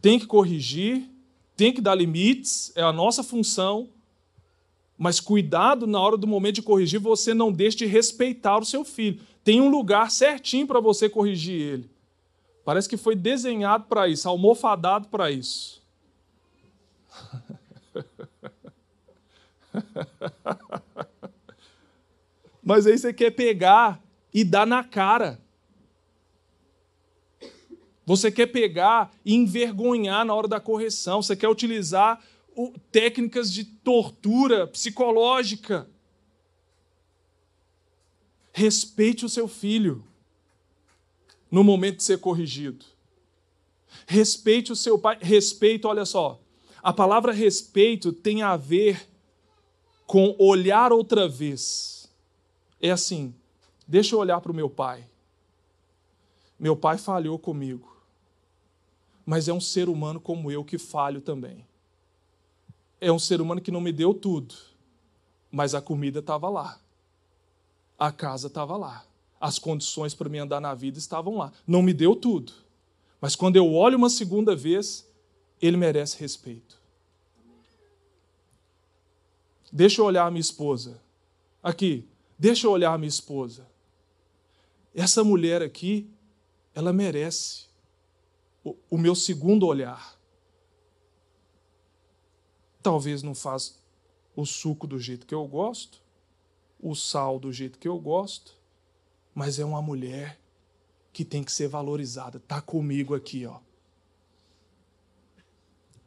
Tem 0.00 0.18
que 0.18 0.26
corrigir, 0.26 1.08
tem 1.56 1.72
que 1.72 1.80
dar 1.80 1.94
limites, 1.94 2.72
é 2.74 2.82
a 2.82 2.92
nossa 2.92 3.22
função, 3.22 3.88
mas 4.98 5.20
cuidado 5.20 5.86
na 5.86 6.00
hora 6.00 6.16
do 6.16 6.26
momento 6.26 6.56
de 6.56 6.62
corrigir, 6.62 6.98
você 6.98 7.32
não 7.32 7.52
deixe 7.52 7.78
de 7.78 7.86
respeitar 7.86 8.58
o 8.58 8.64
seu 8.64 8.84
filho. 8.84 9.20
Tem 9.42 9.60
um 9.60 9.70
lugar 9.70 10.10
certinho 10.10 10.66
para 10.66 10.80
você 10.80 11.08
corrigir 11.08 11.60
ele. 11.60 11.90
Parece 12.64 12.88
que 12.88 12.96
foi 12.96 13.14
desenhado 13.14 13.84
para 13.84 14.08
isso, 14.08 14.28
almofadado 14.28 15.08
para 15.08 15.30
isso. 15.30 15.83
Mas 22.62 22.86
aí 22.86 22.96
você 22.96 23.12
quer 23.12 23.30
pegar 23.30 24.02
e 24.32 24.42
dar 24.42 24.66
na 24.66 24.82
cara. 24.82 25.38
Você 28.06 28.30
quer 28.30 28.46
pegar 28.46 29.14
e 29.24 29.34
envergonhar 29.34 30.24
na 30.24 30.34
hora 30.34 30.48
da 30.48 30.60
correção. 30.60 31.22
Você 31.22 31.36
quer 31.36 31.48
utilizar 31.48 32.22
técnicas 32.92 33.52
de 33.52 33.64
tortura 33.64 34.66
psicológica. 34.66 35.88
Respeite 38.52 39.24
o 39.24 39.28
seu 39.28 39.48
filho 39.48 40.04
no 41.50 41.64
momento 41.64 41.98
de 41.98 42.04
ser 42.04 42.18
corrigido. 42.18 42.84
Respeite 44.06 44.72
o 44.72 44.76
seu 44.76 44.98
pai. 44.98 45.18
Respeito, 45.20 45.88
olha 45.88 46.04
só. 46.04 46.40
A 46.82 46.92
palavra 46.92 47.32
respeito 47.32 48.12
tem 48.12 48.42
a 48.42 48.56
ver 48.56 49.08
com 50.06 50.34
olhar 50.38 50.92
outra 50.92 51.28
vez. 51.28 52.10
É 52.80 52.90
assim, 52.90 53.34
deixa 53.86 54.14
eu 54.14 54.18
olhar 54.18 54.40
para 54.40 54.52
o 54.52 54.54
meu 54.54 54.68
pai. 54.68 55.08
Meu 56.58 56.76
pai 56.76 56.98
falhou 56.98 57.38
comigo, 57.38 57.96
mas 59.26 59.48
é 59.48 59.52
um 59.52 59.60
ser 59.60 59.88
humano 59.88 60.20
como 60.20 60.50
eu 60.50 60.64
que 60.64 60.78
falho 60.78 61.20
também. 61.20 61.66
É 63.00 63.10
um 63.10 63.18
ser 63.18 63.40
humano 63.40 63.60
que 63.60 63.70
não 63.70 63.80
me 63.80 63.92
deu 63.92 64.14
tudo, 64.14 64.54
mas 65.50 65.74
a 65.74 65.80
comida 65.82 66.20
estava 66.20 66.48
lá, 66.48 66.80
a 67.98 68.10
casa 68.12 68.46
estava 68.46 68.76
lá, 68.76 69.04
as 69.40 69.58
condições 69.58 70.14
para 70.14 70.28
me 70.28 70.38
andar 70.38 70.60
na 70.60 70.74
vida 70.74 70.98
estavam 70.98 71.36
lá. 71.36 71.52
Não 71.66 71.82
me 71.82 71.92
deu 71.92 72.14
tudo, 72.14 72.52
mas 73.20 73.34
quando 73.36 73.56
eu 73.56 73.72
olho 73.74 73.98
uma 73.98 74.08
segunda 74.08 74.54
vez, 74.54 75.06
ele 75.60 75.76
merece 75.76 76.18
respeito. 76.18 76.73
Deixa 79.76 80.00
eu 80.00 80.04
olhar 80.04 80.30
minha 80.30 80.40
esposa. 80.40 81.02
Aqui, 81.60 82.08
deixa 82.38 82.68
eu 82.68 82.70
olhar 82.70 82.96
minha 82.96 83.08
esposa. 83.08 83.66
Essa 84.94 85.24
mulher 85.24 85.62
aqui, 85.62 86.08
ela 86.72 86.92
merece 86.92 87.66
o, 88.62 88.76
o 88.88 88.96
meu 88.96 89.16
segundo 89.16 89.66
olhar. 89.66 90.16
Talvez 92.80 93.20
não 93.20 93.34
faz 93.34 93.82
o 94.36 94.46
suco 94.46 94.86
do 94.86 94.96
jeito 95.00 95.26
que 95.26 95.34
eu 95.34 95.44
gosto, 95.44 96.00
o 96.78 96.94
sal 96.94 97.40
do 97.40 97.52
jeito 97.52 97.76
que 97.76 97.88
eu 97.88 97.98
gosto, 97.98 98.56
mas 99.34 99.58
é 99.58 99.64
uma 99.64 99.82
mulher 99.82 100.38
que 101.12 101.24
tem 101.24 101.42
que 101.42 101.50
ser 101.50 101.66
valorizada. 101.66 102.38
Tá 102.38 102.60
comigo 102.60 103.12
aqui, 103.12 103.44
ó. 103.44 103.58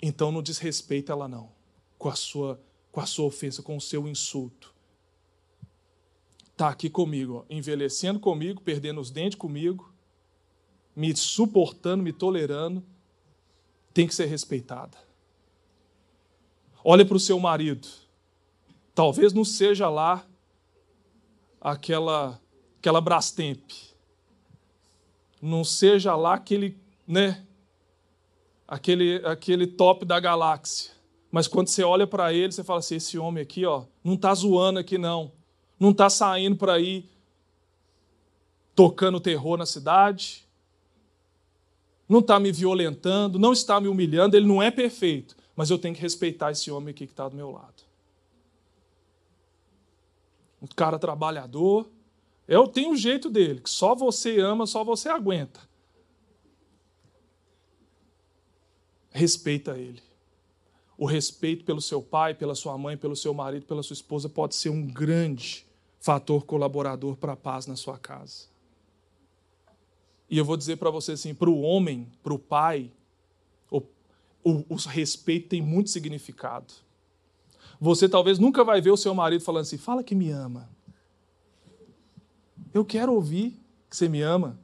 Então 0.01 0.32
não 0.32 0.41
desrespeita 0.41 1.11
ela 1.11 1.28
não, 1.28 1.51
com 1.97 2.07
a 2.07 2.15
sua 2.15 2.65
com 2.98 3.02
a 3.02 3.06
sua 3.06 3.26
ofensa, 3.26 3.62
com 3.62 3.78
o 3.78 3.80
seu 3.82 4.08
insulto. 4.08 4.74
Tá 6.56 6.70
aqui 6.70 6.89
comigo, 6.89 7.36
ó, 7.36 7.45
envelhecendo 7.48 8.20
comigo, 8.20 8.60
perdendo 8.60 9.00
os 9.00 9.12
dentes 9.12 9.38
comigo, 9.38 9.93
me 10.95 11.16
suportando, 11.16 12.02
me 12.02 12.12
tolerando, 12.12 12.84
tem 13.93 14.08
que 14.08 14.16
ser 14.16 14.26
respeitada. 14.26 14.98
Olha 16.84 17.06
para 17.06 17.16
o 17.16 17.20
seu 17.20 17.39
marido. 17.39 17.88
Talvez 18.95 19.32
não 19.32 19.45
seja 19.45 19.88
lá 19.89 20.26
aquela 21.62 22.41
aquela 22.80 23.00
Brastemp. 23.00 23.74
Não 25.39 25.64
seja 25.64 26.16
lá 26.16 26.34
aquele, 26.34 26.76
né, 27.08 27.45
aquele 28.68 29.18
aquele 29.24 29.68
top 29.68 30.04
da 30.04 30.20
galáxia. 30.20 30.97
Mas 31.38 31.48
quando 31.48 31.68
você 31.68 31.84
olha 31.84 32.08
para 32.08 32.34
ele, 32.34 32.52
você 32.52 32.64
fala 32.64 32.80
assim: 32.80 32.96
esse 32.96 33.16
homem 33.16 33.44
aqui, 33.44 33.64
ó, 33.64 33.86
não 34.04 34.16
está 34.16 34.34
zoando 34.34 34.80
aqui 34.80 34.98
não. 34.98 35.32
Não 35.80 35.92
está 35.92 36.10
saindo 36.10 36.56
para 36.56 36.74
aí 36.74 37.08
tocando 38.74 39.20
terror 39.20 39.56
na 39.56 39.68
cidade. 39.68 40.48
Não 42.10 42.22
está 42.22 42.40
me 42.40 42.52
violentando, 42.52 43.38
não 43.38 43.54
está 43.54 43.80
me 43.80 43.88
humilhando, 43.88 44.36
ele 44.36 44.48
não 44.48 44.64
é 44.64 44.72
perfeito, 44.72 45.38
mas 45.56 45.70
eu 45.70 45.78
tenho 45.78 45.94
que 45.94 46.02
respeitar 46.02 46.50
esse 46.50 46.72
homem 46.72 46.90
aqui 46.90 47.06
que 47.06 47.14
está 47.14 47.30
do 47.30 47.36
meu 47.36 47.52
lado. 47.52 47.84
Um 50.60 50.66
cara 50.66 50.98
trabalhador, 50.98 51.88
eu 52.48 52.68
tenho 52.68 52.94
o 52.94 52.98
jeito 52.98 53.30
dele, 53.30 53.62
que 53.62 53.70
só 53.70 53.94
você 53.94 54.40
ama, 54.40 54.66
só 54.66 54.84
você 54.84 55.08
aguenta. 55.08 55.60
Respeita 59.12 59.78
ele. 59.78 60.07
O 60.98 61.06
respeito 61.06 61.64
pelo 61.64 61.82
seu 61.82 62.02
pai, 62.02 62.34
pela 62.34 62.56
sua 62.56 62.78
mãe, 62.78 62.98
pelo 62.98 63.16
seu 63.16 63.34
marido, 63.34 63.66
pela 63.66 63.84
sua 63.84 63.93
esposa 63.93 64.28
pode 64.28 64.56
ser 64.56 64.70
um 64.70 64.86
grande 64.86 65.66
fator 66.00 66.45
colaborador 66.45 67.16
para 67.16 67.34
a 67.34 67.36
paz 67.36 67.68
na 67.68 67.76
sua 67.76 67.98
casa. 67.98 68.48
E 70.30 70.38
eu 70.38 70.45
vou 70.45 70.58
dizer 70.58 70.78
para 70.78 70.89
você 70.89 71.14
assim: 71.14 71.34
para 71.34 71.50
o 71.50 71.62
homem, 71.62 72.08
para 72.24 72.34
o 72.34 72.39
pai, 72.39 72.91
o, 73.72 73.82
o, 74.43 74.66
o 74.70 74.76
respeito 74.76 75.50
tem 75.50 75.62
muito 75.62 75.89
significado. 75.89 76.74
Você 77.80 78.10
talvez 78.10 78.39
nunca 78.39 78.64
vai 78.64 78.82
ver 78.82 78.91
o 78.91 78.98
seu 78.98 79.14
marido 79.14 79.43
falando 79.43 79.62
assim: 79.62 79.78
fala 79.78 80.04
que 80.04 80.16
me 80.16 80.32
ama. 80.32 80.70
Eu 82.74 82.84
quero 82.84 83.14
ouvir 83.14 83.60
que 83.89 83.95
você 83.95 84.10
me 84.10 84.22
ama. 84.22 84.60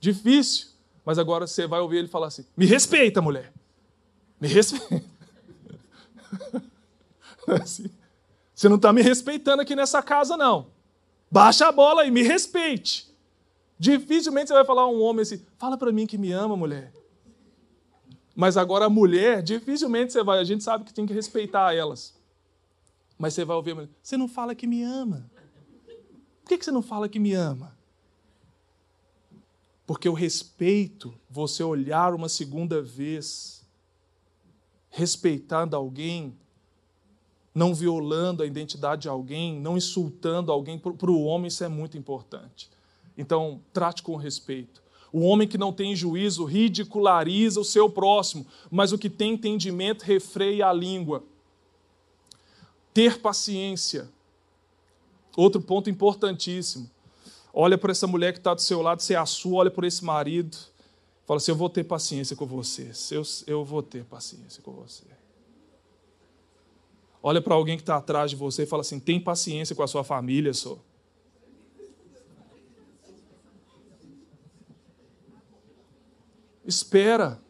Difícil. 0.00 0.68
Mas 1.04 1.18
agora 1.18 1.46
você 1.46 1.66
vai 1.66 1.80
ouvir 1.80 1.98
ele 1.98 2.08
falar 2.08 2.28
assim: 2.28 2.44
me 2.56 2.66
respeita, 2.66 3.20
mulher. 3.20 3.52
Me 4.40 4.48
respeita. 4.48 5.13
Assim, 7.62 7.90
você 8.54 8.68
não 8.68 8.76
está 8.76 8.92
me 8.92 9.02
respeitando 9.02 9.62
aqui 9.62 9.74
nessa 9.74 10.02
casa, 10.02 10.36
não. 10.36 10.66
Baixa 11.30 11.66
a 11.66 11.72
bola 11.72 12.06
e 12.06 12.10
me 12.10 12.22
respeite. 12.22 13.12
Dificilmente 13.78 14.48
você 14.48 14.54
vai 14.54 14.64
falar 14.64 14.82
a 14.82 14.88
um 14.88 15.02
homem 15.02 15.22
assim: 15.22 15.44
fala 15.58 15.76
para 15.76 15.92
mim 15.92 16.06
que 16.06 16.16
me 16.16 16.32
ama, 16.32 16.56
mulher. 16.56 16.92
Mas 18.34 18.56
agora 18.56 18.86
a 18.86 18.90
mulher, 18.90 19.42
dificilmente 19.42 20.12
você 20.12 20.22
vai. 20.22 20.38
A 20.38 20.44
gente 20.44 20.64
sabe 20.64 20.84
que 20.84 20.94
tem 20.94 21.06
que 21.06 21.12
respeitar 21.12 21.74
elas. 21.74 22.14
Mas 23.18 23.34
você 23.34 23.44
vai 23.44 23.56
ouvir, 23.56 23.88
você 24.02 24.16
não 24.16 24.28
fala 24.28 24.54
que 24.54 24.66
me 24.66 24.82
ama. 24.82 25.30
Por 26.42 26.48
que 26.48 26.64
você 26.64 26.70
não 26.70 26.82
fala 26.82 27.08
que 27.08 27.18
me 27.18 27.32
ama? 27.32 27.76
Porque 29.86 30.08
o 30.08 30.12
respeito, 30.14 31.14
você 31.28 31.62
olhar 31.62 32.14
uma 32.14 32.28
segunda 32.28 32.80
vez, 32.80 33.53
respeitando 34.94 35.74
alguém, 35.74 36.36
não 37.54 37.74
violando 37.74 38.42
a 38.42 38.46
identidade 38.46 39.02
de 39.02 39.08
alguém, 39.08 39.60
não 39.60 39.76
insultando 39.76 40.52
alguém, 40.52 40.78
para 40.78 41.10
o 41.10 41.24
homem 41.24 41.48
isso 41.48 41.64
é 41.64 41.68
muito 41.68 41.96
importante. 41.98 42.70
Então, 43.16 43.60
trate 43.72 44.02
com 44.02 44.16
respeito. 44.16 44.82
O 45.12 45.20
homem 45.20 45.46
que 45.46 45.58
não 45.58 45.72
tem 45.72 45.94
juízo 45.94 46.44
ridiculariza 46.44 47.60
o 47.60 47.64
seu 47.64 47.88
próximo, 47.88 48.46
mas 48.70 48.92
o 48.92 48.98
que 48.98 49.08
tem 49.08 49.34
entendimento 49.34 50.02
refreia 50.02 50.66
a 50.66 50.72
língua. 50.72 51.22
Ter 52.92 53.20
paciência 53.20 54.08
Outro 55.36 55.60
ponto 55.60 55.90
importantíssimo. 55.90 56.88
Olha 57.52 57.76
para 57.76 57.92
essa 57.92 58.06
mulher 58.06 58.32
que 58.32 58.38
está 58.38 58.54
do 58.54 58.60
seu 58.60 58.80
lado, 58.82 59.02
você 59.02 59.14
é 59.14 59.16
a 59.16 59.26
sua, 59.26 59.58
olha 59.58 59.70
para 59.70 59.86
esse 59.86 60.04
marido. 60.04 60.56
Fala 61.26 61.38
assim: 61.38 61.50
Eu 61.50 61.56
vou 61.56 61.70
ter 61.70 61.84
paciência 61.84 62.36
com 62.36 62.46
você. 62.46 62.90
Eu, 63.10 63.22
eu 63.46 63.64
vou 63.64 63.82
ter 63.82 64.04
paciência 64.04 64.62
com 64.62 64.72
você. 64.72 65.04
Olha 67.22 67.40
para 67.40 67.54
alguém 67.54 67.76
que 67.76 67.82
está 67.82 67.96
atrás 67.96 68.30
de 68.30 68.36
você 68.36 68.64
e 68.64 68.66
fala 68.66 68.82
assim: 68.82 69.00
Tem 69.00 69.18
paciência 69.18 69.74
com 69.74 69.82
a 69.82 69.86
sua 69.86 70.04
família, 70.04 70.52
só. 70.52 70.78
Espera. 76.66 77.40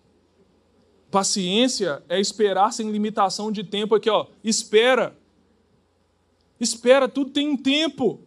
Paciência 1.10 2.02
é 2.08 2.20
esperar 2.20 2.72
sem 2.72 2.90
limitação 2.90 3.52
de 3.52 3.62
tempo 3.62 3.94
aqui, 3.94 4.10
ó. 4.10 4.26
Espera. 4.42 5.16
Espera, 6.58 7.08
tudo 7.08 7.30
tem 7.30 7.48
um 7.48 7.56
tempo. 7.56 8.20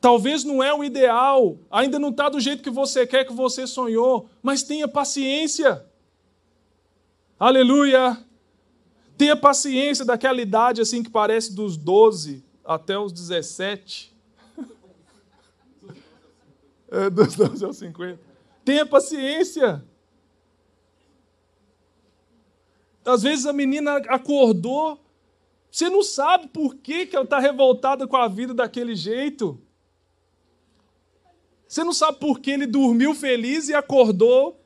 Talvez 0.00 0.44
não 0.44 0.62
é 0.62 0.72
o 0.72 0.84
ideal, 0.84 1.58
ainda 1.70 1.98
não 1.98 2.10
está 2.10 2.28
do 2.28 2.38
jeito 2.38 2.62
que 2.62 2.70
você 2.70 3.06
quer, 3.06 3.24
que 3.24 3.32
você 3.32 3.66
sonhou, 3.66 4.28
mas 4.42 4.62
tenha 4.62 4.86
paciência. 4.86 5.84
Aleluia! 7.38 8.24
Tenha 9.16 9.36
paciência 9.36 10.04
daquela 10.04 10.40
idade 10.40 10.80
assim 10.80 11.02
que 11.02 11.10
parece 11.10 11.52
dos 11.54 11.76
12 11.76 12.44
até 12.64 12.98
os 12.98 13.12
17. 13.12 14.16
É, 16.90 17.10
dos 17.10 17.36
12 17.36 17.62
aos 17.66 17.76
50. 17.76 18.18
Tenha 18.64 18.86
paciência. 18.86 19.84
Às 23.04 23.22
vezes 23.24 23.44
a 23.44 23.52
menina 23.52 23.98
acordou 24.08 24.98
você 25.70 25.88
não 25.88 26.02
sabe 26.02 26.48
por 26.48 26.74
que, 26.76 27.06
que 27.06 27.14
ela 27.14 27.24
está 27.24 27.38
revoltada 27.38 28.06
com 28.06 28.16
a 28.16 28.26
vida 28.26 28.54
daquele 28.54 28.94
jeito. 28.94 29.60
Você 31.68 31.84
não 31.84 31.92
sabe 31.92 32.18
por 32.18 32.40
que 32.40 32.50
ele 32.50 32.66
dormiu 32.66 33.14
feliz 33.14 33.68
e 33.68 33.74
acordou 33.74 34.58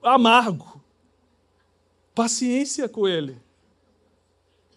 amargo. 0.00 0.80
Paciência 2.14 2.88
com 2.88 3.08
ele. 3.08 3.36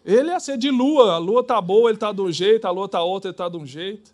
Ele 0.04 0.32
é 0.32 0.40
ser 0.40 0.58
de 0.58 0.72
lua, 0.72 1.14
a 1.14 1.18
lua 1.20 1.42
está 1.42 1.62
boa, 1.62 1.90
ele 1.90 1.98
está 1.98 2.12
de 2.12 2.22
um 2.22 2.32
jeito, 2.32 2.66
a 2.66 2.72
lua 2.72 2.88
está 2.88 3.04
outra, 3.04 3.30
ele 3.30 3.34
está 3.34 3.48
de 3.48 3.56
um 3.56 3.66
jeito. 3.66 4.12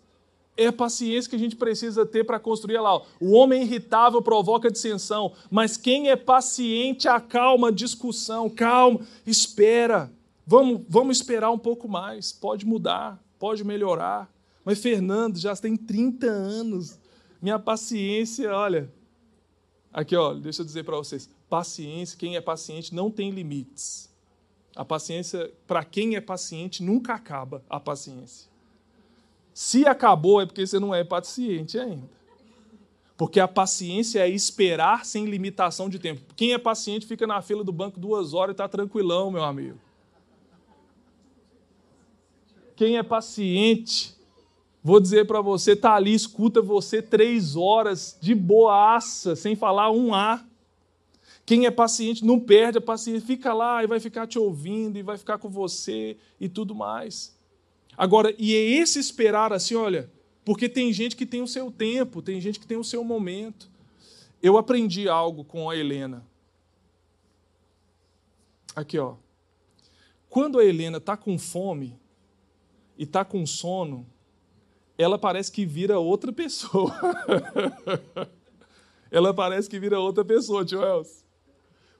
É 0.56 0.66
a 0.66 0.72
paciência 0.72 1.30
que 1.30 1.36
a 1.36 1.38
gente 1.38 1.56
precisa 1.56 2.04
ter 2.04 2.24
para 2.24 2.38
construir 2.38 2.78
lá. 2.78 3.00
O 3.18 3.32
homem 3.32 3.62
irritável 3.62 4.20
provoca 4.20 4.70
dissensão, 4.70 5.32
mas 5.50 5.78
quem 5.78 6.10
é 6.10 6.16
paciente 6.16 7.08
acalma 7.08 7.72
discussão. 7.72 8.50
Calma, 8.50 9.00
espera. 9.26 10.12
Vamos, 10.46 10.82
vamos 10.88 11.16
esperar 11.16 11.50
um 11.50 11.58
pouco 11.58 11.88
mais, 11.88 12.32
pode 12.32 12.66
mudar, 12.66 13.18
pode 13.38 13.64
melhorar. 13.64 14.30
Mas 14.64 14.80
Fernando 14.80 15.38
já 15.38 15.54
tem 15.56 15.76
30 15.76 16.26
anos. 16.26 16.98
Minha 17.40 17.58
paciência, 17.58 18.54
olha. 18.54 18.90
Aqui, 19.92 20.14
ó, 20.14 20.34
deixa 20.34 20.62
eu 20.62 20.66
dizer 20.66 20.84
para 20.84 20.96
vocês. 20.96 21.28
Paciência, 21.48 22.18
quem 22.18 22.36
é 22.36 22.40
paciente 22.40 22.94
não 22.94 23.10
tem 23.10 23.30
limites. 23.30 24.08
A 24.76 24.84
paciência, 24.84 25.52
para 25.66 25.84
quem 25.84 26.14
é 26.14 26.20
paciente, 26.20 26.82
nunca 26.82 27.14
acaba 27.14 27.62
a 27.68 27.80
paciência. 27.80 28.48
Se 29.52 29.86
acabou, 29.86 30.40
é 30.40 30.46
porque 30.46 30.66
você 30.66 30.78
não 30.78 30.94
é 30.94 31.02
paciente 31.02 31.78
ainda. 31.78 32.08
Porque 33.16 33.40
a 33.40 33.48
paciência 33.48 34.20
é 34.20 34.28
esperar 34.28 35.04
sem 35.04 35.26
limitação 35.26 35.88
de 35.88 35.98
tempo. 35.98 36.22
Quem 36.34 36.54
é 36.54 36.58
paciente 36.58 37.04
fica 37.04 37.26
na 37.26 37.42
fila 37.42 37.62
do 37.62 37.72
banco 37.72 38.00
duas 38.00 38.32
horas 38.32 38.52
e 38.52 38.54
está 38.54 38.68
tranquilão, 38.68 39.30
meu 39.30 39.44
amigo. 39.44 39.78
Quem 42.76 42.96
é 42.96 43.02
paciente, 43.02 44.14
vou 44.82 45.00
dizer 45.00 45.26
para 45.26 45.40
você, 45.40 45.72
está 45.72 45.94
ali, 45.94 46.14
escuta 46.14 46.62
você 46.62 47.02
três 47.02 47.56
horas 47.56 48.16
de 48.20 48.34
boaça, 48.34 49.36
sem 49.36 49.54
falar 49.54 49.90
um 49.90 50.14
A. 50.14 50.44
Quem 51.44 51.66
é 51.66 51.70
paciente 51.70 52.24
não 52.24 52.38
perde 52.38 52.78
a 52.78 52.80
paciência, 52.80 53.26
fica 53.26 53.52
lá 53.52 53.82
e 53.82 53.86
vai 53.86 53.98
ficar 53.98 54.26
te 54.26 54.38
ouvindo 54.38 54.98
e 54.98 55.02
vai 55.02 55.18
ficar 55.18 55.38
com 55.38 55.48
você 55.48 56.16
e 56.40 56.48
tudo 56.48 56.74
mais. 56.74 57.36
Agora, 57.96 58.34
e 58.38 58.54
é 58.54 58.58
esse 58.58 58.98
esperar 58.98 59.52
assim, 59.52 59.74
olha, 59.74 60.10
porque 60.44 60.68
tem 60.68 60.92
gente 60.92 61.16
que 61.16 61.26
tem 61.26 61.42
o 61.42 61.48
seu 61.48 61.70
tempo, 61.70 62.22
tem 62.22 62.40
gente 62.40 62.58
que 62.58 62.66
tem 62.66 62.76
o 62.76 62.84
seu 62.84 63.04
momento. 63.04 63.68
Eu 64.42 64.56
aprendi 64.56 65.08
algo 65.08 65.44
com 65.44 65.68
a 65.68 65.76
Helena. 65.76 66.24
Aqui, 68.74 68.98
ó. 68.98 69.16
Quando 70.28 70.58
a 70.58 70.64
Helena 70.64 70.98
está 70.98 71.16
com 71.16 71.38
fome 71.38 71.98
e 72.96 73.02
está 73.02 73.24
com 73.24 73.44
sono, 73.44 74.06
ela 75.02 75.18
parece 75.18 75.50
que 75.50 75.64
vira 75.64 75.98
outra 75.98 76.32
pessoa. 76.32 76.94
ela 79.10 79.32
parece 79.32 79.68
que 79.68 79.80
vira 79.80 79.98
outra 79.98 80.24
pessoa, 80.24 80.64
tio 80.64 80.82
Elcio. 80.82 81.24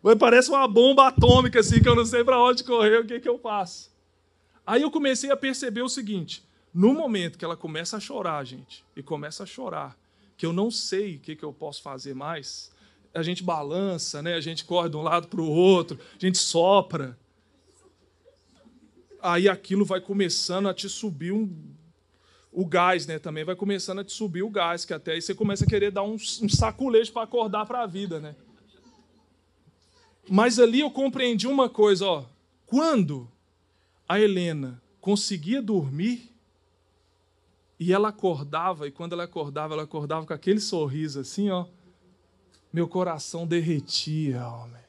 Mas 0.03 0.17
parece 0.17 0.51
uma 0.51 0.69
bomba 0.69 1.09
atômica, 1.09 1.61
assim, 1.61 1.81
que 1.83 1.89
eu 1.89 1.95
não 1.95 2.05
sei 2.05 2.23
para 2.23 2.43
onde 2.43 2.63
correr, 2.63 3.01
o 3.01 3.07
que, 3.07 3.21
que 3.21 3.29
eu 3.29 3.39
faço. 3.39 3.91
Aí 4.67 4.83
eu 4.83 4.91
comecei 4.91 5.31
a 5.31 5.37
perceber 5.37 5.83
o 5.83 5.89
seguinte: 5.89 6.45
no 6.73 6.93
momento 6.93 7.39
que 7.39 7.45
ela 7.45 7.57
começa 7.57 7.97
a 7.97 8.01
chorar, 8.01 8.45
gente, 8.45 8.85
e 8.95 9.03
começa 9.03 9.45
a 9.45 9.47
chorar, 9.47 9.99
que 10.37 10.45
eu 10.45 10.53
não 10.53 10.71
sei 10.71 11.17
o 11.17 11.21
que, 11.21 11.37
que 11.37 11.45
eu 11.45 11.53
posso 11.53 11.83
fazer 11.83 12.15
mais, 12.15 12.71
a 13.15 13.23
gente 13.23 13.43
balança, 13.43 14.23
né? 14.23 14.35
a 14.35 14.41
gente 14.41 14.65
corre 14.65 14.89
de 14.89 14.97
um 14.97 15.03
lado 15.03 15.27
para 15.29 15.41
o 15.41 15.51
outro, 15.51 15.99
a 16.17 16.25
gente 16.25 16.39
sopra. 16.39 17.19
Aí 19.23 19.49
aquilo 19.49 19.85
vai 19.85 20.01
começando 20.01 20.69
a 20.69 20.73
te 20.73 20.89
subir 20.89 21.33
um, 21.33 21.51
o 22.53 22.67
gás, 22.67 23.07
né? 23.07 23.19
Também 23.19 23.45
vai 23.45 23.55
começando 23.55 24.01
a 24.01 24.05
te 24.05 24.13
subir 24.13 24.43
o 24.43 24.51
gás, 24.51 24.85
que 24.85 24.93
até 24.93 25.13
aí 25.13 25.23
você 25.23 25.35
começa 25.35 25.65
a 25.65 25.69
querer 25.69 25.91
dar 25.91 26.03
um, 26.03 26.15
um 26.15 26.49
saculejo 26.49 27.13
para 27.13 27.23
acordar 27.23 27.67
para 27.67 27.83
a 27.83 27.87
vida, 27.87 28.21
né? 28.21 28.35
Mas 30.29 30.59
ali 30.59 30.81
eu 30.81 30.91
compreendi 30.91 31.47
uma 31.47 31.69
coisa, 31.69 32.07
ó. 32.07 32.25
Quando 32.67 33.31
a 34.09 34.21
Helena 34.21 34.81
conseguia 35.01 35.61
dormir 35.61 36.31
e 37.79 37.93
ela 37.93 38.09
acordava, 38.09 38.87
e 38.87 38.91
quando 38.91 39.13
ela 39.13 39.25
acordava, 39.25 39.75
ela 39.75 39.83
acordava 39.85 40.27
com 40.27 40.33
aquele 40.33 40.61
sorriso 40.61 41.21
assim, 41.21 41.51
ó 41.51 41.67
meu 42.73 42.87
coração 42.87 43.47
derretia, 43.47 44.47
homem. 44.47 44.81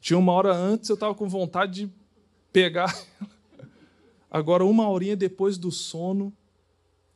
Tinha 0.00 0.18
uma 0.18 0.32
hora 0.32 0.54
antes 0.54 0.88
eu 0.88 0.94
estava 0.94 1.14
com 1.14 1.28
vontade 1.28 1.86
de 1.86 1.92
pegar. 2.52 2.94
Agora, 4.30 4.64
uma 4.64 4.88
horinha 4.88 5.16
depois 5.16 5.58
do 5.58 5.70
sono, 5.70 6.32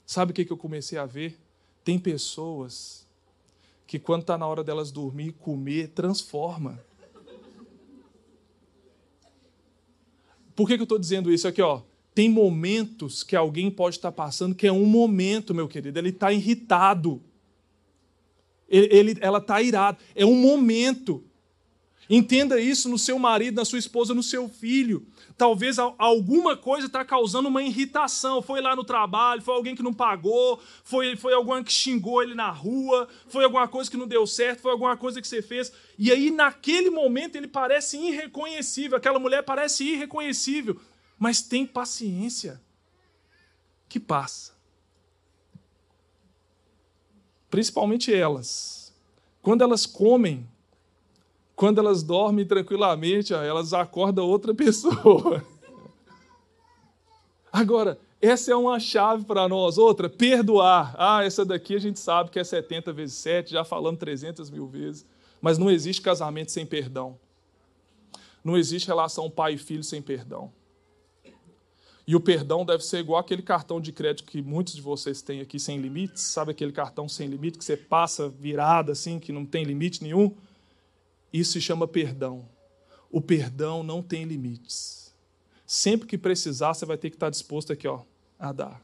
sabe 0.09 0.33
o 0.33 0.35
que, 0.35 0.51
eu 0.51 0.57
comecei 0.57 0.97
a 0.99 1.05
ver? 1.05 1.39
Tem 1.85 1.99
pessoas 1.99 3.07
que, 3.87 3.99
quando 3.99 4.23
está 4.23 4.39
na 4.39 4.47
hora 4.47 4.65
delas 4.65 4.91
dormir, 4.91 5.33
comer, 5.33 5.89
transforma. 5.89 6.83
Por 10.57 10.67
que, 10.67 10.73
eu 10.73 10.83
estou 10.83 10.99
dizendo 10.99 11.31
isso 11.31 11.47
aqui? 11.47 11.61
Ó, 11.61 11.83
tem 12.15 12.27
momentos 12.27 13.23
que 13.23 13.37
alguém 13.37 13.71
pode 13.71 13.97
estar 13.97 14.11
passando 14.11 14.55
que 14.55 14.67
é 14.67 14.73
um 14.73 14.87
momento, 14.87 15.55
meu 15.55 15.69
querido, 15.69 15.99
ele 15.99 16.09
está 16.09 16.33
irritado. 16.33 17.23
Ele, 18.67 19.15
ela 19.21 19.39
está 19.39 19.61
irada. 19.61 19.99
É 20.15 20.25
um 20.25 20.35
momento. 20.35 21.23
Entenda 22.11 22.59
isso 22.59 22.89
no 22.89 22.99
seu 22.99 23.19
marido, 23.19 23.57
na 23.57 23.65
sua 23.65 23.79
esposa, 23.79 24.15
no 24.15 24.23
seu 24.23 24.49
filho. 24.49 25.07
Talvez 25.37 25.79
alguma 25.79 26.57
coisa 26.57 26.87
está 26.87 27.05
causando 27.05 27.49
uma 27.49 27.63
irritação. 27.63 28.41
Foi 28.41 28.61
lá 28.61 28.75
no 28.75 28.83
trabalho, 28.83 29.43
foi 29.43 29.55
alguém 29.55 29.77
que 29.77 29.83
não 29.83 29.93
pagou, 29.93 30.59
foi, 30.83 31.17
foi 31.17 31.35
alguém 31.35 31.63
que 31.63 31.73
xingou 31.73 32.23
ele 32.23 32.35
na 32.35 32.51
rua, 32.51 33.09
foi 33.29 33.45
alguma 33.45 33.69
coisa 33.69 33.91
que 33.91 33.97
não 33.97 34.07
deu 34.07 34.27
certo, 34.27 34.63
foi 34.63 34.73
alguma 34.73 34.97
coisa 34.97 35.21
que 35.21 35.29
você 35.29 35.43
fez. 35.43 35.71
E 35.99 36.11
aí, 36.11 36.31
naquele 36.31 36.89
momento, 36.89 37.37
ele 37.37 37.49
parece 37.49 37.99
irreconhecível. 37.99 38.97
Aquela 38.97 39.19
mulher 39.19 39.43
parece 39.43 39.85
irreconhecível. 39.85 40.81
Mas 41.19 41.43
tem 41.43 41.67
paciência 41.67 42.61
que 43.89 44.01
passa 44.01 44.59
principalmente 47.51 48.13
elas. 48.15 48.93
Quando 49.43 49.63
elas 49.63 49.87
comem, 49.87 50.49
quando 51.59 51.79
elas 51.79 52.05
dormem 52.05 52.47
tranquilamente, 52.47 53.35
elas 53.35 53.73
acordam 53.73 54.25
outra 54.25 54.55
pessoa. 54.55 55.45
Agora, 57.53 57.99
essa 58.23 58.53
é 58.53 58.55
uma 58.55 58.79
chave 58.79 59.25
para 59.25 59.49
nós. 59.49 59.77
Outra, 59.77 60.09
perdoar. 60.09 60.95
Ah, 60.97 61.25
essa 61.25 61.45
daqui 61.45 61.75
a 61.75 61.81
gente 61.81 61.99
sabe 61.99 62.31
que 62.31 62.39
é 62.39 62.45
70 62.45 62.93
vezes 62.93 63.17
7, 63.17 63.51
já 63.51 63.65
falamos 63.65 63.99
300 63.99 64.49
mil 64.51 64.69
vezes. 64.69 65.05
Mas 65.43 65.59
não 65.59 65.69
existe 65.69 66.01
casamento 66.01 66.53
sem 66.53 66.65
perdão. 66.65 67.19
Não 68.45 68.57
existe 68.57 68.87
relação 68.87 69.29
pai 69.29 69.55
e 69.55 69.59
filho 69.59 69.83
sem 69.83 70.01
perdão. 70.01 70.53
E 72.07 72.15
o 72.15 72.21
perdão 72.21 72.65
deve 72.65 72.85
ser 72.85 72.99
igual 72.99 73.19
aquele 73.19 73.43
cartão 73.43 73.81
de 73.81 73.91
crédito 73.91 74.31
que 74.31 74.41
muitos 74.41 74.75
de 74.75 74.81
vocês 74.81 75.23
têm 75.23 75.41
aqui 75.41 75.59
sem 75.59 75.79
limites. 75.79 76.23
Sabe 76.23 76.53
aquele 76.53 76.71
cartão 76.71 77.09
sem 77.09 77.27
limite 77.27 77.59
que 77.59 77.65
você 77.65 77.77
passa 77.77 78.29
virada 78.29 78.93
assim, 78.93 79.19
que 79.19 79.33
não 79.33 79.45
tem 79.45 79.65
limite 79.65 80.05
nenhum? 80.05 80.33
Isso 81.33 81.53
se 81.53 81.61
chama 81.61 81.87
perdão. 81.87 82.49
O 83.11 83.21
perdão 83.21 83.83
não 83.83 84.03
tem 84.03 84.25
limites. 84.25 85.15
Sempre 85.67 86.07
que 86.07 86.17
precisar, 86.17 86.75
você 86.75 86.87
vai 86.87 86.97
ter 86.97 87.11
que 87.11 87.17
estar 87.17 87.31
disposto 87.31 87.73
aqui, 87.73 87.87
ó, 87.87 88.03
a 88.39 88.53
dar. 88.53 88.83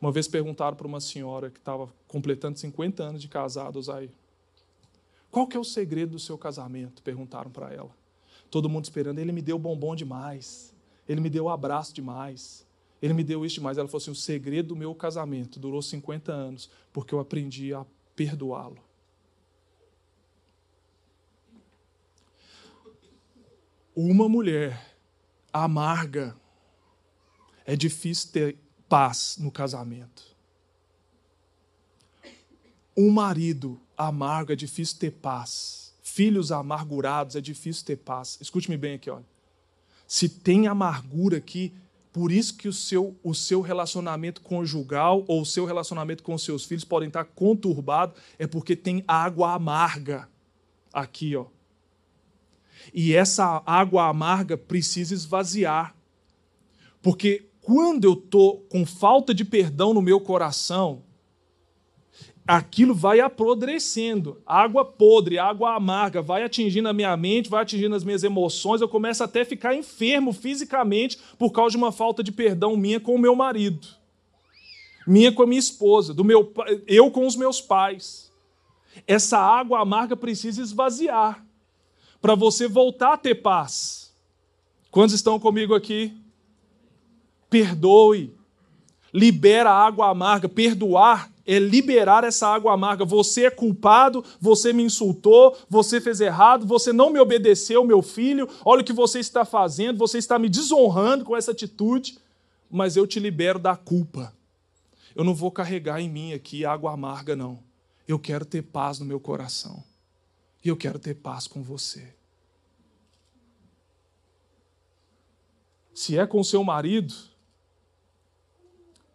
Uma 0.00 0.12
vez 0.12 0.28
perguntaram 0.28 0.76
para 0.76 0.86
uma 0.86 1.00
senhora 1.00 1.50
que 1.50 1.58
estava 1.58 1.92
completando 2.06 2.58
50 2.58 3.02
anos 3.02 3.22
de 3.22 3.28
casados 3.28 3.88
aí. 3.88 4.10
Qual 5.30 5.46
que 5.46 5.56
é 5.56 5.60
o 5.60 5.64
segredo 5.64 6.12
do 6.12 6.18
seu 6.18 6.36
casamento? 6.36 7.02
Perguntaram 7.02 7.50
para 7.50 7.72
ela. 7.72 7.90
Todo 8.50 8.68
mundo 8.68 8.84
esperando. 8.84 9.18
Ele 9.18 9.32
me 9.32 9.42
deu 9.42 9.58
bombom 9.58 9.94
demais. 9.94 10.74
Ele 11.08 11.20
me 11.20 11.30
deu 11.30 11.48
abraço 11.48 11.94
demais. 11.94 12.65
Ele 13.06 13.14
me 13.14 13.22
deu 13.22 13.46
isso 13.46 13.54
demais. 13.56 13.78
Ela 13.78 13.86
falou 13.86 14.02
assim: 14.02 14.10
o 14.10 14.14
segredo 14.14 14.68
do 14.68 14.76
meu 14.76 14.94
casamento 14.94 15.60
durou 15.60 15.80
50 15.80 16.32
anos, 16.32 16.68
porque 16.92 17.14
eu 17.14 17.20
aprendi 17.20 17.72
a 17.72 17.86
perdoá-lo. 18.14 18.78
Uma 23.94 24.28
mulher 24.28 24.96
amarga, 25.52 26.36
é 27.64 27.74
difícil 27.76 28.32
ter 28.32 28.58
paz 28.88 29.38
no 29.40 29.50
casamento. 29.50 30.36
Um 32.96 33.10
marido 33.10 33.80
amargo, 33.96 34.52
é 34.52 34.56
difícil 34.56 34.98
ter 34.98 35.12
paz 35.12 35.86
filhos 36.16 36.50
amargurados, 36.50 37.36
é 37.36 37.42
difícil 37.42 37.84
ter 37.84 37.96
paz. 37.96 38.38
Escute-me 38.40 38.78
bem 38.78 38.94
aqui, 38.94 39.10
olha. 39.10 39.26
Se 40.06 40.30
tem 40.30 40.66
amargura 40.66 41.36
aqui, 41.36 41.74
por 42.16 42.32
isso 42.32 42.56
que 42.56 42.66
o 42.66 42.72
seu, 42.72 43.14
o 43.22 43.34
seu 43.34 43.60
relacionamento 43.60 44.40
conjugal 44.40 45.22
ou 45.28 45.42
o 45.42 45.44
seu 45.44 45.66
relacionamento 45.66 46.22
com 46.22 46.32
os 46.32 46.42
seus 46.42 46.64
filhos 46.64 46.82
podem 46.82 47.08
estar 47.08 47.26
conturbado, 47.26 48.14
é 48.38 48.46
porque 48.46 48.74
tem 48.74 49.04
água 49.06 49.52
amarga 49.52 50.26
aqui, 50.90 51.36
ó. 51.36 51.44
E 52.94 53.14
essa 53.14 53.62
água 53.66 54.08
amarga 54.08 54.56
precisa 54.56 55.12
esvaziar. 55.12 55.94
Porque 57.02 57.50
quando 57.60 58.04
eu 58.04 58.14
estou 58.14 58.62
com 58.62 58.86
falta 58.86 59.34
de 59.34 59.44
perdão 59.44 59.92
no 59.92 60.00
meu 60.00 60.18
coração, 60.18 61.02
aquilo 62.46 62.94
vai 62.94 63.18
apodrecendo, 63.18 64.40
água 64.46 64.84
podre, 64.84 65.38
água 65.38 65.74
amarga, 65.74 66.22
vai 66.22 66.44
atingindo 66.44 66.88
a 66.88 66.92
minha 66.92 67.16
mente, 67.16 67.50
vai 67.50 67.62
atingindo 67.62 67.96
as 67.96 68.04
minhas 68.04 68.22
emoções, 68.22 68.80
eu 68.80 68.88
começo 68.88 69.24
até 69.24 69.40
a 69.40 69.44
ficar 69.44 69.74
enfermo 69.74 70.32
fisicamente 70.32 71.18
por 71.38 71.50
causa 71.50 71.72
de 71.72 71.76
uma 71.76 71.90
falta 71.90 72.22
de 72.22 72.30
perdão 72.30 72.76
minha 72.76 73.00
com 73.00 73.14
o 73.14 73.18
meu 73.18 73.34
marido, 73.34 73.88
minha 75.06 75.32
com 75.32 75.42
a 75.42 75.46
minha 75.46 75.58
esposa, 75.58 76.14
do 76.14 76.22
meu, 76.22 76.52
eu 76.86 77.10
com 77.10 77.26
os 77.26 77.34
meus 77.34 77.60
pais. 77.60 78.32
Essa 79.06 79.38
água 79.38 79.80
amarga 79.80 80.16
precisa 80.16 80.62
esvaziar 80.62 81.44
para 82.20 82.34
você 82.34 82.68
voltar 82.68 83.14
a 83.14 83.18
ter 83.18 83.34
paz. 83.36 84.14
Quantos 84.90 85.14
estão 85.14 85.38
comigo 85.38 85.74
aqui? 85.74 86.16
Perdoe, 87.50 88.32
libera 89.12 89.70
a 89.70 89.86
água 89.86 90.08
amarga, 90.08 90.48
perdoar 90.48 91.30
é 91.46 91.58
liberar 91.58 92.24
essa 92.24 92.48
água 92.48 92.72
amarga. 92.72 93.04
Você 93.04 93.46
é 93.46 93.50
culpado, 93.50 94.24
você 94.40 94.72
me 94.72 94.82
insultou, 94.82 95.56
você 95.68 96.00
fez 96.00 96.20
errado, 96.20 96.66
você 96.66 96.92
não 96.92 97.10
me 97.10 97.20
obedeceu, 97.20 97.84
meu 97.84 98.02
filho. 98.02 98.48
Olha 98.64 98.82
o 98.82 98.84
que 98.84 98.92
você 98.92 99.20
está 99.20 99.44
fazendo, 99.44 99.96
você 99.96 100.18
está 100.18 100.38
me 100.38 100.48
desonrando 100.48 101.24
com 101.24 101.36
essa 101.36 101.52
atitude, 101.52 102.18
mas 102.70 102.96
eu 102.96 103.06
te 103.06 103.20
libero 103.20 103.58
da 103.58 103.76
culpa. 103.76 104.34
Eu 105.14 105.24
não 105.24 105.34
vou 105.34 105.50
carregar 105.50 106.00
em 106.00 106.10
mim 106.10 106.32
aqui 106.32 106.64
água 106.64 106.92
amarga, 106.92 107.36
não. 107.36 107.60
Eu 108.06 108.18
quero 108.18 108.44
ter 108.44 108.62
paz 108.62 108.98
no 108.98 109.06
meu 109.06 109.20
coração. 109.20 109.82
E 110.64 110.68
eu 110.68 110.76
quero 110.76 110.98
ter 110.98 111.14
paz 111.14 111.46
com 111.46 111.62
você. 111.62 112.12
Se 115.94 116.18
é 116.18 116.26
com 116.26 116.44
seu 116.44 116.62
marido, 116.62 117.14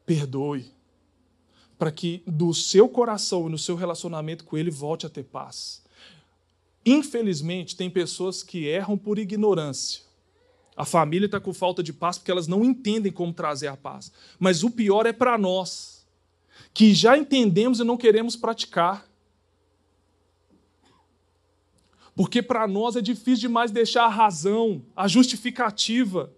perdoe 0.06 0.72
para 1.82 1.92
que 1.92 2.22
do 2.28 2.54
seu 2.54 2.88
coração 2.88 3.48
e 3.48 3.50
no 3.50 3.58
seu 3.58 3.76
relacionamento 3.76 4.44
com 4.44 4.56
Ele 4.56 4.70
volte 4.70 5.08
a 5.08 5.10
ter 5.10 5.24
paz. 5.24 5.82
Infelizmente, 6.86 7.76
tem 7.76 7.90
pessoas 7.90 8.44
que 8.44 8.68
erram 8.68 8.96
por 8.96 9.18
ignorância. 9.18 10.04
A 10.78 10.86
família 10.86 11.26
está 11.26 11.40
com 11.40 11.52
falta 11.52 11.82
de 11.82 11.92
paz 11.92 12.20
porque 12.20 12.30
elas 12.30 12.46
não 12.46 12.64
entendem 12.64 13.12
como 13.12 13.34
trazer 13.34 13.66
a 13.66 13.76
paz. 13.76 14.12
Mas 14.38 14.64
o 14.64 14.70
pior 14.70 15.08
é 15.08 15.12
para 15.12 15.40
nós, 15.40 16.06
que 16.72 16.94
já 16.94 17.18
entendemos 17.18 17.80
e 17.80 17.84
não 17.84 17.98
queremos 17.98 18.36
praticar. 18.36 19.10
Porque 22.16 22.44
para 22.44 22.68
nós 22.68 22.96
é 22.96 23.02
difícil 23.02 23.50
demais 23.50 23.72
deixar 23.72 24.06
a 24.06 24.08
razão, 24.08 24.84
a 24.96 25.08
justificativa, 25.08 26.32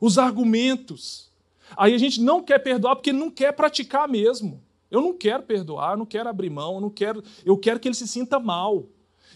os 0.00 0.18
argumentos. 0.18 1.27
Aí 1.76 1.94
a 1.94 1.98
gente 1.98 2.20
não 2.20 2.42
quer 2.42 2.58
perdoar 2.58 2.96
porque 2.96 3.12
não 3.12 3.30
quer 3.30 3.52
praticar 3.52 4.08
mesmo. 4.08 4.62
Eu 4.90 5.00
não 5.00 5.12
quero 5.12 5.42
perdoar, 5.42 5.92
eu 5.92 5.98
não 5.98 6.06
quero 6.06 6.28
abrir 6.28 6.50
mão, 6.50 6.76
eu 6.76 6.80
não 6.80 6.90
quero, 6.90 7.22
eu 7.44 7.56
quero 7.58 7.78
que 7.78 7.88
ele 7.88 7.94
se 7.94 8.08
sinta 8.08 8.38
mal. 8.38 8.86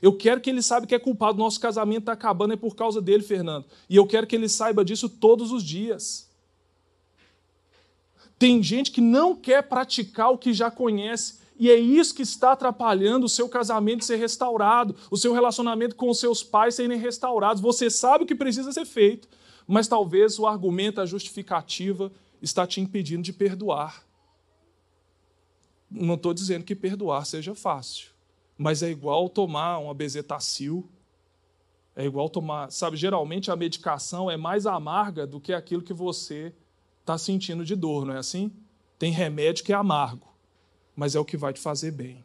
Eu 0.01 0.17
quero 0.17 0.41
que 0.41 0.51
ele 0.51 0.63
saiba 0.63 0.87
que 0.87 0.95
é 0.95 0.99
culpado. 0.99 1.39
Nosso 1.39 1.61
casamento 1.61 2.01
está 2.01 2.13
acabando 2.13 2.55
é 2.55 2.57
por 2.57 2.75
causa 2.75 3.01
dele, 3.01 3.23
Fernando. 3.23 3.67
E 3.89 3.97
eu 3.97 4.07
quero 4.07 4.27
que 4.27 4.35
ele 4.35 4.49
saiba 4.49 4.85
disso 4.85 5.09
todos 5.09 5.53
os 5.53 5.63
dias. 5.63 6.29
Tem 8.39 8.61
gente 8.61 8.91
que 8.91 9.01
não 9.01 9.37
quer 9.37 9.63
praticar 9.63 10.33
o 10.33 10.39
que 10.39 10.53
já 10.53 10.71
conhece. 10.71 11.41
E 11.57 11.71
é 11.71 11.77
isso 11.77 12.15
que 12.15 12.23
está 12.23 12.53
atrapalhando 12.53 13.27
o 13.27 13.29
seu 13.29 13.49
casamento 13.49 14.05
ser 14.05 14.17
restaurado, 14.17 14.97
o 15.09 15.17
seu 15.17 15.33
relacionamento 15.33 15.95
com 15.95 16.11
os 16.11 16.19
seus 16.19 16.43
pais 16.43 16.75
serem 16.75 16.99
restaurados. 16.99 17.63
Você 17.63 17.89
sabe 17.89 18.25
o 18.25 18.27
que 18.27 18.35
precisa 18.35 18.73
ser 18.73 18.85
feito, 18.85 19.29
mas 19.73 19.89
talvez 19.89 20.39
o 20.39 20.47
argumento, 20.47 21.01
a 21.01 21.07
justificativa, 21.07 22.13
está 22.41 22.67
te 22.67 22.81
impedindo 22.81 23.23
de 23.23 23.33
perdoar. 23.33 24.05
Não 25.91 26.15
estou 26.15 26.33
dizendo 26.33 26.65
que 26.65 26.75
perdoar 26.75 27.25
seja 27.27 27.55
fácil 27.55 28.13
mas 28.63 28.81
é 28.81 28.91
igual 28.91 29.29
tomar 29.29 29.79
uma 29.79 29.93
bezetacil, 29.93 30.89
é 31.97 32.05
igual 32.05 32.29
tomar, 32.29 32.71
sabe, 32.71 32.97
geralmente 32.97 33.51
a 33.51 33.57
medicação 33.57 34.31
é 34.31 34.37
mais 34.37 34.67
amarga 34.67 35.27
do 35.27 35.41
que 35.41 35.53
aquilo 35.53 35.83
que 35.83 35.93
você 35.93 36.55
está 37.01 37.19
sentindo 37.19 37.65
de 37.65 37.75
dor, 37.75 38.07
não 38.07 38.15
é 38.15 38.19
assim? 38.19 38.53
Tem 39.01 39.11
remédio 39.11 39.65
que 39.65 39.73
é 39.73 39.75
amargo, 39.75 40.29
mas 40.95 41.17
é 41.17 41.19
o 41.19 41.25
que 41.25 41.37
vai 41.37 41.53
te 41.53 41.59
fazer 41.59 41.91
bem. 41.91 42.25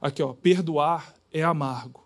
Aqui, 0.00 0.22
ó, 0.22 0.32
perdoar 0.34 1.14
é 1.32 1.42
amargo. 1.42 2.03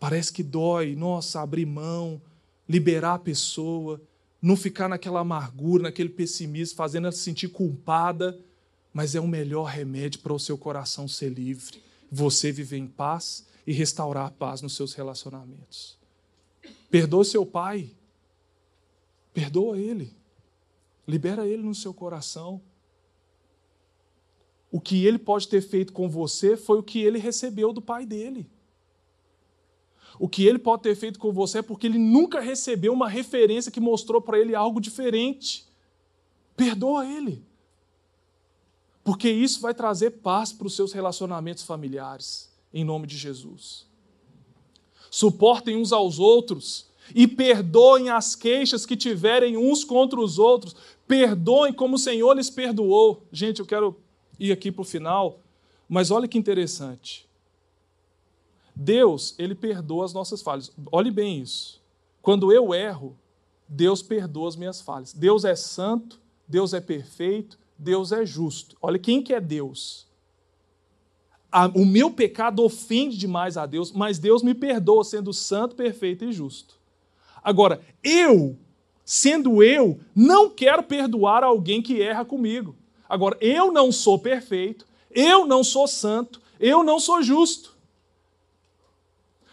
Parece 0.00 0.32
que 0.32 0.42
dói, 0.42 0.96
nossa, 0.96 1.40
abrir 1.40 1.66
mão, 1.66 2.20
liberar 2.68 3.14
a 3.14 3.18
pessoa 3.18 4.00
não 4.40 4.56
ficar 4.56 4.88
naquela 4.88 5.20
amargura, 5.20 5.84
naquele 5.84 6.08
pessimismo, 6.08 6.76
fazendo 6.76 7.04
ela 7.04 7.12
se 7.12 7.18
sentir 7.18 7.48
culpada, 7.48 8.38
mas 8.92 9.14
é 9.14 9.20
o 9.20 9.28
melhor 9.28 9.64
remédio 9.64 10.20
para 10.20 10.32
o 10.32 10.38
seu 10.38 10.56
coração 10.56 11.06
ser 11.06 11.30
livre, 11.30 11.82
você 12.10 12.50
viver 12.50 12.78
em 12.78 12.86
paz 12.86 13.46
e 13.66 13.72
restaurar 13.72 14.26
a 14.26 14.30
paz 14.30 14.62
nos 14.62 14.74
seus 14.74 14.94
relacionamentos. 14.94 15.98
Perdoa 16.90 17.24
seu 17.24 17.44
pai, 17.44 17.90
perdoa 19.32 19.78
ele, 19.78 20.12
libera 21.06 21.46
ele 21.46 21.62
no 21.62 21.74
seu 21.74 21.92
coração. 21.92 22.60
O 24.72 24.80
que 24.80 25.04
ele 25.04 25.18
pode 25.18 25.48
ter 25.48 25.60
feito 25.60 25.92
com 25.92 26.08
você 26.08 26.56
foi 26.56 26.78
o 26.78 26.82
que 26.82 27.00
ele 27.00 27.18
recebeu 27.18 27.72
do 27.72 27.82
pai 27.82 28.06
dele. 28.06 28.48
O 30.18 30.28
que 30.28 30.46
ele 30.46 30.58
pode 30.58 30.82
ter 30.82 30.94
feito 30.94 31.18
com 31.18 31.32
você 31.32 31.58
é 31.58 31.62
porque 31.62 31.86
ele 31.86 31.98
nunca 31.98 32.40
recebeu 32.40 32.92
uma 32.92 33.08
referência 33.08 33.70
que 33.70 33.80
mostrou 33.80 34.20
para 34.20 34.38
ele 34.38 34.54
algo 34.54 34.80
diferente. 34.80 35.66
Perdoa 36.56 37.06
ele. 37.06 37.44
Porque 39.02 39.30
isso 39.30 39.60
vai 39.60 39.72
trazer 39.72 40.10
paz 40.10 40.52
para 40.52 40.66
os 40.66 40.76
seus 40.76 40.92
relacionamentos 40.92 41.64
familiares, 41.64 42.50
em 42.72 42.84
nome 42.84 43.06
de 43.06 43.16
Jesus. 43.16 43.86
Suportem 45.10 45.76
uns 45.76 45.92
aos 45.92 46.18
outros 46.18 46.88
e 47.14 47.26
perdoem 47.26 48.10
as 48.10 48.34
queixas 48.34 48.86
que 48.86 48.96
tiverem 48.96 49.56
uns 49.56 49.84
contra 49.84 50.20
os 50.20 50.38
outros. 50.38 50.76
Perdoem 51.06 51.72
como 51.72 51.96
o 51.96 51.98
Senhor 51.98 52.34
lhes 52.34 52.50
perdoou. 52.50 53.22
Gente, 53.32 53.60
eu 53.60 53.66
quero 53.66 53.96
ir 54.38 54.52
aqui 54.52 54.70
para 54.70 54.82
o 54.82 54.84
final, 54.84 55.40
mas 55.88 56.10
olha 56.10 56.28
que 56.28 56.38
interessante. 56.38 57.29
Deus, 58.74 59.34
ele 59.38 59.54
perdoa 59.54 60.04
as 60.04 60.12
nossas 60.12 60.42
falhas. 60.42 60.72
Olhe 60.90 61.10
bem 61.10 61.40
isso. 61.40 61.80
Quando 62.22 62.52
eu 62.52 62.74
erro, 62.74 63.16
Deus 63.68 64.02
perdoa 64.02 64.48
as 64.48 64.56
minhas 64.56 64.80
falhas. 64.80 65.12
Deus 65.12 65.44
é 65.44 65.54
santo, 65.54 66.20
Deus 66.46 66.74
é 66.74 66.80
perfeito, 66.80 67.58
Deus 67.78 68.12
é 68.12 68.26
justo. 68.26 68.76
Olha 68.80 68.98
quem 68.98 69.22
que 69.22 69.32
é 69.32 69.40
Deus. 69.40 70.06
o 71.74 71.84
meu 71.84 72.10
pecado 72.10 72.62
ofende 72.62 73.16
demais 73.16 73.56
a 73.56 73.66
Deus, 73.66 73.92
mas 73.92 74.18
Deus 74.18 74.42
me 74.42 74.54
perdoa 74.54 75.04
sendo 75.04 75.32
santo, 75.32 75.74
perfeito 75.74 76.24
e 76.24 76.32
justo. 76.32 76.74
Agora, 77.42 77.80
eu, 78.04 78.56
sendo 79.04 79.62
eu, 79.62 79.98
não 80.14 80.50
quero 80.50 80.82
perdoar 80.82 81.42
alguém 81.42 81.80
que 81.80 82.02
erra 82.02 82.24
comigo. 82.24 82.76
Agora, 83.08 83.36
eu 83.40 83.72
não 83.72 83.90
sou 83.90 84.18
perfeito, 84.18 84.86
eu 85.10 85.46
não 85.46 85.64
sou 85.64 85.88
santo, 85.88 86.40
eu 86.60 86.84
não 86.84 87.00
sou 87.00 87.22
justo 87.22 87.79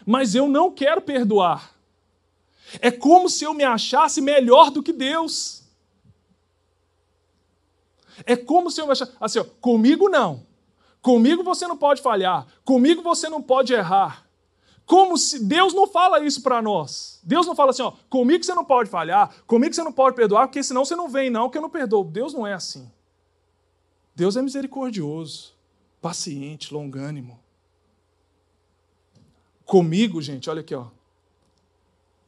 mas 0.08 0.34
eu 0.34 0.48
não 0.48 0.70
quero 0.70 1.02
perdoar. 1.02 1.74
É 2.80 2.90
como 2.90 3.28
se 3.28 3.44
eu 3.44 3.52
me 3.52 3.62
achasse 3.62 4.22
melhor 4.22 4.70
do 4.70 4.82
que 4.82 4.90
Deus. 4.90 5.64
É 8.24 8.34
como 8.34 8.70
se 8.70 8.80
eu 8.80 8.86
me 8.86 8.92
achasse. 8.92 9.12
Assim, 9.20 9.38
ó, 9.38 9.44
comigo 9.60 10.08
não. 10.08 10.46
Comigo 11.02 11.44
você 11.44 11.66
não 11.66 11.76
pode 11.76 12.00
falhar. 12.00 12.46
Comigo 12.64 13.02
você 13.02 13.28
não 13.28 13.42
pode 13.42 13.74
errar. 13.74 14.26
Como 14.86 15.18
se 15.18 15.44
Deus 15.44 15.74
não 15.74 15.86
fala 15.86 16.24
isso 16.24 16.42
para 16.42 16.62
nós. 16.62 17.20
Deus 17.22 17.46
não 17.46 17.54
fala 17.54 17.72
assim, 17.72 17.82
ó, 17.82 17.92
comigo 18.08 18.42
você 18.42 18.54
não 18.54 18.64
pode 18.64 18.88
falhar, 18.88 19.30
comigo 19.46 19.74
você 19.74 19.82
não 19.82 19.92
pode 19.92 20.16
perdoar, 20.16 20.46
porque 20.46 20.62
senão 20.62 20.86
você 20.86 20.96
não 20.96 21.10
vem, 21.10 21.28
não, 21.28 21.50
que 21.50 21.58
eu 21.58 21.62
não 21.62 21.68
perdoo. 21.68 22.02
Deus 22.02 22.32
não 22.32 22.46
é 22.46 22.54
assim. 22.54 22.90
Deus 24.16 24.38
é 24.38 24.40
misericordioso, 24.40 25.52
paciente, 26.00 26.72
longânimo. 26.72 27.38
Comigo, 29.68 30.22
gente, 30.22 30.48
olha 30.48 30.62
aqui, 30.62 30.74
ó. 30.74 30.86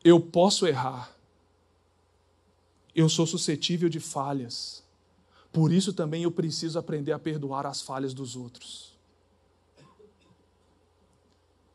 Eu 0.04 0.20
posso 0.20 0.66
errar. 0.66 1.10
Eu 2.94 3.08
sou 3.08 3.26
suscetível 3.26 3.88
de 3.88 3.98
falhas. 3.98 4.84
Por 5.50 5.72
isso 5.72 5.94
também 5.94 6.24
eu 6.24 6.30
preciso 6.30 6.78
aprender 6.78 7.12
a 7.12 7.18
perdoar 7.18 7.64
as 7.64 7.80
falhas 7.80 8.12
dos 8.12 8.36
outros. 8.36 8.92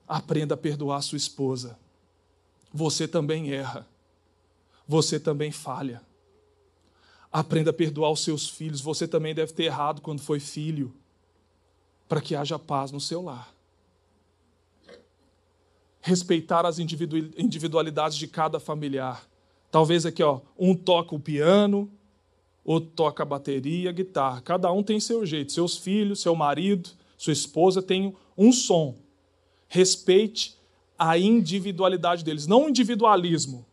Aprenda 0.07 0.53
a 0.53 0.57
perdoar 0.57 1.01
sua 1.01 1.17
esposa. 1.17 1.79
Você 2.71 3.07
também 3.07 3.51
erra. 3.51 3.87
Você 4.87 5.19
também 5.19 5.51
falha. 5.51 5.99
Aprenda 7.33 7.71
a 7.71 7.73
perdoar 7.73 8.11
os 8.11 8.23
seus 8.23 8.47
filhos. 8.47 8.81
Você 8.81 9.07
também 9.07 9.33
deve 9.33 9.51
ter 9.51 9.63
errado 9.63 9.99
quando 9.99 10.21
foi 10.21 10.39
filho, 10.39 10.93
para 12.07 12.21
que 12.21 12.35
haja 12.35 12.59
paz 12.59 12.91
no 12.91 13.01
seu 13.01 13.23
lar 13.23 13.54
respeitar 16.05 16.67
as 16.67 16.77
individualidades 16.77 18.15
de 18.15 18.27
cada 18.27 18.59
familiar. 18.59 19.27
Talvez 19.71 20.05
aqui, 20.05 20.21
ó, 20.21 20.39
um 20.55 20.75
toca 20.75 21.15
o 21.15 21.19
piano, 21.19 21.89
outro 22.63 22.91
toca 22.91 23.23
a 23.23 23.25
bateria, 23.25 23.89
a 23.89 23.91
guitarra. 23.91 24.39
Cada 24.41 24.71
um 24.71 24.83
tem 24.83 24.99
seu 24.99 25.25
jeito. 25.25 25.51
Seus 25.51 25.77
filhos, 25.77 26.21
seu 26.21 26.35
marido, 26.35 26.91
sua 27.17 27.33
esposa 27.33 27.81
têm 27.81 28.15
um 28.37 28.51
som. 28.51 28.95
Respeite 29.67 30.55
a 30.95 31.17
individualidade 31.17 32.23
deles, 32.23 32.45
não 32.45 32.65
o 32.65 32.69
individualismo. 32.69 33.65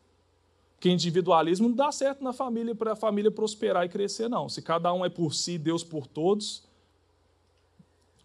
Porque 0.76 0.88
individualismo 0.88 1.68
não 1.68 1.76
dá 1.76 1.92
certo 1.92 2.24
na 2.24 2.32
família 2.32 2.74
para 2.74 2.92
a 2.92 2.96
família 2.96 3.30
prosperar 3.30 3.84
e 3.84 3.90
crescer, 3.90 4.30
não. 4.30 4.48
Se 4.48 4.62
cada 4.62 4.90
um 4.94 5.04
é 5.04 5.10
por 5.10 5.34
si, 5.34 5.58
Deus 5.58 5.84
por 5.84 6.06
todos, 6.06 6.64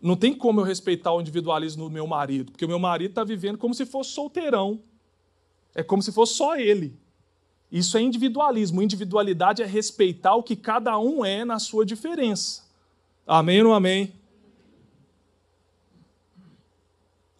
não 0.02 0.16
tem 0.16 0.34
como 0.34 0.60
eu 0.60 0.64
respeitar 0.64 1.12
o 1.14 1.22
individualismo 1.22 1.86
do 1.86 1.92
meu 1.92 2.06
marido, 2.06 2.52
porque 2.52 2.66
o 2.66 2.68
meu 2.68 2.80
marido 2.80 3.12
está 3.12 3.24
vivendo 3.24 3.58
como 3.58 3.74
se 3.74 3.86
fosse 3.86 4.12
solteirão. 4.12 4.80
É 5.74 5.84
como 5.84 6.02
se 6.02 6.12
fosse 6.12 6.34
só 6.34 6.56
ele. 6.56 6.98
Isso 7.72 7.98
é 7.98 8.02
individualismo. 8.02 8.82
Individualidade 8.82 9.62
é 9.62 9.66
respeitar 9.66 10.36
o 10.36 10.44
que 10.44 10.56
cada 10.56 10.98
um 10.98 11.26
é 11.26 11.44
na 11.44 11.60
sua 11.60 11.86
diferença. 11.86 12.64
Amém 13.26 13.60
ou 13.60 13.66
não 13.66 13.74
amém? 13.74 14.14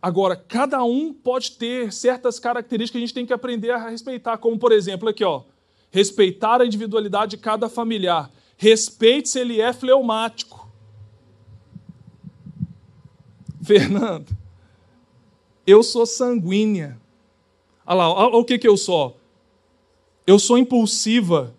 Agora, 0.02 0.36
cada 0.36 0.84
um 0.84 1.14
pode 1.14 1.54
ter 1.54 1.92
certas 1.92 2.40
características 2.40 2.92
que 2.92 2.98
a 2.98 3.02
gente 3.02 3.14
tem 3.14 3.26
que 3.26 3.34
aprender 3.34 3.72
a 3.72 3.90
respeitar, 3.90 4.38
como 4.38 4.58
por 4.60 4.72
exemplo, 4.72 5.10
aqui, 5.10 5.24
ó, 5.24 5.44
respeitar 5.90 6.62
a 6.62 6.66
individualidade 6.66 7.32
de 7.32 7.38
cada 7.38 7.68
familiar. 7.68 8.30
Respeite 8.58 9.30
se 9.30 9.40
ele 9.40 9.60
é 9.60 9.74
fleumático. 9.74 10.67
Fernando, 13.68 14.26
eu 15.66 15.84
sou 15.84 16.06
sanguínea. 16.06 16.98
Olha 17.86 17.98
lá, 17.98 18.14
olha 18.14 18.36
o 18.38 18.46
que, 18.46 18.58
que 18.58 18.68
eu 18.68 18.78
sou. 18.78 19.18
Eu 20.26 20.40
sou 20.40 20.58
impulsiva. 20.58 21.54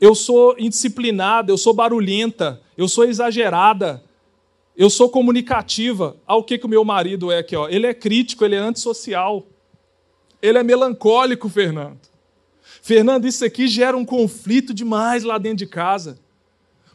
Eu 0.00 0.16
sou 0.16 0.56
indisciplinada, 0.58 1.52
eu 1.52 1.58
sou 1.58 1.72
barulhenta, 1.72 2.60
eu 2.76 2.88
sou 2.88 3.04
exagerada, 3.04 4.02
eu 4.76 4.90
sou 4.90 5.08
comunicativa. 5.08 6.16
Olha 6.26 6.38
o 6.38 6.42
que, 6.42 6.58
que 6.58 6.66
o 6.66 6.68
meu 6.68 6.84
marido 6.84 7.30
é 7.30 7.38
aqui. 7.38 7.54
Ó. 7.54 7.68
Ele 7.68 7.86
é 7.86 7.94
crítico, 7.94 8.44
ele 8.44 8.56
é 8.56 8.58
antissocial. 8.58 9.46
Ele 10.42 10.58
é 10.58 10.62
melancólico, 10.64 11.48
Fernando. 11.48 12.00
Fernando, 12.82 13.26
isso 13.26 13.44
aqui 13.44 13.68
gera 13.68 13.96
um 13.96 14.04
conflito 14.04 14.74
demais 14.74 15.22
lá 15.22 15.38
dentro 15.38 15.58
de 15.58 15.66
casa. 15.66 16.18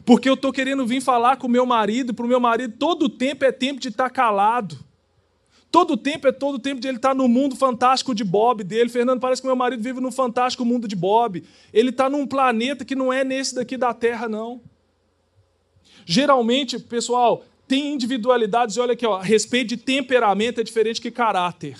Porque 0.06 0.28
eu 0.28 0.34
estou 0.34 0.52
querendo 0.52 0.86
vir 0.86 1.02
falar 1.02 1.36
com 1.36 1.48
o 1.48 1.50
meu 1.50 1.66
marido, 1.66 2.14
para 2.14 2.24
o 2.24 2.28
meu 2.28 2.38
marido, 2.38 2.74
todo 2.78 3.08
tempo 3.08 3.44
é 3.44 3.50
tempo 3.50 3.80
de 3.80 3.88
estar 3.88 4.04
tá 4.04 4.10
calado. 4.10 4.78
Todo 5.68 5.96
tempo 5.96 6.28
é 6.28 6.32
todo 6.32 6.60
tempo 6.60 6.80
de 6.80 6.86
ele 6.86 6.96
estar 6.96 7.08
tá 7.08 7.14
no 7.14 7.26
mundo 7.26 7.56
fantástico 7.56 8.14
de 8.14 8.22
Bob 8.22 8.62
dele. 8.62 8.88
Fernando, 8.88 9.20
parece 9.20 9.42
que 9.42 9.48
meu 9.48 9.56
marido 9.56 9.82
vive 9.82 10.00
no 10.00 10.12
fantástico 10.12 10.64
mundo 10.64 10.86
de 10.86 10.94
Bob. 10.94 11.42
Ele 11.72 11.90
está 11.90 12.08
num 12.08 12.24
planeta 12.24 12.84
que 12.84 12.94
não 12.94 13.12
é 13.12 13.24
nesse 13.24 13.56
daqui 13.56 13.76
da 13.76 13.92
Terra, 13.92 14.28
não. 14.28 14.60
Geralmente, 16.06 16.78
pessoal, 16.78 17.44
tem 17.66 17.92
individualidades, 17.92 18.76
e 18.76 18.80
olha 18.80 18.92
aqui, 18.92 19.04
ó, 19.04 19.18
respeito 19.18 19.70
de 19.70 19.76
temperamento 19.76 20.60
é 20.60 20.64
diferente 20.64 21.00
que 21.00 21.10
caráter. 21.10 21.76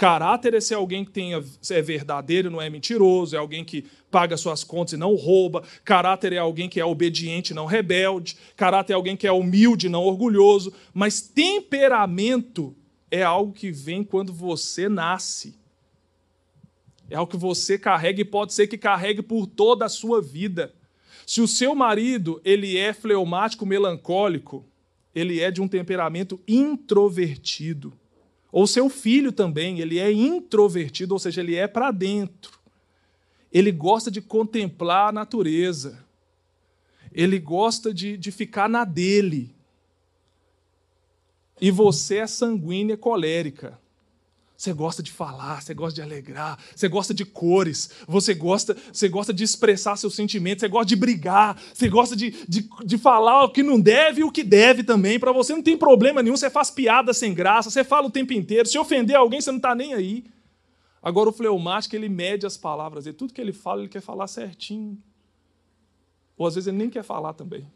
Caráter 0.00 0.54
é 0.54 0.62
ser 0.62 0.76
alguém 0.76 1.04
que 1.04 1.10
tenha, 1.10 1.44
é 1.68 1.82
verdadeiro, 1.82 2.50
não 2.50 2.58
é 2.58 2.70
mentiroso, 2.70 3.36
é 3.36 3.38
alguém 3.38 3.62
que 3.62 3.84
paga 4.10 4.34
suas 4.34 4.64
contas 4.64 4.94
e 4.94 4.96
não 4.96 5.14
rouba. 5.14 5.62
Caráter 5.84 6.32
é 6.32 6.38
alguém 6.38 6.70
que 6.70 6.80
é 6.80 6.84
obediente, 6.86 7.52
não 7.52 7.66
rebelde. 7.66 8.34
Caráter 8.56 8.94
é 8.94 8.96
alguém 8.96 9.14
que 9.14 9.26
é 9.26 9.32
humilde, 9.32 9.90
não 9.90 10.02
orgulhoso. 10.04 10.72
Mas 10.94 11.20
temperamento 11.20 12.74
é 13.10 13.22
algo 13.22 13.52
que 13.52 13.70
vem 13.70 14.02
quando 14.02 14.32
você 14.32 14.88
nasce. 14.88 15.54
É 17.10 17.16
algo 17.16 17.30
que 17.30 17.36
você 17.36 17.78
carrega 17.78 18.22
e 18.22 18.24
pode 18.24 18.54
ser 18.54 18.68
que 18.68 18.78
carregue 18.78 19.20
por 19.20 19.46
toda 19.46 19.84
a 19.84 19.90
sua 19.90 20.22
vida. 20.22 20.72
Se 21.26 21.42
o 21.42 21.46
seu 21.46 21.74
marido 21.74 22.40
ele 22.42 22.78
é 22.78 22.94
fleumático, 22.94 23.66
melancólico, 23.66 24.64
ele 25.14 25.40
é 25.40 25.50
de 25.50 25.60
um 25.60 25.68
temperamento 25.68 26.40
introvertido. 26.48 27.92
Ou 28.52 28.66
seu 28.66 28.88
filho 28.88 29.30
também, 29.30 29.80
ele 29.80 29.98
é 29.98 30.10
introvertido, 30.10 31.14
ou 31.14 31.18
seja, 31.18 31.40
ele 31.40 31.54
é 31.54 31.68
para 31.68 31.90
dentro. 31.90 32.58
Ele 33.52 33.70
gosta 33.70 34.10
de 34.10 34.20
contemplar 34.20 35.08
a 35.08 35.12
natureza. 35.12 36.04
Ele 37.12 37.38
gosta 37.38 37.92
de, 37.92 38.16
de 38.16 38.30
ficar 38.30 38.68
na 38.68 38.84
dele. 38.84 39.54
E 41.60 41.70
você 41.70 42.18
é 42.18 42.26
sanguínea 42.26 42.96
colérica. 42.96 43.78
Você 44.60 44.74
gosta 44.74 45.02
de 45.02 45.10
falar, 45.10 45.62
você 45.62 45.72
gosta 45.72 45.94
de 45.94 46.02
alegrar, 46.02 46.58
você 46.76 46.86
gosta 46.86 47.14
de 47.14 47.24
cores, 47.24 47.88
você 48.06 48.34
gosta, 48.34 48.76
você 48.92 49.08
gosta 49.08 49.32
de 49.32 49.42
expressar 49.42 49.96
seus 49.96 50.14
sentimentos, 50.14 50.60
você 50.60 50.68
gosta 50.68 50.84
de 50.84 50.96
brigar, 50.96 51.58
você 51.72 51.88
gosta 51.88 52.14
de, 52.14 52.32
de, 52.46 52.68
de 52.84 52.98
falar 52.98 53.44
o 53.44 53.52
que 53.52 53.62
não 53.62 53.80
deve 53.80 54.20
e 54.20 54.24
o 54.24 54.30
que 54.30 54.44
deve 54.44 54.84
também. 54.84 55.18
Para 55.18 55.32
você 55.32 55.54
não 55.54 55.62
tem 55.62 55.78
problema 55.78 56.22
nenhum, 56.22 56.36
você 56.36 56.50
faz 56.50 56.70
piada 56.70 57.14
sem 57.14 57.32
graça, 57.32 57.70
você 57.70 57.82
fala 57.82 58.08
o 58.08 58.10
tempo 58.10 58.34
inteiro. 58.34 58.68
Se 58.68 58.78
ofender 58.78 59.16
alguém, 59.16 59.40
você 59.40 59.50
não 59.50 59.56
está 59.56 59.74
nem 59.74 59.94
aí. 59.94 60.26
Agora 61.02 61.30
o 61.30 61.32
fleumático, 61.32 61.96
ele 61.96 62.10
mede 62.10 62.44
as 62.44 62.58
palavras, 62.58 63.06
e 63.06 63.14
tudo 63.14 63.32
que 63.32 63.40
ele 63.40 63.54
fala, 63.54 63.80
ele 63.80 63.88
quer 63.88 64.02
falar 64.02 64.26
certinho. 64.26 65.02
Ou 66.36 66.46
às 66.46 66.54
vezes 66.54 66.68
ele 66.68 66.76
nem 66.76 66.90
quer 66.90 67.02
falar 67.02 67.32
também. 67.32 67.66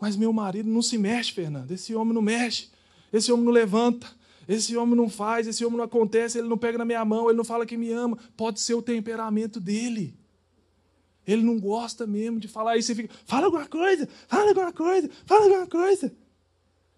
Mas 0.00 0.16
meu 0.16 0.32
marido 0.32 0.70
não 0.70 0.80
se 0.80 0.96
mexe, 0.96 1.30
Fernando. 1.30 1.70
Esse 1.70 1.94
homem 1.94 2.14
não 2.14 2.22
mexe. 2.22 2.77
Esse 3.12 3.32
homem 3.32 3.44
não 3.44 3.52
levanta, 3.52 4.06
esse 4.48 4.76
homem 4.76 4.94
não 4.94 5.08
faz, 5.08 5.46
esse 5.46 5.64
homem 5.64 5.76
não 5.76 5.84
acontece, 5.84 6.38
ele 6.38 6.48
não 6.48 6.56
pega 6.56 6.78
na 6.78 6.84
minha 6.84 7.04
mão, 7.04 7.28
ele 7.28 7.36
não 7.36 7.44
fala 7.44 7.66
que 7.66 7.76
me 7.76 7.90
ama. 7.92 8.18
Pode 8.36 8.60
ser 8.60 8.74
o 8.74 8.82
temperamento 8.82 9.60
dele. 9.60 10.18
Ele 11.26 11.42
não 11.42 11.60
gosta 11.60 12.06
mesmo 12.06 12.40
de 12.40 12.48
falar 12.48 12.78
isso. 12.78 12.88
Você 12.88 12.94
fica, 12.94 13.14
fala 13.26 13.44
alguma 13.44 13.66
coisa, 13.66 14.08
fala 14.26 14.48
alguma 14.48 14.72
coisa, 14.72 15.10
fala 15.26 15.44
alguma 15.44 15.66
coisa. 15.66 16.10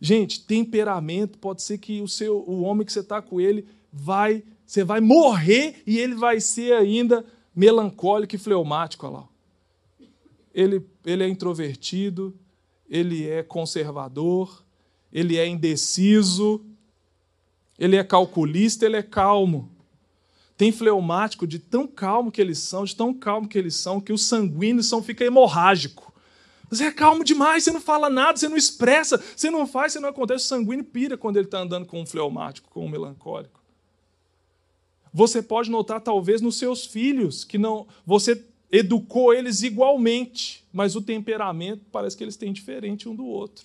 Gente, 0.00 0.46
temperamento 0.46 1.38
pode 1.38 1.62
ser 1.62 1.78
que 1.78 2.00
o 2.00 2.06
seu, 2.06 2.38
o 2.38 2.62
homem 2.62 2.86
que 2.86 2.92
você 2.92 3.00
está 3.00 3.20
com 3.20 3.40
ele 3.40 3.66
vai, 3.92 4.44
você 4.64 4.84
vai 4.84 5.00
morrer 5.00 5.82
e 5.84 5.98
ele 5.98 6.14
vai 6.14 6.40
ser 6.40 6.72
ainda 6.74 7.26
melancólico 7.54 8.36
e 8.36 8.38
fleumático. 8.38 9.06
Olha 9.06 9.16
lá. 9.16 9.28
Ele, 10.54 10.86
ele 11.04 11.24
é 11.24 11.28
introvertido, 11.28 12.38
ele 12.88 13.28
é 13.28 13.42
conservador, 13.42 14.64
ele 15.12 15.36
é 15.36 15.46
indeciso, 15.46 16.64
ele 17.78 17.96
é 17.96 18.04
calculista, 18.04 18.84
ele 18.84 18.96
é 18.96 19.02
calmo. 19.02 19.70
Tem 20.56 20.70
fleumático 20.70 21.46
de 21.46 21.58
tão 21.58 21.86
calmo 21.86 22.30
que 22.30 22.40
eles 22.40 22.58
são, 22.58 22.84
de 22.84 22.94
tão 22.94 23.14
calmo 23.14 23.48
que 23.48 23.56
eles 23.56 23.74
são, 23.74 24.00
que 24.00 24.12
os 24.12 24.24
sanguíneos 24.24 24.88
são, 24.88 25.02
fica 25.02 25.24
hemorrágico. 25.24 26.12
Você 26.68 26.84
é 26.84 26.92
calmo 26.92 27.24
demais, 27.24 27.64
você 27.64 27.72
não 27.72 27.80
fala 27.80 28.08
nada, 28.08 28.38
você 28.38 28.48
não 28.48 28.56
expressa, 28.56 29.20
você 29.34 29.50
não 29.50 29.66
faz, 29.66 29.92
você 29.92 30.00
não 30.00 30.10
acontece. 30.10 30.44
O 30.44 30.48
sanguíneo 30.48 30.84
pira 30.84 31.16
quando 31.16 31.36
ele 31.36 31.46
está 31.46 31.58
andando 31.58 31.86
com 31.86 32.00
um 32.00 32.06
fleumático, 32.06 32.70
com 32.70 32.84
um 32.84 32.88
melancólico. 32.88 33.60
Você 35.12 35.42
pode 35.42 35.70
notar, 35.70 36.00
talvez, 36.00 36.40
nos 36.40 36.56
seus 36.56 36.86
filhos, 36.86 37.42
que 37.42 37.58
não 37.58 37.88
você 38.06 38.44
educou 38.70 39.34
eles 39.34 39.62
igualmente, 39.62 40.64
mas 40.72 40.94
o 40.94 41.02
temperamento 41.02 41.84
parece 41.90 42.16
que 42.16 42.22
eles 42.22 42.36
têm 42.36 42.52
diferente 42.52 43.08
um 43.08 43.16
do 43.16 43.26
outro. 43.26 43.64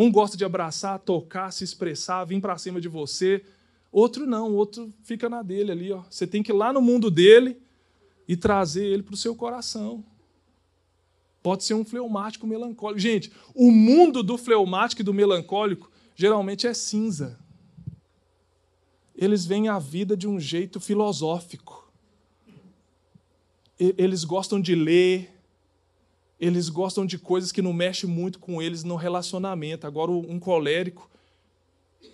Um 0.00 0.12
gosta 0.12 0.36
de 0.36 0.44
abraçar, 0.44 1.00
tocar, 1.00 1.52
se 1.52 1.64
expressar, 1.64 2.24
vir 2.24 2.40
para 2.40 2.56
cima 2.56 2.80
de 2.80 2.86
você. 2.86 3.44
Outro 3.90 4.24
não, 4.26 4.54
outro 4.54 4.94
fica 5.02 5.28
na 5.28 5.42
dele 5.42 5.72
ali. 5.72 5.92
Ó. 5.92 6.04
Você 6.08 6.24
tem 6.24 6.40
que 6.40 6.52
ir 6.52 6.54
lá 6.54 6.72
no 6.72 6.80
mundo 6.80 7.10
dele 7.10 7.60
e 8.28 8.36
trazer 8.36 8.86
ele 8.86 9.02
para 9.02 9.14
o 9.14 9.16
seu 9.16 9.34
coração. 9.34 10.04
Pode 11.42 11.64
ser 11.64 11.74
um 11.74 11.84
fleumático 11.84 12.46
melancólico. 12.46 13.00
Gente, 13.00 13.32
o 13.52 13.72
mundo 13.72 14.22
do 14.22 14.38
fleumático 14.38 15.02
e 15.02 15.04
do 15.04 15.12
melancólico 15.12 15.90
geralmente 16.14 16.68
é 16.68 16.72
cinza. 16.72 17.36
Eles 19.16 19.44
veem 19.44 19.66
a 19.66 19.80
vida 19.80 20.16
de 20.16 20.28
um 20.28 20.38
jeito 20.38 20.78
filosófico. 20.78 21.90
Eles 23.76 24.22
gostam 24.22 24.60
de 24.60 24.76
ler, 24.76 25.37
eles 26.40 26.68
gostam 26.68 27.04
de 27.04 27.18
coisas 27.18 27.50
que 27.50 27.62
não 27.62 27.72
mexem 27.72 28.08
muito 28.08 28.38
com 28.38 28.62
eles 28.62 28.84
no 28.84 28.96
relacionamento. 28.96 29.86
Agora, 29.86 30.10
um 30.10 30.38
colérico, 30.38 31.10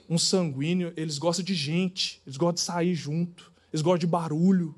um 0.09 0.18
sanguíneo, 0.18 0.93
eles 0.97 1.18
gostam 1.18 1.45
de 1.45 1.55
gente, 1.55 2.20
eles 2.27 2.37
gostam 2.37 2.55
de 2.55 2.61
sair 2.61 2.95
junto, 2.95 3.53
eles 3.72 3.83
gostam 3.83 3.99
de 3.99 4.07
barulho. 4.07 4.75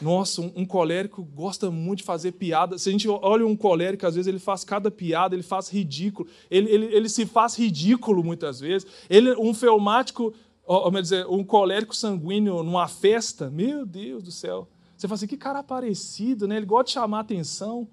Nossa, 0.00 0.40
um, 0.40 0.64
colérico 0.64 1.22
gosta 1.22 1.70
muito 1.70 1.98
de 1.98 2.04
fazer 2.04 2.32
piada. 2.32 2.78
Se 2.78 2.88
a 2.88 2.92
gente 2.92 3.08
olha 3.08 3.46
um 3.46 3.54
colérico, 3.54 4.04
às 4.06 4.16
vezes 4.16 4.26
ele 4.26 4.40
faz 4.40 4.64
cada 4.64 4.90
piada, 4.90 5.36
ele 5.36 5.42
faz 5.42 5.68
ridículo. 5.68 6.28
Ele, 6.50 6.68
ele, 6.68 6.86
ele 6.86 7.08
se 7.08 7.24
faz 7.24 7.56
ridículo 7.56 8.24
muitas 8.24 8.58
vezes. 8.58 8.88
Ele, 9.08 9.36
um 9.36 9.54
felmático, 9.54 10.34
ou, 10.66 10.84
ou 10.86 10.90
dizer, 10.90 11.26
um 11.28 11.44
colérico 11.44 11.94
sanguíneo 11.94 12.62
numa 12.64 12.88
festa, 12.88 13.48
meu 13.48 13.86
Deus 13.86 14.24
do 14.24 14.32
céu. 14.32 14.66
Você 14.96 15.08
fala 15.08 15.16
assim, 15.16 15.26
que 15.26 15.36
cara 15.36 15.62
parecido, 15.62 16.46
né? 16.46 16.56
Ele 16.56 16.66
gosta 16.66 16.84
de 16.84 16.92
chamar 16.92 17.20
atenção. 17.20 17.88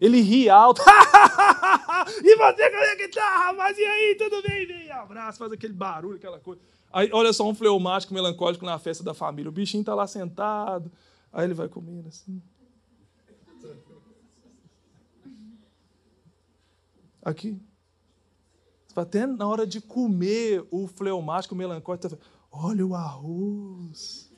Ele 0.00 0.20
ri 0.20 0.50
alto. 0.50 0.82
e 2.24 2.36
você, 2.36 2.70
como 2.70 2.82
é 2.82 2.96
que 2.96 3.08
tá, 3.08 3.46
rapaz? 3.46 3.78
E 3.78 3.84
aí, 3.84 4.16
tudo 4.18 4.42
bem? 4.42 4.66
Vem, 4.66 4.90
abraço, 4.90 5.38
faz 5.38 5.52
aquele 5.52 5.72
barulho, 5.72 6.16
aquela 6.16 6.40
coisa. 6.40 6.60
Aí, 6.92 7.08
olha 7.12 7.32
só, 7.32 7.48
um 7.48 7.54
fleumático 7.54 8.12
melancólico 8.12 8.66
na 8.66 8.78
festa 8.78 9.04
da 9.04 9.14
família. 9.14 9.48
O 9.48 9.52
bichinho 9.52 9.84
tá 9.84 9.94
lá 9.94 10.06
sentado. 10.06 10.90
Aí 11.32 11.44
ele 11.44 11.54
vai 11.54 11.68
comendo 11.68 12.08
assim. 12.08 12.42
Aqui. 17.24 17.56
Até 18.94 19.26
na 19.26 19.46
hora 19.46 19.66
de 19.66 19.80
comer 19.80 20.66
o 20.70 20.86
fleumático 20.86 21.54
melancólico, 21.54 22.18
olha 22.50 22.86
o 22.86 22.94
arroz 22.94 24.31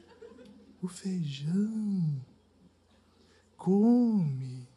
o 0.84 0.88
feijão. 0.88 2.20
Come. 3.56 4.68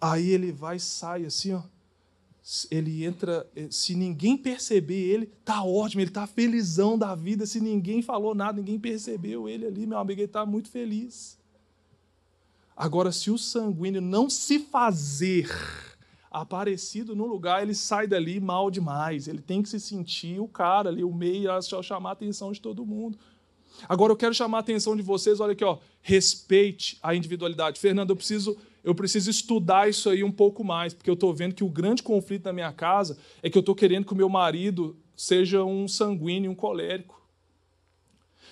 Aí 0.00 0.30
ele 0.30 0.50
vai 0.50 0.76
e 0.76 0.80
sai 0.80 1.24
assim, 1.24 1.52
ó. 1.52 1.62
Ele 2.70 3.04
entra, 3.04 3.48
eh, 3.54 3.68
se 3.70 3.94
ninguém 3.94 4.36
perceber 4.36 5.00
ele, 5.00 5.26
tá 5.44 5.62
ótimo, 5.62 6.00
ele 6.00 6.10
tá 6.10 6.26
felizão 6.26 6.98
da 6.98 7.14
vida. 7.14 7.46
Se 7.46 7.60
ninguém 7.60 8.02
falou 8.02 8.34
nada, 8.34 8.58
ninguém 8.58 8.80
percebeu 8.80 9.48
ele 9.48 9.66
ali, 9.66 9.86
meu 9.86 9.98
amigo, 9.98 10.20
ele 10.20 10.28
tá 10.28 10.44
muito 10.44 10.68
feliz. 10.68 11.38
Agora, 12.76 13.12
se 13.12 13.30
o 13.30 13.38
sanguíneo 13.38 14.00
não 14.00 14.28
se 14.28 14.58
fazer 14.58 15.48
aparecido 16.28 17.14
no 17.14 17.26
lugar, 17.26 17.62
ele 17.62 17.74
sai 17.74 18.08
dali 18.08 18.40
mal 18.40 18.70
demais. 18.70 19.28
Ele 19.28 19.40
tem 19.40 19.62
que 19.62 19.68
se 19.68 19.78
sentir 19.78 20.40
o 20.40 20.48
cara 20.48 20.88
ali, 20.88 21.04
o 21.04 21.14
meio, 21.14 21.52
a 21.52 21.60
chamar 21.60 22.10
a 22.10 22.12
atenção 22.14 22.50
de 22.50 22.60
todo 22.60 22.84
mundo. 22.84 23.18
Agora 23.88 24.12
eu 24.12 24.16
quero 24.16 24.34
chamar 24.34 24.58
a 24.58 24.60
atenção 24.60 24.96
de 24.96 25.02
vocês, 25.02 25.40
olha 25.40 25.52
aqui, 25.52 25.64
ó, 25.64 25.78
respeite 26.00 26.98
a 27.02 27.14
individualidade. 27.14 27.80
Fernando, 27.80 28.10
eu 28.10 28.16
preciso, 28.16 28.56
eu 28.82 28.94
preciso 28.94 29.30
estudar 29.30 29.88
isso 29.88 30.08
aí 30.08 30.22
um 30.22 30.32
pouco 30.32 30.64
mais, 30.64 30.94
porque 30.94 31.10
eu 31.10 31.14
estou 31.14 31.34
vendo 31.34 31.54
que 31.54 31.64
o 31.64 31.68
grande 31.68 32.02
conflito 32.02 32.44
na 32.44 32.52
minha 32.52 32.72
casa 32.72 33.18
é 33.42 33.50
que 33.50 33.56
eu 33.56 33.60
estou 33.60 33.74
querendo 33.74 34.04
que 34.04 34.12
o 34.12 34.16
meu 34.16 34.28
marido 34.28 34.96
seja 35.16 35.64
um 35.64 35.86
sanguíneo, 35.86 36.50
um 36.50 36.54
colérico. 36.54 37.20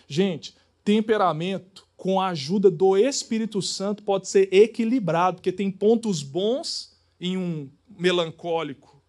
Gente, 0.07 0.55
temperamento 0.85 1.87
com 1.97 2.21
a 2.21 2.29
ajuda 2.29 2.71
do 2.71 2.97
Espírito 2.97 3.61
Santo 3.61 4.03
pode 4.03 4.29
ser 4.29 4.53
equilibrado, 4.53 5.37
porque 5.37 5.53
tem 5.53 5.71
pontos 5.71 6.23
bons 6.23 6.97
em 7.21 7.37
um 7.37 7.69
melancólico, 7.99 9.03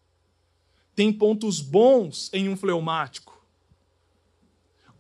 tem 0.93 1.11
pontos 1.13 1.61
bons 1.61 2.29
em 2.33 2.49
um 2.49 2.57
fleumático 2.57 3.30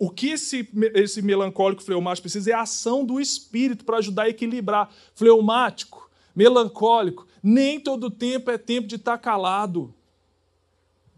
O 0.03 0.09
que 0.09 0.29
esse, 0.29 0.67
esse 0.95 1.21
melancólico 1.21 1.83
fleumático 1.83 2.23
precisa 2.23 2.49
é 2.49 2.53
a 2.55 2.61
ação 2.61 3.05
do 3.05 3.21
espírito 3.21 3.85
para 3.85 3.99
ajudar 3.99 4.23
a 4.23 4.29
equilibrar. 4.29 4.91
Fleumático, 5.13 6.09
melancólico, 6.35 7.27
nem 7.43 7.79
todo 7.79 8.09
tempo 8.09 8.49
é 8.49 8.57
tempo 8.57 8.87
de 8.87 8.95
estar 8.95 9.19
calado. 9.19 9.93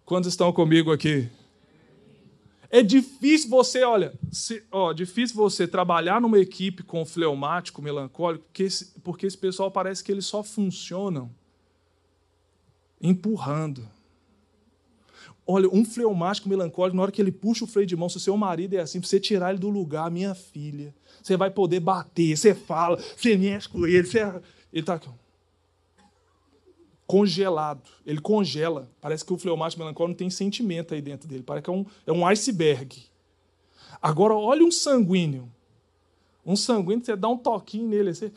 Quantos 0.03 0.27
estão 0.27 0.51
comigo 0.51 0.91
aqui? 0.91 1.29
É 2.69 2.83
difícil 2.83 3.49
você, 3.49 3.85
olha, 3.85 4.13
se, 4.29 4.61
ó, 4.69 4.91
difícil 4.91 5.37
você 5.37 5.65
trabalhar 5.65 6.19
numa 6.19 6.37
equipe 6.37 6.83
com 6.83 7.05
fleumático, 7.05 7.81
melancólico, 7.81 8.43
porque 8.43 8.63
esse, 8.63 8.91
porque 9.01 9.25
esse 9.25 9.37
pessoal 9.37 9.71
parece 9.71 10.03
que 10.03 10.11
eles 10.11 10.25
só 10.25 10.43
funcionam 10.43 11.31
empurrando. 13.01 13.87
Olha, 15.45 15.67
um 15.69 15.83
fleumático 15.83 16.47
melancólico, 16.47 16.95
na 16.95 17.03
hora 17.03 17.11
que 17.11 17.21
ele 17.21 17.31
puxa 17.31 17.65
o 17.65 17.67
freio 17.67 17.85
de 17.85 17.95
mão, 17.95 18.07
se 18.07 18.17
o 18.17 18.19
seu 18.19 18.37
marido 18.37 18.75
é 18.75 18.79
assim, 18.79 18.99
para 18.99 19.09
você 19.09 19.19
tirar 19.19 19.49
ele 19.49 19.59
do 19.59 19.69
lugar, 19.69 20.09
minha 20.09 20.33
filha, 20.33 20.95
você 21.21 21.35
vai 21.35 21.51
poder 21.51 21.81
bater, 21.81 22.37
você 22.37 22.55
fala, 22.55 22.97
você 22.97 23.35
mexe 23.37 23.67
com 23.67 23.85
ele, 23.85 24.05
você... 24.05 24.19
ele 24.71 24.81
está 24.81 24.99
congelado. 27.05 27.81
Ele 28.05 28.19
congela. 28.19 28.89
Parece 28.99 29.23
que 29.23 29.33
o 29.33 29.37
fleumático 29.37 29.81
melancólico 29.81 30.13
não 30.13 30.17
tem 30.17 30.29
sentimento 30.29 30.93
aí 30.93 31.01
dentro 31.01 31.27
dele. 31.27 31.43
Parece 31.43 31.65
que 31.65 31.69
é 31.69 31.73
um, 31.73 31.85
é 32.07 32.11
um 32.11 32.25
iceberg. 32.25 33.03
Agora, 34.01 34.33
olha 34.33 34.63
um 34.63 34.71
sanguíneo. 34.71 35.51
Um 36.45 36.55
sanguíneo, 36.55 37.05
você 37.05 37.15
dá 37.15 37.29
um 37.29 37.37
toquinho 37.37 37.87
nele. 37.87 38.13
Você... 38.13 38.31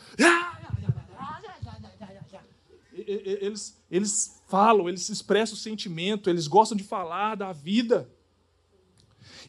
Eles, 3.06 3.80
eles 3.90 4.42
falam, 4.48 4.88
eles 4.88 5.08
expressam 5.08 5.54
o 5.54 5.58
sentimento, 5.58 6.28
eles 6.28 6.46
gostam 6.46 6.76
de 6.76 6.84
falar 6.84 7.34
da 7.36 7.52
vida. 7.52 8.08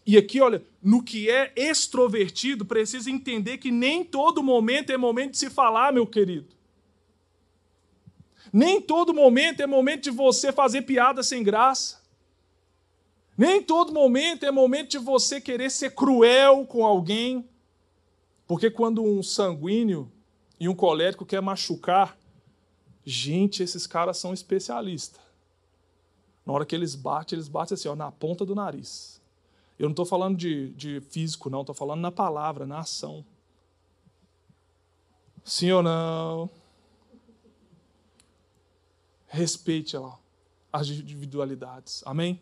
E 0.05 0.17
aqui, 0.17 0.39
olha, 0.39 0.63
no 0.81 1.03
que 1.03 1.29
é 1.29 1.51
extrovertido, 1.55 2.65
precisa 2.65 3.11
entender 3.11 3.57
que 3.57 3.71
nem 3.71 4.03
todo 4.03 4.41
momento 4.41 4.91
é 4.91 4.97
momento 4.97 5.31
de 5.31 5.37
se 5.37 5.49
falar, 5.49 5.91
meu 5.91 6.07
querido. 6.07 6.47
Nem 8.53 8.81
todo 8.81 9.13
momento 9.13 9.61
é 9.61 9.67
momento 9.67 10.03
de 10.03 10.11
você 10.11 10.51
fazer 10.51 10.83
piada 10.83 11.21
sem 11.21 11.43
graça. 11.43 12.01
Nem 13.37 13.61
todo 13.61 13.93
momento 13.93 14.45
é 14.45 14.51
momento 14.51 14.91
de 14.91 14.97
você 14.97 15.41
querer 15.41 15.69
ser 15.69 15.93
cruel 15.93 16.65
com 16.65 16.85
alguém. 16.85 17.47
Porque 18.47 18.71
quando 18.71 19.03
um 19.03 19.21
sanguíneo 19.21 20.09
e 20.59 20.69
um 20.69 20.73
colérico 20.73 21.25
quer 21.25 21.41
machucar, 21.41 22.17
gente, 23.09 23.63
esses 23.63 23.87
caras 23.87 24.17
são 24.17 24.33
especialistas. 24.33 25.21
Na 26.45 26.51
hora 26.51 26.65
que 26.65 26.75
eles 26.75 26.93
batem, 26.93 27.37
eles 27.37 27.47
batem 27.47 27.73
assim, 27.73 27.87
ó, 27.87 27.95
na 27.95 28.11
ponta 28.11 28.45
do 28.45 28.53
nariz. 28.53 29.21
Eu 29.79 29.85
não 29.85 29.91
estou 29.91 30.05
falando 30.05 30.37
de, 30.37 30.73
de 30.73 30.99
físico, 30.99 31.49
não, 31.49 31.61
estou 31.61 31.73
falando 31.73 32.01
na 32.01 32.11
palavra, 32.11 32.65
na 32.65 32.79
ação. 32.79 33.25
Sim 35.43 35.71
ou 35.71 35.81
não? 35.81 36.49
Respeite 39.27 39.95
lá 39.95 40.19
as 40.71 40.89
individualidades. 40.89 42.03
Amém? 42.05 42.41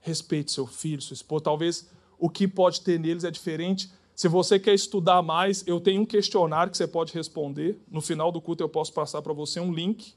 Respeite 0.00 0.52
seu 0.52 0.66
filho, 0.66 1.02
sua 1.02 1.14
esposa. 1.14 1.44
Talvez 1.44 1.90
o 2.16 2.30
que 2.30 2.46
pode 2.46 2.80
ter 2.82 2.98
neles 3.00 3.24
é 3.24 3.30
diferente. 3.30 3.90
Se 4.18 4.26
você 4.26 4.58
quer 4.58 4.74
estudar 4.74 5.22
mais, 5.22 5.62
eu 5.64 5.78
tenho 5.78 6.02
um 6.02 6.04
questionário 6.04 6.72
que 6.72 6.76
você 6.76 6.88
pode 6.88 7.14
responder. 7.14 7.80
No 7.88 8.00
final 8.00 8.32
do 8.32 8.40
culto 8.40 8.64
eu 8.64 8.68
posso 8.68 8.92
passar 8.92 9.22
para 9.22 9.32
você 9.32 9.60
um 9.60 9.72
link 9.72 10.12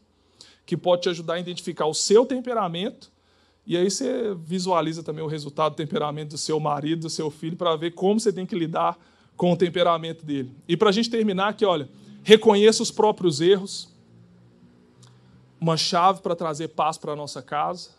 que 0.65 0.75
pode 0.75 1.03
te 1.03 1.09
ajudar 1.09 1.35
a 1.35 1.39
identificar 1.39 1.85
o 1.85 1.93
seu 1.93 2.25
temperamento. 2.25 3.11
E 3.63 3.77
aí 3.77 3.91
você 3.91 4.33
visualiza 4.33 5.03
também 5.03 5.23
o 5.23 5.27
resultado 5.27 5.73
do 5.73 5.75
temperamento 5.75 6.29
do 6.29 6.37
seu 6.39 6.59
marido, 6.59 7.01
do 7.01 7.11
seu 7.11 7.29
filho, 7.29 7.55
para 7.55 7.75
ver 7.75 7.91
como 7.91 8.19
você 8.19 8.33
tem 8.33 8.43
que 8.43 8.55
lidar 8.55 8.97
com 9.37 9.51
o 9.51 9.55
temperamento 9.55 10.25
dele. 10.25 10.51
E 10.67 10.75
para 10.75 10.89
a 10.89 10.91
gente 10.91 11.07
terminar 11.07 11.49
aqui, 11.49 11.63
olha, 11.63 11.87
reconheça 12.23 12.81
os 12.81 12.89
próprios 12.89 13.39
erros 13.39 13.87
uma 15.59 15.77
chave 15.77 16.23
para 16.23 16.35
trazer 16.35 16.69
paz 16.69 16.97
para 16.97 17.13
a 17.13 17.15
nossa 17.15 17.39
casa. 17.39 17.91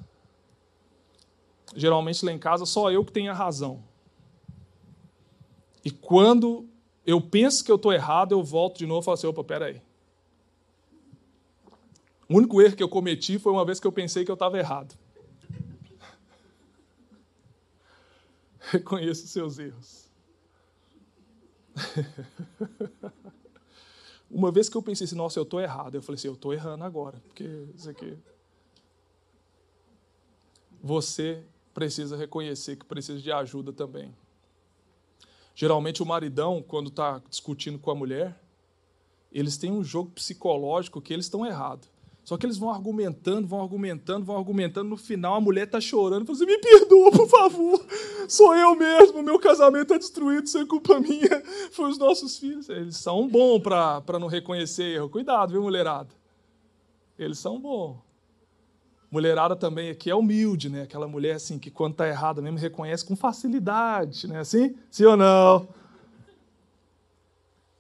Geralmente 1.77 2.25
lá 2.25 2.33
em 2.33 2.39
casa 2.41 2.67
só 2.67 2.91
eu 2.91 3.05
que 3.05 3.13
tenho 3.13 3.31
a 3.31 3.35
razão. 3.35 3.92
E 5.85 5.91
quando 5.91 6.69
eu 7.07 7.21
penso 7.21 7.65
que 7.65 7.71
eu 7.71 7.77
estou 7.77 7.93
errado, 7.93 8.33
eu 8.33 8.43
volto 8.43 8.79
de 8.79 8.87
novo 8.87 9.03
e 9.03 9.05
falo 9.05 9.15
assim: 9.15 9.27
opa, 9.27 9.43
peraí. 9.43 9.83
O 12.29 12.37
único 12.37 12.61
erro 12.63 12.77
que 12.77 12.83
eu 12.83 12.89
cometi 12.89 13.39
foi 13.39 13.53
uma 13.53 13.65
vez 13.65 13.79
que 13.79 13.87
eu 13.87 13.93
pensei 13.93 14.25
que 14.25 14.31
eu 14.31 14.35
estava 14.35 14.59
errado. 14.59 14.97
Reconheça 18.71 19.25
os 19.25 19.31
seus 19.31 19.59
erros. 19.59 20.11
Uma 24.31 24.51
vez 24.51 24.69
que 24.69 24.77
eu 24.77 24.83
pensei 24.83 25.05
assim, 25.05 25.15
nossa, 25.15 25.39
eu 25.39 25.43
estou 25.43 25.61
errado, 25.61 25.95
eu 25.95 26.03
falei 26.03 26.15
assim, 26.15 26.29
eu 26.29 26.33
estou 26.33 26.55
errando 26.55 26.85
agora, 26.85 27.21
porque 27.27 27.45
isso 27.77 27.91
aqui. 27.91 28.17
Você 30.83 31.45
precisa 31.75 32.17
reconhecer 32.17 32.77
que 32.77 32.87
precisa 32.87 33.21
de 33.21 33.31
ajuda 33.31 33.75
também. 33.75 34.15
Geralmente 35.55 36.03
o 36.03 36.07
maridão, 36.07 36.63
quando 36.63 36.89
está 36.89 37.21
discutindo 37.29 37.79
com 37.79 37.91
a 37.91 37.95
mulher, 37.95 38.41
eles 39.31 39.57
têm 39.57 39.71
um 39.71 39.85
jogo 39.85 40.11
psicológico 40.11 41.01
que 41.01 41.13
eles 41.13 41.27
estão 41.27 41.45
errados. 41.47 41.91
Só 42.25 42.37
que 42.37 42.47
eles 42.47 42.57
vão 42.57 42.71
argumentando, 42.71 43.49
vão 43.49 43.61
argumentando, 43.61 44.25
vão 44.25 44.37
argumentando. 44.37 44.89
No 44.89 44.97
final, 44.97 45.35
a 45.35 45.41
mulher 45.41 45.65
está 45.67 45.81
chorando. 45.81 46.25
Fala 46.25 46.37
assim, 46.37 46.47
me 46.47 46.59
perdoa, 46.59 47.11
por 47.11 47.29
favor. 47.29 47.85
Sou 48.29 48.55
eu 48.55 48.77
mesmo. 48.77 49.23
Meu 49.25 49.41
casamento 49.41 49.83
está 49.83 49.99
destruído. 49.99 50.47
Isso 50.47 50.59
é 50.59 50.65
culpa 50.65 51.01
minha. 51.01 51.43
Foi 51.73 51.91
os 51.91 51.99
nossos 51.99 52.39
filhos. 52.39 52.69
Eles 52.69 52.97
são 52.97 53.27
bons 53.27 53.61
para 53.61 54.21
não 54.21 54.29
reconhecer 54.29 54.85
erro. 54.95 55.09
Cuidado, 55.09 55.51
viu, 55.51 55.63
mulherada? 55.63 56.11
Eles 57.19 57.41
são 57.41 57.61
bons. 57.61 57.97
Mulherada 59.13 59.55
também 59.55 59.91
aqui 59.91 60.11
é 60.11 60.15
humilde, 60.15 60.69
né? 60.69 60.83
Aquela 60.83 61.07
mulher 61.07 61.37
assim 61.37 61.57
que 61.57 61.71
quando 61.71 61.93
está 61.93 62.09
errada 62.09 62.43
mesmo 62.43 62.59
reconhece 62.59 63.05
com 63.05 63.15
facilidade, 63.15 64.27
né? 64.27 64.41
Assim? 64.41 64.75
Sim 64.91 65.05
ou 65.05 65.17
não? 65.17 65.69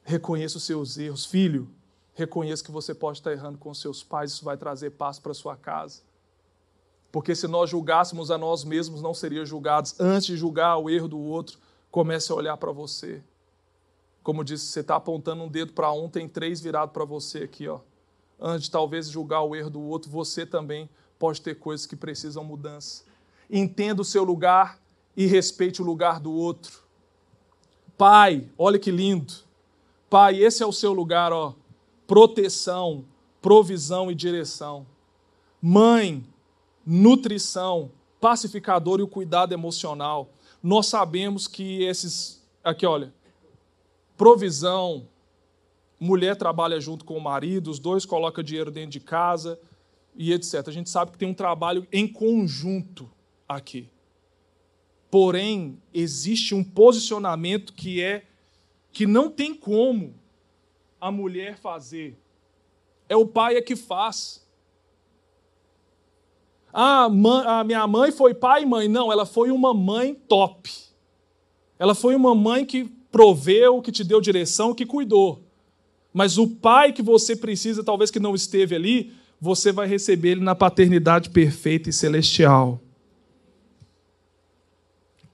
Reconheça 0.05 0.59
os 0.59 0.63
seus 0.63 0.97
erros. 0.97 1.27
Filho, 1.27 1.69
Reconheça 2.15 2.63
que 2.63 2.71
você 2.71 2.95
pode 2.95 3.19
estar 3.19 3.33
errando 3.33 3.59
com 3.59 3.73
seus 3.73 4.03
pais, 4.03 4.33
isso 4.33 4.45
vai 4.45 4.57
trazer 4.57 4.91
paz 4.91 5.19
para 5.19 5.33
sua 5.33 5.57
casa. 5.57 6.03
Porque 7.11 7.35
se 7.35 7.49
nós 7.49 7.71
julgássemos 7.71 8.31
a 8.31 8.37
nós 8.37 8.65
mesmos, 8.65 9.03
não 9.03 9.15
seriam 9.15 9.45
julgados. 9.45 9.99
Antes 9.99 10.27
de 10.27 10.37
julgar 10.37 10.77
o 10.77 10.91
erro 10.91 11.09
do 11.09 11.19
outro, 11.19 11.59
comece 11.91 12.31
a 12.31 12.35
olhar 12.35 12.57
para 12.57 12.73
você. 12.73 13.23
Como 14.23 14.45
disse, 14.45 14.67
você 14.67 14.81
está 14.81 14.97
apontando 14.97 15.43
um 15.43 15.49
dedo 15.49 15.73
para 15.73 15.91
um, 15.93 16.09
tem 16.09 16.29
três 16.29 16.61
virados 16.61 16.93
para 16.93 17.05
você 17.05 17.39
aqui. 17.39 17.67
Ó. 17.67 17.81
Antes 18.39 18.65
de 18.65 18.71
talvez 18.71 19.09
julgar 19.09 19.43
o 19.43 19.57
erro 19.57 19.71
do 19.71 19.81
outro, 19.81 20.11
você 20.11 20.47
também 20.47 20.89
pode 21.23 21.41
ter 21.41 21.55
coisas 21.55 21.87
que 21.87 21.95
precisam 21.95 22.43
mudança. 22.43 23.05
Entenda 23.49 24.03
o 24.03 24.05
seu 24.05 24.25
lugar 24.25 24.81
e 25.17 25.25
respeite 25.25 25.81
o 25.81 25.85
lugar 25.85 26.19
do 26.19 26.33
outro. 26.33 26.83
Pai, 27.97 28.51
olha 28.59 28.77
que 28.77 28.91
lindo. 28.91 29.33
Pai, 30.11 30.43
esse 30.43 30.65
é 30.65 30.67
o 30.67 30.73
seu 30.73 30.93
lugar, 30.93 31.33
ó 31.33 31.55
proteção, 32.09 33.05
provisão 33.41 34.11
e 34.11 34.17
direção. 34.17 34.85
Mãe, 35.63 36.27
nutrição, 36.85 37.93
pacificador 38.21 38.99
e 38.99 39.05
o 39.05 39.09
cuidado 39.09 39.55
emocional. 39.55 40.29
Nós 40.61 40.89
sabemos 40.89 41.47
que 41.47 41.85
esses. 41.85 42.45
Aqui, 42.65 42.85
olha. 42.85 43.15
Provisão, 44.17 45.09
mulher 46.01 46.37
trabalha 46.37 46.81
junto 46.81 47.05
com 47.05 47.17
o 47.17 47.21
marido, 47.21 47.71
os 47.71 47.79
dois 47.79 48.05
colocam 48.05 48.43
dinheiro 48.43 48.73
dentro 48.73 48.91
de 48.91 49.01
casa 49.01 49.59
e 50.15 50.33
etc. 50.33 50.67
A 50.67 50.73
gente 50.73 50.91
sabe 50.91 51.13
que 51.13 51.19
tem 51.19 51.29
um 51.29 51.35
trabalho 51.35 51.87
em 51.93 52.07
conjunto 52.07 53.11
aqui. 53.49 53.89
Porém, 55.11 55.79
existe 55.93 56.55
um 56.55 56.65
posicionamento 56.65 57.73
que 57.73 58.03
é 58.03 58.25
que 58.93 59.07
não 59.07 59.31
tem 59.31 59.55
como 59.55 60.15
a 61.01 61.11
mulher 61.11 61.59
fazer. 61.59 62.19
É 63.09 63.17
o 63.17 63.27
pai 63.27 63.57
é 63.57 63.63
que 63.63 63.77
faz. 63.77 64.47
Ah, 66.73 67.05
a 67.05 67.65
minha 67.65 67.87
mãe 67.87 68.11
foi 68.11 68.33
pai 68.33 68.63
e 68.63 68.67
mãe. 68.67 68.89
Não, 68.89 69.13
ela 69.13 69.27
foi 69.27 69.51
uma 69.51 69.75
mãe 69.75 70.15
top. 70.15 70.71
Ela 71.79 71.95
foi 71.95 72.15
uma 72.15 72.35
mãe 72.35 72.65
que 72.65 72.85
proveu, 73.11 73.83
que 73.83 73.93
te 73.93 74.03
deu 74.03 74.21
direção, 74.21 74.75
que 74.75 74.87
cuidou. 74.87 75.43
Mas 76.13 76.39
o 76.39 76.49
pai 76.49 76.93
que 76.93 77.03
você 77.03 77.37
precisa, 77.37 77.85
talvez 77.85 78.11
que 78.11 78.21
não 78.21 78.35
esteve 78.35 78.75
ali, 78.75 79.13
você 79.43 79.73
vai 79.73 79.89
receber 79.89 80.29
ele 80.31 80.41
na 80.41 80.55
paternidade 80.55 81.29
perfeita 81.29 81.91
e 81.91 81.93
celestial. 81.93 82.81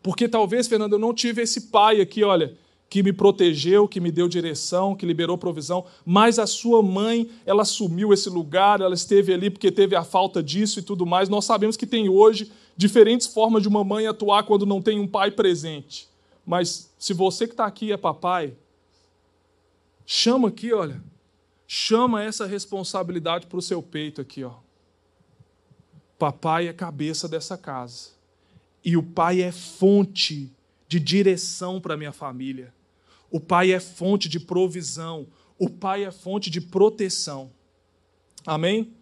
Porque 0.02 0.26
talvez, 0.26 0.66
Fernando, 0.66 0.94
eu 0.94 0.98
não 0.98 1.12
tive 1.12 1.42
esse 1.42 1.68
pai 1.68 2.00
aqui, 2.00 2.24
olha, 2.24 2.56
que 2.88 3.02
me 3.02 3.12
protegeu, 3.12 3.86
que 3.86 4.00
me 4.00 4.11
deu 4.11 4.26
direção, 4.26 4.96
que 4.96 5.04
liberou 5.04 5.36
provisão, 5.36 5.84
mas 6.06 6.38
a 6.38 6.46
sua 6.46 6.82
mãe, 6.82 7.28
ela 7.44 7.61
assumiu 7.61 8.11
esse 8.11 8.30
lugar, 8.30 8.80
ela 8.80 8.94
esteve 8.94 9.30
ali 9.30 9.50
porque 9.50 9.70
teve 9.70 9.94
a 9.94 10.02
falta 10.02 10.42
disso 10.42 10.78
e 10.78 10.82
tudo 10.82 11.04
mais. 11.04 11.28
Nós 11.28 11.44
sabemos 11.44 11.76
que 11.76 11.86
tem 11.86 12.09
hoje 12.09 12.50
diferentes 12.74 13.26
formas 13.26 13.61
de 13.61 13.68
uma 13.68 13.84
mãe 13.84 14.06
atuar 14.06 14.42
quando 14.44 14.64
não 14.64 14.80
tem 14.80 14.98
um 14.98 15.06
pai 15.06 15.30
presente. 15.30 16.09
Mas 16.46 16.90
se 16.98 17.12
você 17.12 17.46
que 17.46 17.52
está 17.52 17.66
aqui 17.66 17.92
é 17.92 17.96
papai, 17.98 18.54
chama 20.06 20.48
aqui, 20.48 20.72
olha, 20.72 20.98
chama 21.70 22.24
essa 22.24 22.46
responsabilidade 22.46 23.46
para 23.46 23.58
o 23.58 23.62
seu 23.62 23.82
peito 23.82 24.22
aqui, 24.22 24.42
ó. 24.42 24.54
Papai 26.18 26.66
é 26.66 26.72
cabeça 26.72 27.28
dessa 27.28 27.58
casa. 27.58 28.12
E 28.82 28.96
o 28.96 29.02
pai 29.02 29.42
é 29.42 29.52
fonte 29.52 30.50
de 30.88 30.98
direção 30.98 31.78
para 31.78 31.96
minha 31.96 32.10
família. 32.10 32.72
O 33.30 33.38
pai 33.38 33.70
é 33.70 33.78
fonte 33.78 34.30
de 34.30 34.40
provisão. 34.40 35.26
O 35.58 35.68
pai 35.68 36.04
é 36.04 36.10
fonte 36.10 36.48
de 36.48 36.58
proteção. 36.58 37.50
Amém? 38.46 38.94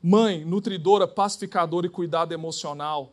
Mãe, 0.00 0.44
nutridora, 0.44 1.08
pacificadora 1.08 1.86
e 1.86 1.90
cuidado 1.90 2.32
emocional. 2.32 3.12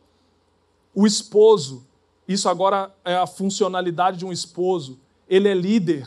O 0.94 1.04
esposo, 1.04 1.84
isso 2.28 2.48
agora 2.48 2.94
é 3.04 3.16
a 3.16 3.26
funcionalidade 3.26 4.18
de 4.18 4.24
um 4.24 4.32
esposo. 4.32 5.00
Ele 5.28 5.48
é 5.48 5.54
líder, 5.54 6.06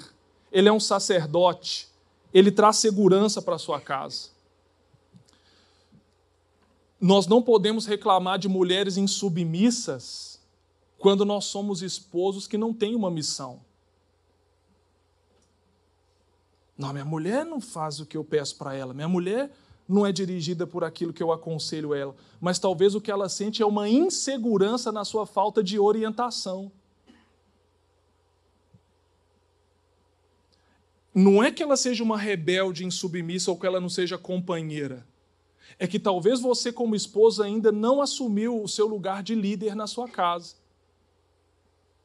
ele 0.51 0.70
é 0.70 0.72
um 0.72 0.80
sacerdote, 0.80 1.93
ele 2.34 2.52
traz 2.52 2.78
segurança 2.78 3.42
para 3.42 3.58
sua 3.58 3.80
casa. 3.80 4.30
Nós 7.00 7.28
não 7.28 7.42
podemos 7.42 7.86
reclamar 7.86 8.40
de 8.40 8.48
mulheres 8.48 8.98
insubmissas 8.98 10.40
quando 10.98 11.26
nós 11.26 11.46
somos 11.46 11.82
esposos 11.82 12.48
que 12.48 12.58
não 12.58 12.74
têm 12.74 12.96
uma 12.96 13.12
missão. 13.12 13.60
Não, 16.78 16.92
minha 16.92 17.06
mulher 17.06 17.46
não 17.46 17.62
faz 17.62 18.00
o 18.00 18.06
que 18.06 18.18
eu 18.18 18.24
peço 18.24 18.58
para 18.58 18.74
ela. 18.74 18.94
Minha 18.94 19.08
mulher 19.08 19.52
não 19.88 20.06
é 20.06 20.12
dirigida 20.12 20.66
por 20.66 20.84
aquilo 20.84 21.14
que 21.14 21.22
eu 21.22 21.32
aconselho 21.32 21.94
ela. 21.94 22.16
Mas 22.40 22.58
talvez 22.58 22.96
o 22.96 23.02
que 23.02 23.12
ela 23.12 23.30
sente 23.30 23.62
é 23.62 23.66
uma 23.66 23.88
insegurança 23.90 24.92
na 24.92 25.06
sua 25.06 25.26
falta 25.26 25.62
de 25.62 25.78
orientação. 25.78 26.72
Não 31.14 31.43
é 31.43 31.51
que 31.51 31.61
ela 31.61 31.78
seja 31.78 32.03
uma 32.03 32.18
rebelde 32.18 32.86
insubmissa 32.86 33.51
ou 33.51 33.57
que 33.57 33.68
ela 33.68 33.80
não 33.80 33.89
seja 33.89 34.18
companheira 34.18 35.05
é 35.80 35.88
que 35.88 35.99
talvez 35.99 36.39
você, 36.39 36.72
como 36.72 36.95
esposa, 36.95 37.45
ainda 37.45 37.72
não 37.72 38.01
assumiu 38.01 38.61
o 38.61 38.68
seu 38.68 38.88
lugar 38.88 39.24
de 39.24 39.36
líder 39.36 39.76
na 39.76 39.88
sua 39.88 40.07
casa, 40.07 40.55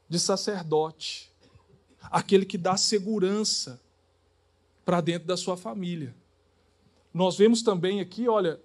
de 0.09 0.19
sacerdote, 0.19 1.31
aquele 2.03 2.45
que 2.45 2.57
dá 2.57 2.77
segurança 2.77 3.81
para 4.85 5.01
dentro 5.01 5.29
da 5.29 5.37
sua 5.37 5.57
família. 5.57 6.15
Nós 7.13 7.37
vemos 7.37 7.63
também 7.63 8.01
aqui, 8.01 8.29
olha, 8.29 8.61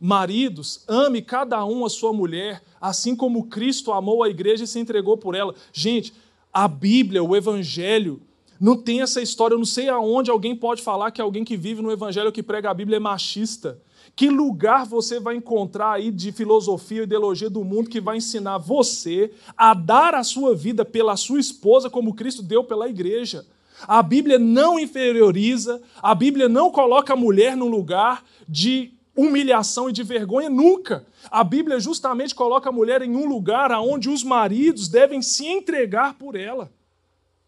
maridos, 0.00 0.84
ame 0.88 1.22
cada 1.22 1.64
um 1.64 1.84
a 1.84 1.90
sua 1.90 2.12
mulher, 2.12 2.62
assim 2.80 3.14
como 3.14 3.46
Cristo 3.46 3.92
amou 3.92 4.22
a 4.22 4.28
igreja 4.28 4.64
e 4.64 4.66
se 4.66 4.78
entregou 4.78 5.16
por 5.16 5.34
ela. 5.34 5.54
Gente, 5.72 6.12
a 6.52 6.66
Bíblia, 6.66 7.22
o 7.22 7.36
Evangelho, 7.36 8.20
não 8.60 8.76
tem 8.76 9.02
essa 9.02 9.20
história, 9.20 9.54
eu 9.54 9.58
não 9.58 9.64
sei 9.64 9.88
aonde 9.88 10.30
alguém 10.30 10.54
pode 10.54 10.82
falar 10.82 11.10
que 11.10 11.20
alguém 11.20 11.44
que 11.44 11.56
vive 11.56 11.80
no 11.80 11.92
Evangelho 11.92 12.32
que 12.32 12.42
prega 12.42 12.70
a 12.70 12.74
Bíblia 12.74 12.96
é 12.96 13.00
machista. 13.00 13.80
Que 14.16 14.28
lugar 14.28 14.84
você 14.84 15.20
vai 15.20 15.36
encontrar 15.36 15.92
aí 15.92 16.10
de 16.10 16.32
filosofia 16.32 17.02
e 17.02 17.04
ideologia 17.04 17.48
do 17.48 17.64
mundo 17.64 17.88
que 17.88 18.00
vai 18.00 18.16
ensinar 18.16 18.58
você 18.58 19.30
a 19.56 19.74
dar 19.74 20.14
a 20.14 20.24
sua 20.24 20.54
vida 20.56 20.84
pela 20.84 21.16
sua 21.16 21.38
esposa 21.38 21.88
como 21.88 22.14
Cristo 22.14 22.42
deu 22.42 22.64
pela 22.64 22.88
igreja? 22.88 23.46
A 23.86 24.02
Bíblia 24.02 24.38
não 24.38 24.76
inferioriza, 24.76 25.80
a 26.02 26.14
Bíblia 26.14 26.48
não 26.48 26.70
coloca 26.70 27.12
a 27.12 27.16
mulher 27.16 27.56
num 27.56 27.68
lugar 27.68 28.24
de 28.48 28.92
humilhação 29.14 29.88
e 29.88 29.92
de 29.92 30.02
vergonha, 30.02 30.48
nunca. 30.48 31.06
A 31.30 31.44
Bíblia 31.44 31.78
justamente 31.78 32.34
coloca 32.34 32.68
a 32.68 32.72
mulher 32.72 33.02
em 33.02 33.14
um 33.14 33.28
lugar 33.28 33.70
onde 33.72 34.08
os 34.08 34.24
maridos 34.24 34.88
devem 34.88 35.22
se 35.22 35.46
entregar 35.46 36.14
por 36.14 36.34
ela, 36.36 36.70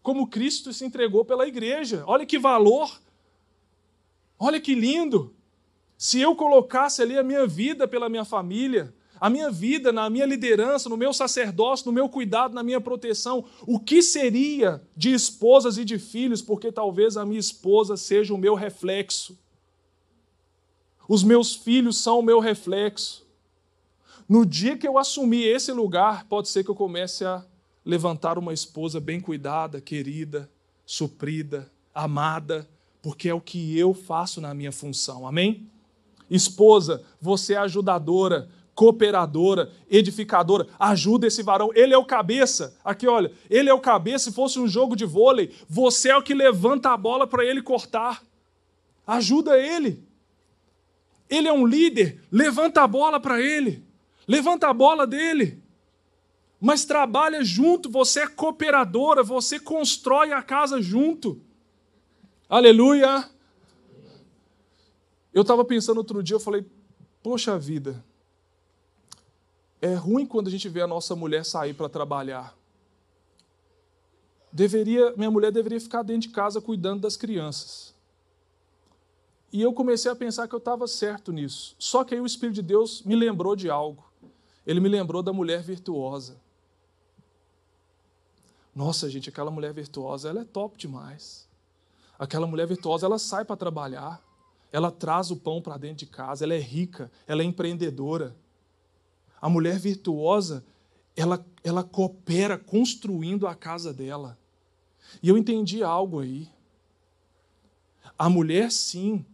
como 0.01 0.27
Cristo 0.27 0.73
se 0.73 0.85
entregou 0.85 1.23
pela 1.23 1.47
igreja. 1.47 2.03
Olha 2.07 2.25
que 2.25 2.39
valor, 2.39 2.99
olha 4.39 4.59
que 4.59 4.73
lindo. 4.73 5.33
Se 5.97 6.19
eu 6.19 6.35
colocasse 6.35 7.01
ali 7.01 7.17
a 7.17 7.23
minha 7.23 7.45
vida 7.45 7.87
pela 7.87 8.09
minha 8.09 8.25
família, 8.25 8.93
a 9.19 9.29
minha 9.29 9.51
vida 9.51 9.91
na 9.91 10.09
minha 10.09 10.25
liderança, 10.25 10.89
no 10.89 10.97
meu 10.97 11.13
sacerdócio, 11.13 11.85
no 11.85 11.91
meu 11.91 12.09
cuidado, 12.09 12.55
na 12.55 12.63
minha 12.63 12.81
proteção, 12.81 13.45
o 13.67 13.79
que 13.79 14.01
seria 14.01 14.81
de 14.97 15.13
esposas 15.13 15.77
e 15.77 15.85
de 15.85 15.99
filhos, 15.99 16.41
porque 16.41 16.71
talvez 16.71 17.17
a 17.17 17.23
minha 17.23 17.39
esposa 17.39 17.95
seja 17.95 18.33
o 18.33 18.37
meu 18.37 18.55
reflexo. 18.55 19.37
Os 21.07 21.23
meus 21.23 21.53
filhos 21.53 21.99
são 21.99 22.17
o 22.17 22.23
meu 22.23 22.39
reflexo. 22.39 23.23
No 24.27 24.43
dia 24.43 24.75
que 24.75 24.87
eu 24.87 24.97
assumir 24.97 25.43
esse 25.43 25.71
lugar, 25.71 26.25
pode 26.25 26.49
ser 26.49 26.63
que 26.63 26.71
eu 26.71 26.75
comece 26.75 27.23
a 27.23 27.45
levantar 27.85 28.37
uma 28.37 28.53
esposa 28.53 28.99
bem 28.99 29.19
cuidada, 29.19 29.81
querida, 29.81 30.49
suprida, 30.85 31.71
amada, 31.93 32.67
porque 33.01 33.29
é 33.29 33.33
o 33.33 33.41
que 33.41 33.77
eu 33.77 33.93
faço 33.93 34.39
na 34.39 34.53
minha 34.53 34.71
função. 34.71 35.27
Amém? 35.27 35.67
Esposa, 36.29 37.03
você 37.19 37.53
é 37.53 37.57
ajudadora, 37.57 38.49
cooperadora, 38.73 39.71
edificadora. 39.89 40.67
Ajuda 40.79 41.27
esse 41.27 41.43
varão. 41.43 41.71
Ele 41.75 41.93
é 41.93 41.97
o 41.97 42.05
cabeça. 42.05 42.75
Aqui, 42.83 43.07
olha, 43.07 43.31
ele 43.49 43.69
é 43.69 43.73
o 43.73 43.79
cabeça. 43.79 44.25
Se 44.25 44.35
fosse 44.35 44.59
um 44.59 44.67
jogo 44.67 44.95
de 44.95 45.05
vôlei, 45.05 45.51
você 45.67 46.09
é 46.09 46.17
o 46.17 46.23
que 46.23 46.33
levanta 46.33 46.91
a 46.91 46.97
bola 46.97 47.27
para 47.27 47.43
ele 47.43 47.61
cortar. 47.61 48.23
Ajuda 49.05 49.57
ele. 49.57 50.03
Ele 51.29 51.47
é 51.47 51.53
um 51.53 51.65
líder. 51.65 52.21
Levanta 52.31 52.81
a 52.81 52.87
bola 52.87 53.19
para 53.19 53.41
ele. 53.41 53.83
Levanta 54.27 54.67
a 54.67 54.73
bola 54.73 55.05
dele. 55.05 55.60
Mas 56.61 56.85
trabalha 56.85 57.43
junto. 57.43 57.89
Você 57.89 58.21
é 58.21 58.27
cooperadora. 58.27 59.23
Você 59.23 59.59
constrói 59.59 60.31
a 60.31 60.43
casa 60.43 60.79
junto. 60.79 61.41
Aleluia. 62.47 63.27
Eu 65.33 65.43
estava 65.43 65.63
pensando 65.63 65.97
outro 65.97 66.21
dia, 66.21 66.35
eu 66.35 66.39
falei, 66.39 66.65
poxa 67.23 67.57
vida, 67.57 68.03
é 69.81 69.93
ruim 69.93 70.25
quando 70.25 70.47
a 70.47 70.51
gente 70.51 70.67
vê 70.67 70.81
a 70.81 70.87
nossa 70.87 71.15
mulher 71.15 71.45
sair 71.45 71.73
para 71.73 71.87
trabalhar. 71.87 72.53
Deveria, 74.51 75.13
minha 75.15 75.31
mulher 75.31 75.49
deveria 75.49 75.79
ficar 75.79 76.03
dentro 76.03 76.27
de 76.27 76.29
casa 76.35 76.59
cuidando 76.59 76.99
das 76.99 77.15
crianças. 77.15 77.95
E 79.53 79.61
eu 79.61 79.71
comecei 79.71 80.11
a 80.11 80.15
pensar 80.15 80.49
que 80.49 80.53
eu 80.53 80.59
estava 80.59 80.85
certo 80.87 81.31
nisso. 81.31 81.75
Só 81.79 82.03
que 82.03 82.13
aí 82.13 82.19
o 82.19 82.25
Espírito 82.25 82.55
de 82.55 82.61
Deus 82.61 83.01
me 83.03 83.15
lembrou 83.15 83.55
de 83.55 83.69
algo. 83.69 84.03
Ele 84.67 84.81
me 84.81 84.89
lembrou 84.89 85.23
da 85.23 85.31
mulher 85.31 85.61
virtuosa. 85.61 86.40
Nossa, 88.73 89.09
gente, 89.09 89.29
aquela 89.29 89.51
mulher 89.51 89.73
virtuosa, 89.73 90.29
ela 90.29 90.41
é 90.41 90.45
top 90.45 90.77
demais. 90.77 91.47
Aquela 92.17 92.47
mulher 92.47 92.67
virtuosa, 92.67 93.05
ela 93.05 93.19
sai 93.19 93.43
para 93.43 93.57
trabalhar 93.57 94.23
ela 94.71 94.89
traz 94.89 95.29
o 95.31 95.35
pão 95.35 95.61
para 95.61 95.77
dentro 95.77 95.97
de 95.97 96.05
casa, 96.05 96.45
ela 96.45 96.53
é 96.53 96.59
rica, 96.59 97.11
ela 97.27 97.41
é 97.41 97.45
empreendedora. 97.45 98.35
A 99.41 99.49
mulher 99.49 99.77
virtuosa, 99.77 100.63
ela, 101.15 101.45
ela 101.63 101.83
coopera 101.83 102.57
construindo 102.57 103.45
a 103.45 103.53
casa 103.53 103.93
dela. 103.93 104.37
E 105.21 105.27
eu 105.27 105.37
entendi 105.37 105.83
algo 105.83 106.21
aí. 106.21 106.47
A 108.17 108.29
mulher, 108.29 108.71
sim, 108.71 109.25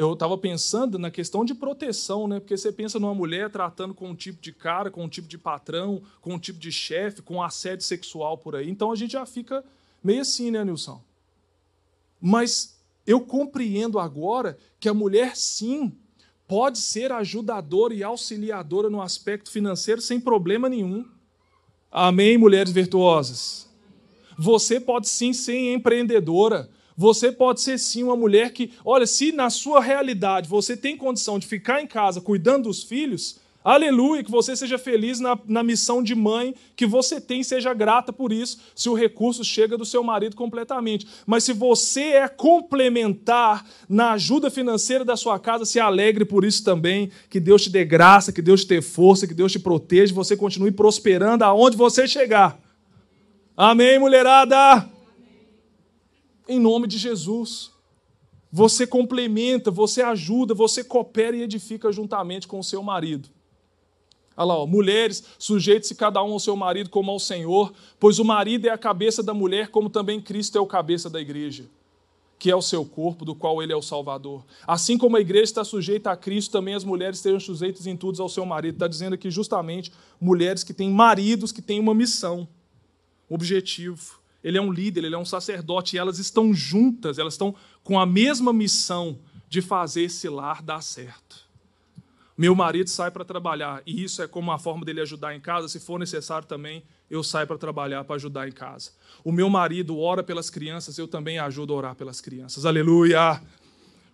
eu 0.00 0.14
estava 0.14 0.38
pensando 0.38 0.98
na 0.98 1.10
questão 1.10 1.44
de 1.44 1.54
proteção, 1.54 2.26
né? 2.26 2.40
Porque 2.40 2.56
você 2.56 2.72
pensa 2.72 2.98
numa 2.98 3.14
mulher 3.14 3.50
tratando 3.50 3.92
com 3.92 4.08
um 4.08 4.14
tipo 4.14 4.40
de 4.40 4.50
cara, 4.50 4.90
com 4.90 5.04
um 5.04 5.08
tipo 5.08 5.28
de 5.28 5.36
patrão, 5.36 6.02
com 6.22 6.32
um 6.32 6.38
tipo 6.38 6.58
de 6.58 6.72
chefe, 6.72 7.20
com 7.20 7.42
assédio 7.42 7.84
sexual 7.84 8.38
por 8.38 8.56
aí. 8.56 8.70
Então 8.70 8.90
a 8.90 8.96
gente 8.96 9.12
já 9.12 9.26
fica 9.26 9.62
meio 10.02 10.22
assim, 10.22 10.50
né, 10.50 10.64
Nilson? 10.64 11.02
Mas 12.18 12.80
eu 13.06 13.20
compreendo 13.20 13.98
agora 13.98 14.56
que 14.78 14.88
a 14.88 14.94
mulher, 14.94 15.36
sim, 15.36 15.92
pode 16.48 16.78
ser 16.78 17.12
ajudadora 17.12 17.92
e 17.92 18.02
auxiliadora 18.02 18.88
no 18.88 19.02
aspecto 19.02 19.50
financeiro 19.50 20.00
sem 20.00 20.18
problema 20.18 20.66
nenhum. 20.66 21.06
Amém, 21.92 22.38
mulheres 22.38 22.72
virtuosas? 22.72 23.68
Você 24.38 24.80
pode 24.80 25.10
sim 25.10 25.34
ser 25.34 25.74
empreendedora. 25.74 26.70
Você 27.00 27.32
pode 27.32 27.62
ser 27.62 27.78
sim 27.78 28.02
uma 28.02 28.14
mulher 28.14 28.52
que, 28.52 28.72
olha, 28.84 29.06
se 29.06 29.32
na 29.32 29.48
sua 29.48 29.80
realidade 29.80 30.46
você 30.46 30.76
tem 30.76 30.98
condição 30.98 31.38
de 31.38 31.46
ficar 31.46 31.80
em 31.80 31.86
casa 31.86 32.20
cuidando 32.20 32.64
dos 32.64 32.82
filhos, 32.82 33.40
Aleluia, 33.64 34.22
que 34.22 34.30
você 34.30 34.54
seja 34.54 34.78
feliz 34.78 35.18
na, 35.18 35.38
na 35.46 35.62
missão 35.62 36.02
de 36.02 36.14
mãe 36.14 36.54
que 36.76 36.86
você 36.86 37.18
tem, 37.20 37.42
seja 37.42 37.74
grata 37.74 38.10
por 38.10 38.32
isso, 38.32 38.58
se 38.74 38.88
o 38.88 38.94
recurso 38.94 39.42
chega 39.44 39.78
do 39.78 39.84
seu 39.84 40.02
marido 40.02 40.36
completamente. 40.36 41.06
Mas 41.26 41.44
se 41.44 41.54
você 41.54 42.12
é 42.12 42.28
complementar 42.28 43.66
na 43.88 44.12
ajuda 44.12 44.50
financeira 44.50 45.04
da 45.04 45.16
sua 45.16 45.38
casa, 45.38 45.64
se 45.64 45.80
alegre 45.80 46.26
por 46.26 46.44
isso 46.44 46.64
também. 46.64 47.10
Que 47.30 47.40
Deus 47.40 47.62
te 47.62 47.70
dê 47.70 47.84
graça, 47.84 48.32
que 48.32 48.42
Deus 48.42 48.62
te 48.62 48.68
dê 48.68 48.82
força, 48.82 49.26
que 49.26 49.34
Deus 49.34 49.52
te 49.52 49.58
proteja, 49.58 50.12
você 50.12 50.36
continue 50.36 50.70
prosperando 50.70 51.44
aonde 51.44 51.78
você 51.78 52.06
chegar. 52.06 52.58
Amém, 53.56 53.98
mulherada? 53.98 54.99
Em 56.50 56.58
nome 56.58 56.88
de 56.88 56.98
Jesus. 56.98 57.70
Você 58.50 58.84
complementa, 58.84 59.70
você 59.70 60.02
ajuda, 60.02 60.52
você 60.52 60.82
coopera 60.82 61.36
e 61.36 61.42
edifica 61.42 61.92
juntamente 61.92 62.48
com 62.48 62.58
o 62.58 62.64
seu 62.64 62.82
marido. 62.82 63.28
Olha 64.36 64.46
lá, 64.46 64.58
ó, 64.58 64.66
mulheres, 64.66 65.22
sujeite-se 65.38 65.94
cada 65.94 66.20
um 66.24 66.32
ao 66.32 66.40
seu 66.40 66.56
marido 66.56 66.90
como 66.90 67.08
ao 67.08 67.20
Senhor, 67.20 67.72
pois 68.00 68.18
o 68.18 68.24
marido 68.24 68.66
é 68.66 68.70
a 68.70 68.76
cabeça 68.76 69.22
da 69.22 69.32
mulher, 69.32 69.68
como 69.68 69.88
também 69.88 70.20
Cristo 70.20 70.58
é 70.58 70.60
o 70.60 70.66
cabeça 70.66 71.08
da 71.08 71.20
igreja, 71.20 71.66
que 72.36 72.50
é 72.50 72.56
o 72.56 72.62
seu 72.62 72.84
corpo, 72.84 73.24
do 73.24 73.32
qual 73.36 73.62
ele 73.62 73.72
é 73.72 73.76
o 73.76 73.82
Salvador. 73.82 74.44
Assim 74.66 74.98
como 74.98 75.16
a 75.16 75.20
igreja 75.20 75.44
está 75.44 75.62
sujeita 75.62 76.10
a 76.10 76.16
Cristo, 76.16 76.50
também 76.50 76.74
as 76.74 76.82
mulheres 76.82 77.18
estejam 77.18 77.38
sujeitas 77.38 77.86
em 77.86 77.96
tudo 77.96 78.20
ao 78.20 78.28
seu 78.28 78.44
marido. 78.44 78.74
Está 78.74 78.88
dizendo 78.88 79.14
aqui 79.14 79.30
justamente 79.30 79.92
mulheres 80.20 80.64
que 80.64 80.74
têm 80.74 80.90
maridos 80.90 81.52
que 81.52 81.62
têm 81.62 81.78
uma 81.78 81.94
missão, 81.94 82.48
objetivo. 83.28 84.19
Ele 84.42 84.56
é 84.56 84.60
um 84.60 84.72
líder, 84.72 85.04
ele 85.04 85.14
é 85.14 85.18
um 85.18 85.24
sacerdote, 85.24 85.96
e 85.96 85.98
elas 85.98 86.18
estão 86.18 86.52
juntas, 86.54 87.18
elas 87.18 87.34
estão 87.34 87.54
com 87.84 87.98
a 87.98 88.06
mesma 88.06 88.52
missão 88.52 89.18
de 89.48 89.60
fazer 89.60 90.02
esse 90.02 90.28
lar 90.28 90.62
dar 90.62 90.82
certo. 90.82 91.48
Meu 92.36 92.54
marido 92.54 92.88
sai 92.88 93.10
para 93.10 93.24
trabalhar, 93.24 93.82
e 93.86 94.02
isso 94.02 94.22
é 94.22 94.26
como 94.26 94.50
uma 94.50 94.58
forma 94.58 94.84
dele 94.84 95.02
ajudar 95.02 95.34
em 95.34 95.40
casa, 95.40 95.68
se 95.68 95.78
for 95.78 95.98
necessário 95.98 96.48
também, 96.48 96.82
eu 97.10 97.22
saio 97.22 97.46
para 97.46 97.58
trabalhar 97.58 98.04
para 98.04 98.16
ajudar 98.16 98.48
em 98.48 98.52
casa. 98.52 98.92
O 99.22 99.30
meu 99.30 99.50
marido 99.50 99.98
ora 99.98 100.22
pelas 100.22 100.48
crianças, 100.48 100.96
eu 100.96 101.06
também 101.06 101.38
ajudo 101.38 101.74
a 101.74 101.76
orar 101.76 101.94
pelas 101.94 102.20
crianças. 102.20 102.64
Aleluia! 102.64 103.42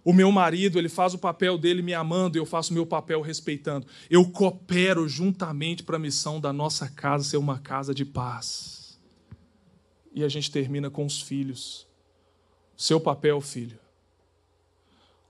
O 0.02 0.12
meu 0.12 0.32
marido, 0.32 0.78
ele 0.78 0.88
faz 0.88 1.14
o 1.14 1.18
papel 1.18 1.58
dele 1.58 1.82
me 1.82 1.92
amando, 1.92 2.38
eu 2.38 2.46
faço 2.46 2.70
o 2.70 2.74
meu 2.74 2.86
papel 2.86 3.20
respeitando. 3.20 3.86
Eu 4.08 4.24
coopero 4.24 5.08
juntamente 5.08 5.82
para 5.82 5.96
a 5.96 6.00
missão 6.00 6.40
da 6.40 6.52
nossa 6.52 6.88
casa 6.88 7.24
ser 7.24 7.36
uma 7.36 7.58
casa 7.58 7.94
de 7.94 8.04
paz 8.04 8.85
e 10.16 10.24
a 10.24 10.28
gente 10.30 10.50
termina 10.50 10.90
com 10.90 11.04
os 11.04 11.20
filhos. 11.20 11.86
Seu 12.74 12.98
papel, 12.98 13.38
filho. 13.42 13.78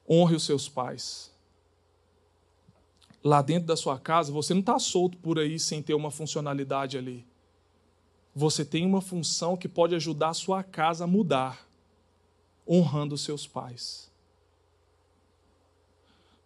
Honre 0.08 0.36
os 0.36 0.44
seus 0.44 0.68
pais. 0.68 1.32
Lá 3.22 3.42
dentro 3.42 3.66
da 3.66 3.76
sua 3.76 3.98
casa, 3.98 4.30
você 4.30 4.54
não 4.54 4.60
está 4.60 4.78
solto 4.78 5.18
por 5.18 5.40
aí 5.40 5.58
sem 5.58 5.82
ter 5.82 5.94
uma 5.94 6.12
funcionalidade 6.12 6.96
ali. 6.96 7.26
Você 8.32 8.64
tem 8.64 8.86
uma 8.86 9.00
função 9.00 9.56
que 9.56 9.68
pode 9.68 9.92
ajudar 9.96 10.28
a 10.28 10.34
sua 10.34 10.62
casa 10.62 11.02
a 11.02 11.08
mudar, 11.08 11.66
honrando 12.68 13.16
os 13.16 13.22
seus 13.22 13.44
pais. 13.44 14.08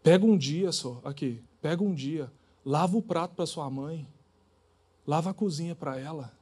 Pega 0.02 0.24
um 0.24 0.38
dia 0.38 0.72
só, 0.72 0.98
aqui, 1.04 1.42
pega 1.60 1.82
um 1.82 1.92
dia, 1.92 2.32
lava 2.64 2.96
o 2.96 3.02
prato 3.02 3.34
para 3.34 3.44
sua 3.44 3.68
mãe, 3.68 4.08
lava 5.06 5.28
a 5.28 5.34
cozinha 5.34 5.74
para 5.74 5.98
ela 5.98 6.39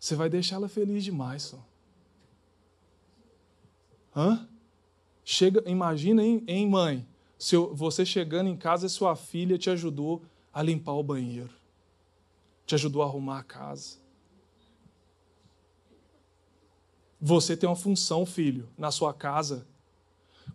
você 0.00 0.16
vai 0.16 0.30
deixar 0.30 0.56
ela 0.56 0.68
feliz 0.68 1.04
demais. 1.04 1.42
Só. 1.42 1.62
Hã? 4.16 4.48
Chega, 5.22 5.62
imagina, 5.68 6.24
hein, 6.24 6.42
hein 6.48 6.66
mãe? 6.66 7.06
Seu, 7.38 7.74
você 7.74 8.04
chegando 8.04 8.48
em 8.48 8.56
casa 8.56 8.86
e 8.86 8.90
sua 8.90 9.14
filha 9.14 9.58
te 9.58 9.68
ajudou 9.68 10.22
a 10.52 10.62
limpar 10.62 10.94
o 10.94 11.02
banheiro, 11.02 11.54
te 12.66 12.74
ajudou 12.74 13.02
a 13.02 13.06
arrumar 13.06 13.38
a 13.38 13.44
casa. 13.44 13.98
Você 17.20 17.56
tem 17.56 17.68
uma 17.68 17.76
função, 17.76 18.24
filho, 18.24 18.68
na 18.76 18.90
sua 18.90 19.12
casa. 19.12 19.66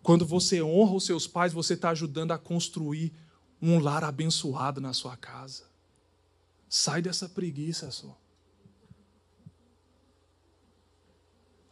Quando 0.01 0.25
você 0.25 0.61
honra 0.61 0.95
os 0.95 1.05
seus 1.05 1.27
pais, 1.27 1.53
você 1.53 1.75
está 1.75 1.91
ajudando 1.91 2.31
a 2.31 2.37
construir 2.37 3.13
um 3.61 3.79
lar 3.79 4.03
abençoado 4.03 4.81
na 4.81 4.91
sua 4.91 5.15
casa. 5.15 5.63
Sai 6.67 7.01
dessa 7.01 7.29
preguiça 7.29 7.91
só. 7.91 8.17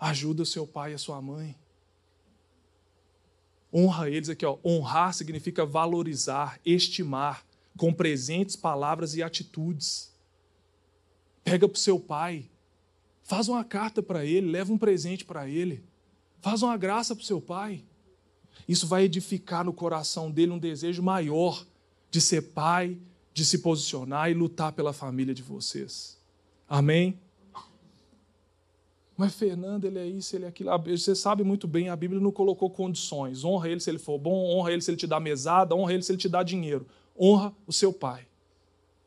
Ajuda 0.03 0.43
o 0.43 0.45
seu 0.45 0.67
pai 0.67 0.91
e 0.91 0.95
a 0.95 0.97
sua 0.97 1.21
mãe. 1.21 1.55
Honra 3.73 4.09
eles 4.09 4.27
aqui, 4.27 4.45
ó. 4.45 4.57
Honrar 4.61 5.13
significa 5.13 5.65
valorizar, 5.65 6.59
estimar, 6.65 7.45
com 7.77 7.93
presentes, 7.93 8.57
palavras 8.57 9.15
e 9.15 9.23
atitudes. 9.23 10.11
Pega 11.41 11.69
para 11.69 11.77
o 11.77 11.79
seu 11.79 11.97
pai, 11.97 12.49
faz 13.21 13.47
uma 13.47 13.63
carta 13.63 14.03
para 14.03 14.25
ele, 14.25 14.51
leva 14.51 14.73
um 14.73 14.77
presente 14.77 15.23
para 15.23 15.47
ele, 15.47 15.81
faz 16.41 16.61
uma 16.61 16.75
graça 16.75 17.15
para 17.15 17.23
o 17.23 17.25
seu 17.25 17.39
pai. 17.39 17.81
Isso 18.67 18.85
vai 18.85 19.03
edificar 19.03 19.63
no 19.63 19.71
coração 19.71 20.29
dele 20.29 20.51
um 20.51 20.59
desejo 20.59 21.01
maior 21.01 21.65
de 22.11 22.19
ser 22.19 22.41
pai, 22.41 22.97
de 23.33 23.45
se 23.45 23.59
posicionar 23.59 24.29
e 24.29 24.33
lutar 24.33 24.73
pela 24.73 24.91
família 24.91 25.33
de 25.33 25.41
vocês. 25.41 26.19
Amém? 26.67 27.17
Mas 29.15 29.35
Fernando, 29.35 29.85
ele 29.85 29.99
é 29.99 30.07
isso, 30.07 30.35
ele 30.35 30.45
é 30.45 30.47
aquilo. 30.47 30.71
Você 30.85 31.13
sabe 31.15 31.43
muito 31.43 31.67
bem, 31.67 31.89
a 31.89 31.95
Bíblia 31.95 32.19
não 32.19 32.31
colocou 32.31 32.69
condições. 32.69 33.43
Honra 33.43 33.69
ele 33.69 33.79
se 33.79 33.89
ele 33.89 33.99
for 33.99 34.17
bom, 34.17 34.55
honra 34.55 34.71
ele 34.71 34.81
se 34.81 34.89
ele 34.89 34.97
te 34.97 35.05
dá 35.05 35.19
mesada, 35.19 35.75
honra 35.75 35.93
ele 35.93 36.03
se 36.03 36.11
ele 36.11 36.17
te 36.17 36.27
dá 36.27 36.41
dinheiro. 36.41 36.87
Honra 37.19 37.53
o 37.67 37.71
seu 37.71 37.93
pai. 37.93 38.27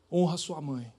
Honra 0.09 0.37
sua 0.37 0.61
mãe. 0.61 0.91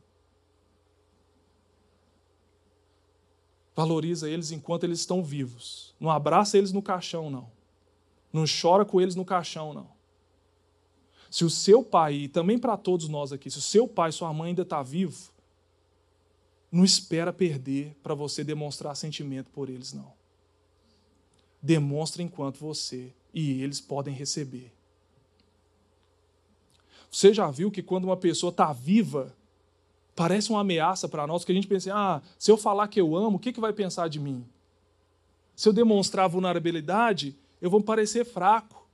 Valoriza 3.74 4.28
eles 4.28 4.50
enquanto 4.50 4.84
eles 4.84 5.00
estão 5.00 5.22
vivos. 5.22 5.94
Não 5.98 6.10
abraça 6.10 6.58
eles 6.58 6.72
no 6.72 6.82
caixão, 6.82 7.30
não. 7.30 7.50
Não 8.30 8.44
chora 8.44 8.84
com 8.84 9.00
eles 9.00 9.14
no 9.14 9.24
caixão, 9.24 9.72
não. 9.72 9.88
Se 11.30 11.44
o 11.44 11.50
seu 11.50 11.82
pai, 11.82 12.14
e 12.14 12.28
também 12.28 12.58
para 12.58 12.76
todos 12.76 13.08
nós 13.08 13.32
aqui, 13.32 13.50
se 13.50 13.58
o 13.58 13.62
seu 13.62 13.86
pai, 13.86 14.12
sua 14.12 14.32
mãe 14.32 14.48
ainda 14.48 14.62
está 14.62 14.82
vivo, 14.82 15.30
não 16.70 16.84
espera 16.84 17.32
perder 17.32 17.96
para 18.02 18.14
você 18.14 18.44
demonstrar 18.44 18.94
sentimento 18.96 19.50
por 19.50 19.68
eles, 19.68 19.92
não. 19.92 20.12
Demonstra 21.60 22.22
enquanto 22.22 22.58
você 22.58 23.12
e 23.32 23.62
eles 23.62 23.80
podem 23.80 24.14
receber. 24.14 24.72
Você 27.10 27.32
já 27.32 27.50
viu 27.50 27.70
que 27.70 27.82
quando 27.82 28.04
uma 28.04 28.16
pessoa 28.16 28.50
está 28.50 28.72
viva, 28.72 29.34
parece 30.14 30.50
uma 30.50 30.60
ameaça 30.60 31.08
para 31.08 31.26
nós, 31.26 31.44
que 31.44 31.52
a 31.52 31.54
gente 31.54 31.66
pensa, 31.66 31.92
ah, 31.94 32.22
se 32.38 32.50
eu 32.50 32.56
falar 32.56 32.88
que 32.88 33.00
eu 33.00 33.16
amo, 33.16 33.36
o 33.36 33.40
que, 33.40 33.52
que 33.52 33.60
vai 33.60 33.72
pensar 33.72 34.08
de 34.08 34.20
mim? 34.20 34.46
Se 35.56 35.68
eu 35.68 35.72
demonstrar 35.72 36.28
vulnerabilidade, 36.28 37.36
eu 37.60 37.70
vou 37.70 37.82
parecer 37.82 38.24
fraco. 38.24 38.86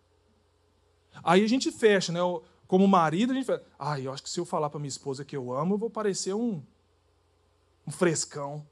Aí 1.22 1.44
a 1.44 1.48
gente 1.48 1.70
fecha, 1.72 2.12
né? 2.12 2.20
Como 2.66 2.88
marido, 2.88 3.32
a 3.32 3.34
gente 3.34 3.44
fala, 3.44 3.62
ah, 3.78 4.00
eu 4.00 4.12
acho 4.12 4.22
que 4.22 4.30
se 4.30 4.40
eu 4.40 4.44
falar 4.44 4.70
para 4.70 4.80
minha 4.80 4.88
esposa 4.88 5.24
que 5.24 5.36
eu 5.36 5.52
amo, 5.52 5.74
eu 5.74 5.78
vou 5.78 5.90
parecer 5.90 6.34
um, 6.34 6.62
um 7.86 7.90
frescão. 7.90 8.66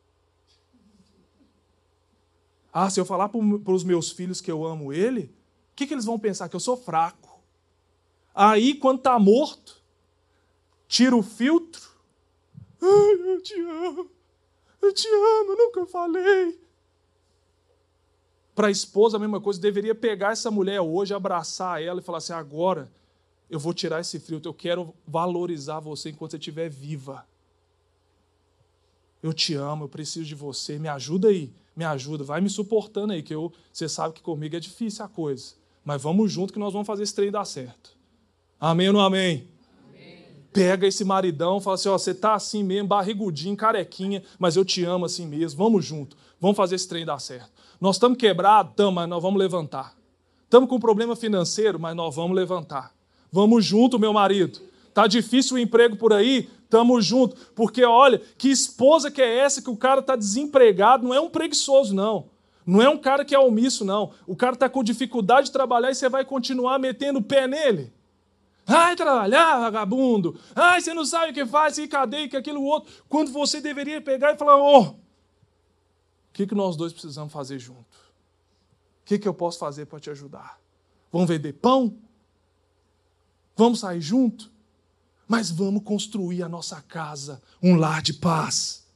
Ah, 2.72 2.89
se 2.89 2.98
eu 2.98 3.05
falar 3.05 3.28
para 3.28 3.74
os 3.74 3.84
meus 3.84 4.10
filhos 4.10 4.40
que 4.40 4.51
eu 4.51 4.64
amo 4.64 4.93
ele, 4.93 5.24
o 5.72 5.74
que, 5.76 5.86
que 5.86 5.94
eles 5.94 6.06
vão 6.06 6.18
pensar? 6.18 6.48
Que 6.48 6.56
eu 6.56 6.60
sou 6.60 6.76
fraco. 6.76 7.40
Aí, 8.34 8.74
quando 8.74 8.98
está 8.98 9.18
morto, 9.18 9.82
tira 10.89 11.14
o 11.14 11.22
filtro. 11.22 11.90
Ai, 12.80 13.34
eu 13.34 13.43
te 13.43 13.60
amo. 13.60 14.10
Eu 14.80 14.93
te 14.93 15.06
amo, 15.06 15.55
nunca 15.56 15.86
falei. 15.86 16.59
Para 18.55 18.68
a 18.68 18.70
esposa, 18.70 19.16
a 19.16 19.20
mesma 19.20 19.40
coisa, 19.40 19.60
deveria 19.60 19.94
pegar 19.94 20.32
essa 20.32 20.51
mulher 20.51 20.80
hoje, 20.80 21.14
abraçar 21.14 21.82
ela 21.82 22.01
e 22.01 22.02
falar 22.02 22.18
assim: 22.18 22.32
agora 22.32 22.90
eu 23.48 23.59
vou 23.59 23.74
tirar 23.74 24.01
esse 24.01 24.18
filtro, 24.18 24.48
eu 24.48 24.55
quero 24.55 24.94
valorizar 25.06 25.78
você 25.78 26.10
enquanto 26.10 26.32
você 26.32 26.39
estiver 26.39 26.70
viva. 26.70 27.26
Eu 29.22 29.32
te 29.32 29.54
amo, 29.54 29.84
eu 29.84 29.88
preciso 29.88 30.26
de 30.26 30.34
você, 30.34 30.78
me 30.78 30.88
ajuda 30.88 31.28
aí, 31.28 31.52
me 31.76 31.84
ajuda, 31.84 32.24
vai 32.24 32.40
me 32.40 32.50
suportando 32.50 33.12
aí, 33.12 33.22
que 33.22 33.34
eu, 33.34 33.52
você 33.72 33.88
sabe 33.88 34.14
que 34.14 34.20
comigo 34.20 34.56
é 34.56 34.60
difícil 34.60 35.04
a 35.04 35.08
coisa. 35.08 35.54
Mas 35.84 36.02
vamos 36.02 36.30
junto 36.30 36.52
que 36.52 36.58
nós 36.58 36.72
vamos 36.72 36.86
fazer 36.86 37.02
esse 37.02 37.14
trem 37.14 37.30
dar 37.30 37.44
certo. 37.44 37.96
Amém 38.58 38.88
ou 38.88 38.94
não 38.94 39.00
amém? 39.00 39.48
amém. 39.88 40.24
Pega 40.52 40.86
esse 40.86 41.04
maridão, 41.04 41.60
fala 41.60 41.74
assim: 41.74 41.88
ó, 41.88 41.98
você 41.98 42.14
tá 42.14 42.34
assim 42.34 42.62
mesmo, 42.62 42.88
barrigudinho, 42.88 43.56
carequinha, 43.56 44.22
mas 44.38 44.56
eu 44.56 44.64
te 44.64 44.84
amo 44.84 45.04
assim 45.04 45.26
mesmo, 45.26 45.58
vamos 45.58 45.84
junto, 45.84 46.16
vamos 46.40 46.56
fazer 46.56 46.76
esse 46.76 46.88
trem 46.88 47.04
dar 47.04 47.18
certo. 47.18 47.50
Nós 47.80 47.96
estamos 47.96 48.18
quebrados, 48.18 48.72
estamos, 48.72 48.94
mas 48.94 49.08
nós 49.08 49.22
vamos 49.22 49.38
levantar. 49.38 49.96
Estamos 50.44 50.68
com 50.68 50.76
um 50.76 50.80
problema 50.80 51.16
financeiro, 51.16 51.80
mas 51.80 51.96
nós 51.96 52.14
vamos 52.14 52.36
levantar. 52.36 52.94
Vamos 53.32 53.64
junto, 53.64 53.98
meu 53.98 54.12
marido. 54.12 54.60
Tá 54.92 55.06
difícil 55.06 55.56
o 55.56 55.58
emprego 55.58 55.96
por 55.96 56.12
aí? 56.12 56.48
Tamo 56.72 57.02
junto. 57.02 57.36
Porque 57.54 57.84
olha, 57.84 58.18
que 58.38 58.48
esposa 58.48 59.10
que 59.10 59.20
é 59.20 59.40
essa 59.40 59.60
que 59.60 59.68
o 59.68 59.76
cara 59.76 60.00
está 60.00 60.16
desempregado? 60.16 61.06
Não 61.06 61.12
é 61.12 61.20
um 61.20 61.28
preguiçoso, 61.28 61.94
não. 61.94 62.30
Não 62.64 62.80
é 62.80 62.88
um 62.88 62.96
cara 62.96 63.26
que 63.26 63.34
é 63.34 63.38
omisso, 63.38 63.84
não. 63.84 64.14
O 64.26 64.34
cara 64.34 64.54
está 64.54 64.70
com 64.70 64.82
dificuldade 64.82 65.48
de 65.48 65.52
trabalhar 65.52 65.90
e 65.90 65.94
você 65.94 66.08
vai 66.08 66.24
continuar 66.24 66.78
metendo 66.78 67.18
o 67.18 67.22
pé 67.22 67.46
nele. 67.46 67.92
Ai, 68.66 68.96
trabalhar, 68.96 69.60
vagabundo. 69.60 70.40
Ai, 70.56 70.80
você 70.80 70.94
não 70.94 71.04
sabe 71.04 71.32
o 71.32 71.34
que 71.34 71.44
faz, 71.44 71.74
que 71.74 71.86
cadeia, 71.86 72.26
que 72.26 72.38
aquilo 72.38 72.64
outro. 72.64 72.90
Quando 73.06 73.30
você 73.30 73.60
deveria 73.60 74.00
pegar 74.00 74.32
e 74.32 74.38
falar: 74.38 74.56
Ô, 74.56 74.78
oh, 74.78 74.82
o 74.82 74.96
que, 76.32 76.46
que 76.46 76.54
nós 76.54 76.74
dois 76.74 76.94
precisamos 76.94 77.30
fazer 77.30 77.58
junto? 77.58 77.80
O 77.80 79.04
que, 79.04 79.18
que 79.18 79.28
eu 79.28 79.34
posso 79.34 79.58
fazer 79.58 79.84
para 79.84 80.00
te 80.00 80.08
ajudar? 80.08 80.58
Vamos 81.12 81.28
vender 81.28 81.52
pão? 81.52 81.98
Vamos 83.54 83.80
sair 83.80 84.00
junto? 84.00 84.51
Mas 85.32 85.50
vamos 85.50 85.82
construir 85.82 86.42
a 86.42 86.48
nossa 86.48 86.82
casa, 86.82 87.40
um 87.62 87.74
lar 87.74 88.02
de 88.02 88.12
paz. 88.12 88.86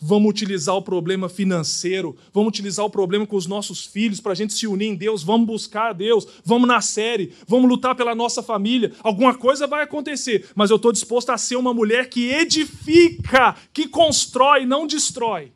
Vamos 0.00 0.30
utilizar 0.30 0.76
o 0.76 0.82
problema 0.82 1.28
financeiro, 1.28 2.16
vamos 2.32 2.50
utilizar 2.50 2.86
o 2.86 2.90
problema 2.90 3.26
com 3.26 3.34
os 3.34 3.48
nossos 3.48 3.86
filhos 3.86 4.20
para 4.20 4.30
a 4.30 4.34
gente 4.36 4.54
se 4.54 4.68
unir 4.68 4.86
em 4.86 4.94
Deus, 4.94 5.24
vamos 5.24 5.48
buscar 5.48 5.90
a 5.90 5.92
Deus, 5.92 6.28
vamos 6.44 6.68
na 6.68 6.80
série, 6.80 7.34
vamos 7.44 7.68
lutar 7.68 7.96
pela 7.96 8.14
nossa 8.14 8.40
família. 8.40 8.92
Alguma 9.02 9.34
coisa 9.34 9.66
vai 9.66 9.82
acontecer, 9.82 10.48
mas 10.54 10.70
eu 10.70 10.76
estou 10.76 10.92
disposto 10.92 11.30
a 11.30 11.36
ser 11.36 11.56
uma 11.56 11.74
mulher 11.74 12.08
que 12.08 12.30
edifica, 12.30 13.56
que 13.72 13.88
constrói, 13.88 14.64
não 14.64 14.86
destrói. 14.86 15.52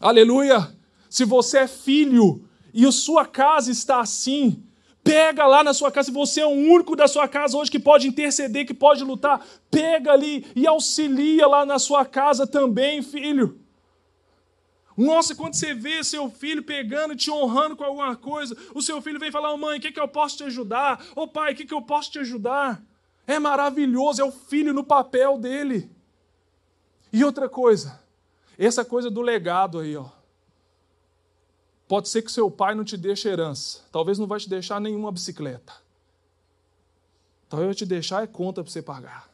Aleluia! 0.00 0.72
Se 1.10 1.24
você 1.24 1.58
é 1.58 1.66
filho 1.66 2.44
e 2.72 2.86
a 2.86 2.92
sua 2.92 3.26
casa 3.26 3.72
está 3.72 3.98
assim, 3.98 4.62
Pega 5.04 5.46
lá 5.46 5.62
na 5.62 5.74
sua 5.74 5.92
casa, 5.92 6.06
se 6.06 6.12
você 6.12 6.40
é 6.40 6.46
o 6.46 6.48
único 6.48 6.96
da 6.96 7.06
sua 7.06 7.28
casa 7.28 7.58
hoje 7.58 7.70
que 7.70 7.78
pode 7.78 8.08
interceder, 8.08 8.66
que 8.66 8.72
pode 8.72 9.04
lutar, 9.04 9.46
pega 9.70 10.12
ali 10.12 10.46
e 10.56 10.66
auxilia 10.66 11.46
lá 11.46 11.66
na 11.66 11.78
sua 11.78 12.06
casa 12.06 12.46
também, 12.46 13.02
filho. 13.02 13.60
Nossa, 14.96 15.34
quando 15.34 15.54
você 15.54 15.74
vê 15.74 16.02
seu 16.02 16.30
filho 16.30 16.62
pegando 16.62 17.14
te 17.14 17.30
honrando 17.30 17.76
com 17.76 17.84
alguma 17.84 18.16
coisa, 18.16 18.56
o 18.74 18.80
seu 18.80 19.02
filho 19.02 19.20
vem 19.20 19.30
falar: 19.30 19.52
oh, 19.52 19.58
mãe, 19.58 19.78
o 19.78 19.82
que, 19.82 19.92
que 19.92 20.00
eu 20.00 20.08
posso 20.08 20.38
te 20.38 20.44
ajudar? 20.44 21.04
Ô 21.14 21.22
oh, 21.22 21.28
pai, 21.28 21.52
o 21.52 21.56
que, 21.56 21.66
que 21.66 21.74
eu 21.74 21.82
posso 21.82 22.10
te 22.10 22.18
ajudar? 22.20 22.82
É 23.26 23.38
maravilhoso, 23.38 24.22
é 24.22 24.24
o 24.24 24.32
filho 24.32 24.72
no 24.72 24.84
papel 24.84 25.36
dele. 25.36 25.90
E 27.12 27.22
outra 27.24 27.48
coisa, 27.48 28.00
essa 28.58 28.84
coisa 28.84 29.10
do 29.10 29.20
legado 29.20 29.80
aí, 29.80 29.96
ó. 29.96 30.06
Pode 31.86 32.08
ser 32.08 32.22
que 32.22 32.32
seu 32.32 32.50
pai 32.50 32.74
não 32.74 32.84
te 32.84 32.96
deixe 32.96 33.28
herança. 33.28 33.82
Talvez 33.92 34.18
não 34.18 34.26
vai 34.26 34.40
te 34.40 34.48
deixar 34.48 34.80
nenhuma 34.80 35.12
bicicleta. 35.12 35.72
Talvez 37.48 37.68
vai 37.68 37.74
te 37.74 37.86
deixar 37.86 38.22
é 38.22 38.26
conta 38.26 38.62
para 38.62 38.72
você 38.72 38.82
pagar. 38.82 39.30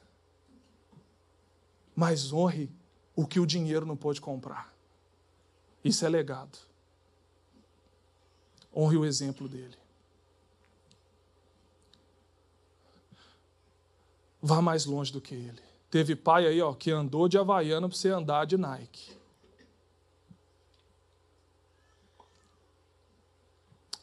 Mas 1.95 2.33
honre 2.33 2.71
o 3.15 3.27
que 3.27 3.39
o 3.39 3.47
dinheiro 3.47 3.87
não 3.87 3.97
pode 3.97 4.21
comprar. 4.21 4.73
Isso 5.85 6.05
é 6.05 6.09
legado. 6.09 6.59
Honre 8.75 8.97
o 8.97 9.05
exemplo 9.05 9.49
dele. 9.49 9.77
Vá 14.43 14.63
mais 14.63 14.87
longe 14.87 15.13
do 15.13 15.21
que 15.21 15.35
ele. 15.35 15.63
Teve 15.91 16.17
pai 16.17 16.47
aí, 16.47 16.63
ó, 16.63 16.73
que 16.73 16.91
andou 16.91 17.29
de 17.29 17.37
Havaiana 17.37 17.89
para 17.89 17.97
você 17.97 18.09
andar 18.09 18.45
de 18.47 18.57
Nike. 18.57 19.20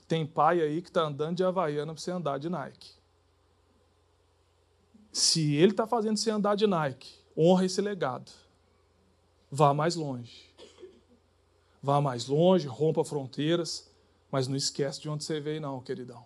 Tem 0.07 0.25
pai 0.25 0.61
aí 0.61 0.81
que 0.81 0.89
está 0.89 1.01
andando 1.01 1.38
de 1.38 1.43
Havaiana 1.43 1.93
para 1.93 2.01
você 2.01 2.11
andar 2.11 2.39
de 2.39 2.49
Nike. 2.49 2.91
Se 5.11 5.55
ele 5.55 5.71
está 5.71 5.85
fazendo 5.85 6.17
você 6.17 6.29
andar 6.29 6.55
de 6.55 6.65
Nike, 6.65 7.13
honra 7.38 7.65
esse 7.65 7.81
legado. 7.81 8.31
Vá 9.51 9.73
mais 9.73 9.95
longe. 9.95 10.47
Vá 11.81 11.99
mais 11.99 12.27
longe, 12.27 12.67
rompa 12.67 13.03
fronteiras, 13.03 13.91
mas 14.31 14.47
não 14.47 14.55
esquece 14.55 15.01
de 15.01 15.09
onde 15.09 15.23
você 15.23 15.39
veio, 15.39 15.61
não, 15.61 15.81
queridão. 15.81 16.25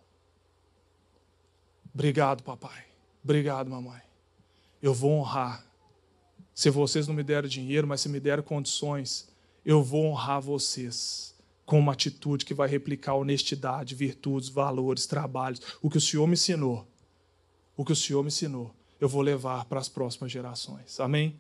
Obrigado, 1.93 2.43
papai. 2.43 2.85
Obrigado, 3.23 3.69
mamãe. 3.69 4.01
Eu 4.81 4.93
vou 4.93 5.11
honrar. 5.11 5.65
Se 6.53 6.69
vocês 6.69 7.07
não 7.07 7.15
me 7.15 7.23
deram 7.23 7.47
dinheiro, 7.47 7.87
mas 7.87 8.01
se 8.01 8.09
me 8.09 8.19
deram 8.19 8.43
condições, 8.43 9.29
eu 9.65 9.83
vou 9.83 10.05
honrar 10.05 10.41
vocês 10.41 11.30
com 11.71 11.79
uma 11.79 11.93
atitude 11.93 12.43
que 12.43 12.53
vai 12.53 12.67
replicar 12.67 13.13
honestidade, 13.13 13.95
virtudes, 13.95 14.49
valores, 14.49 15.05
trabalhos. 15.05 15.61
O 15.81 15.89
que 15.89 15.97
o 15.97 16.01
Senhor 16.01 16.27
me 16.27 16.33
ensinou, 16.33 16.85
o 17.77 17.85
que 17.85 17.93
o 17.93 17.95
Senhor 17.95 18.21
me 18.21 18.27
ensinou, 18.27 18.75
eu 18.99 19.07
vou 19.07 19.21
levar 19.21 19.63
para 19.63 19.79
as 19.79 19.87
próximas 19.87 20.29
gerações. 20.29 20.99
Amém? 20.99 21.39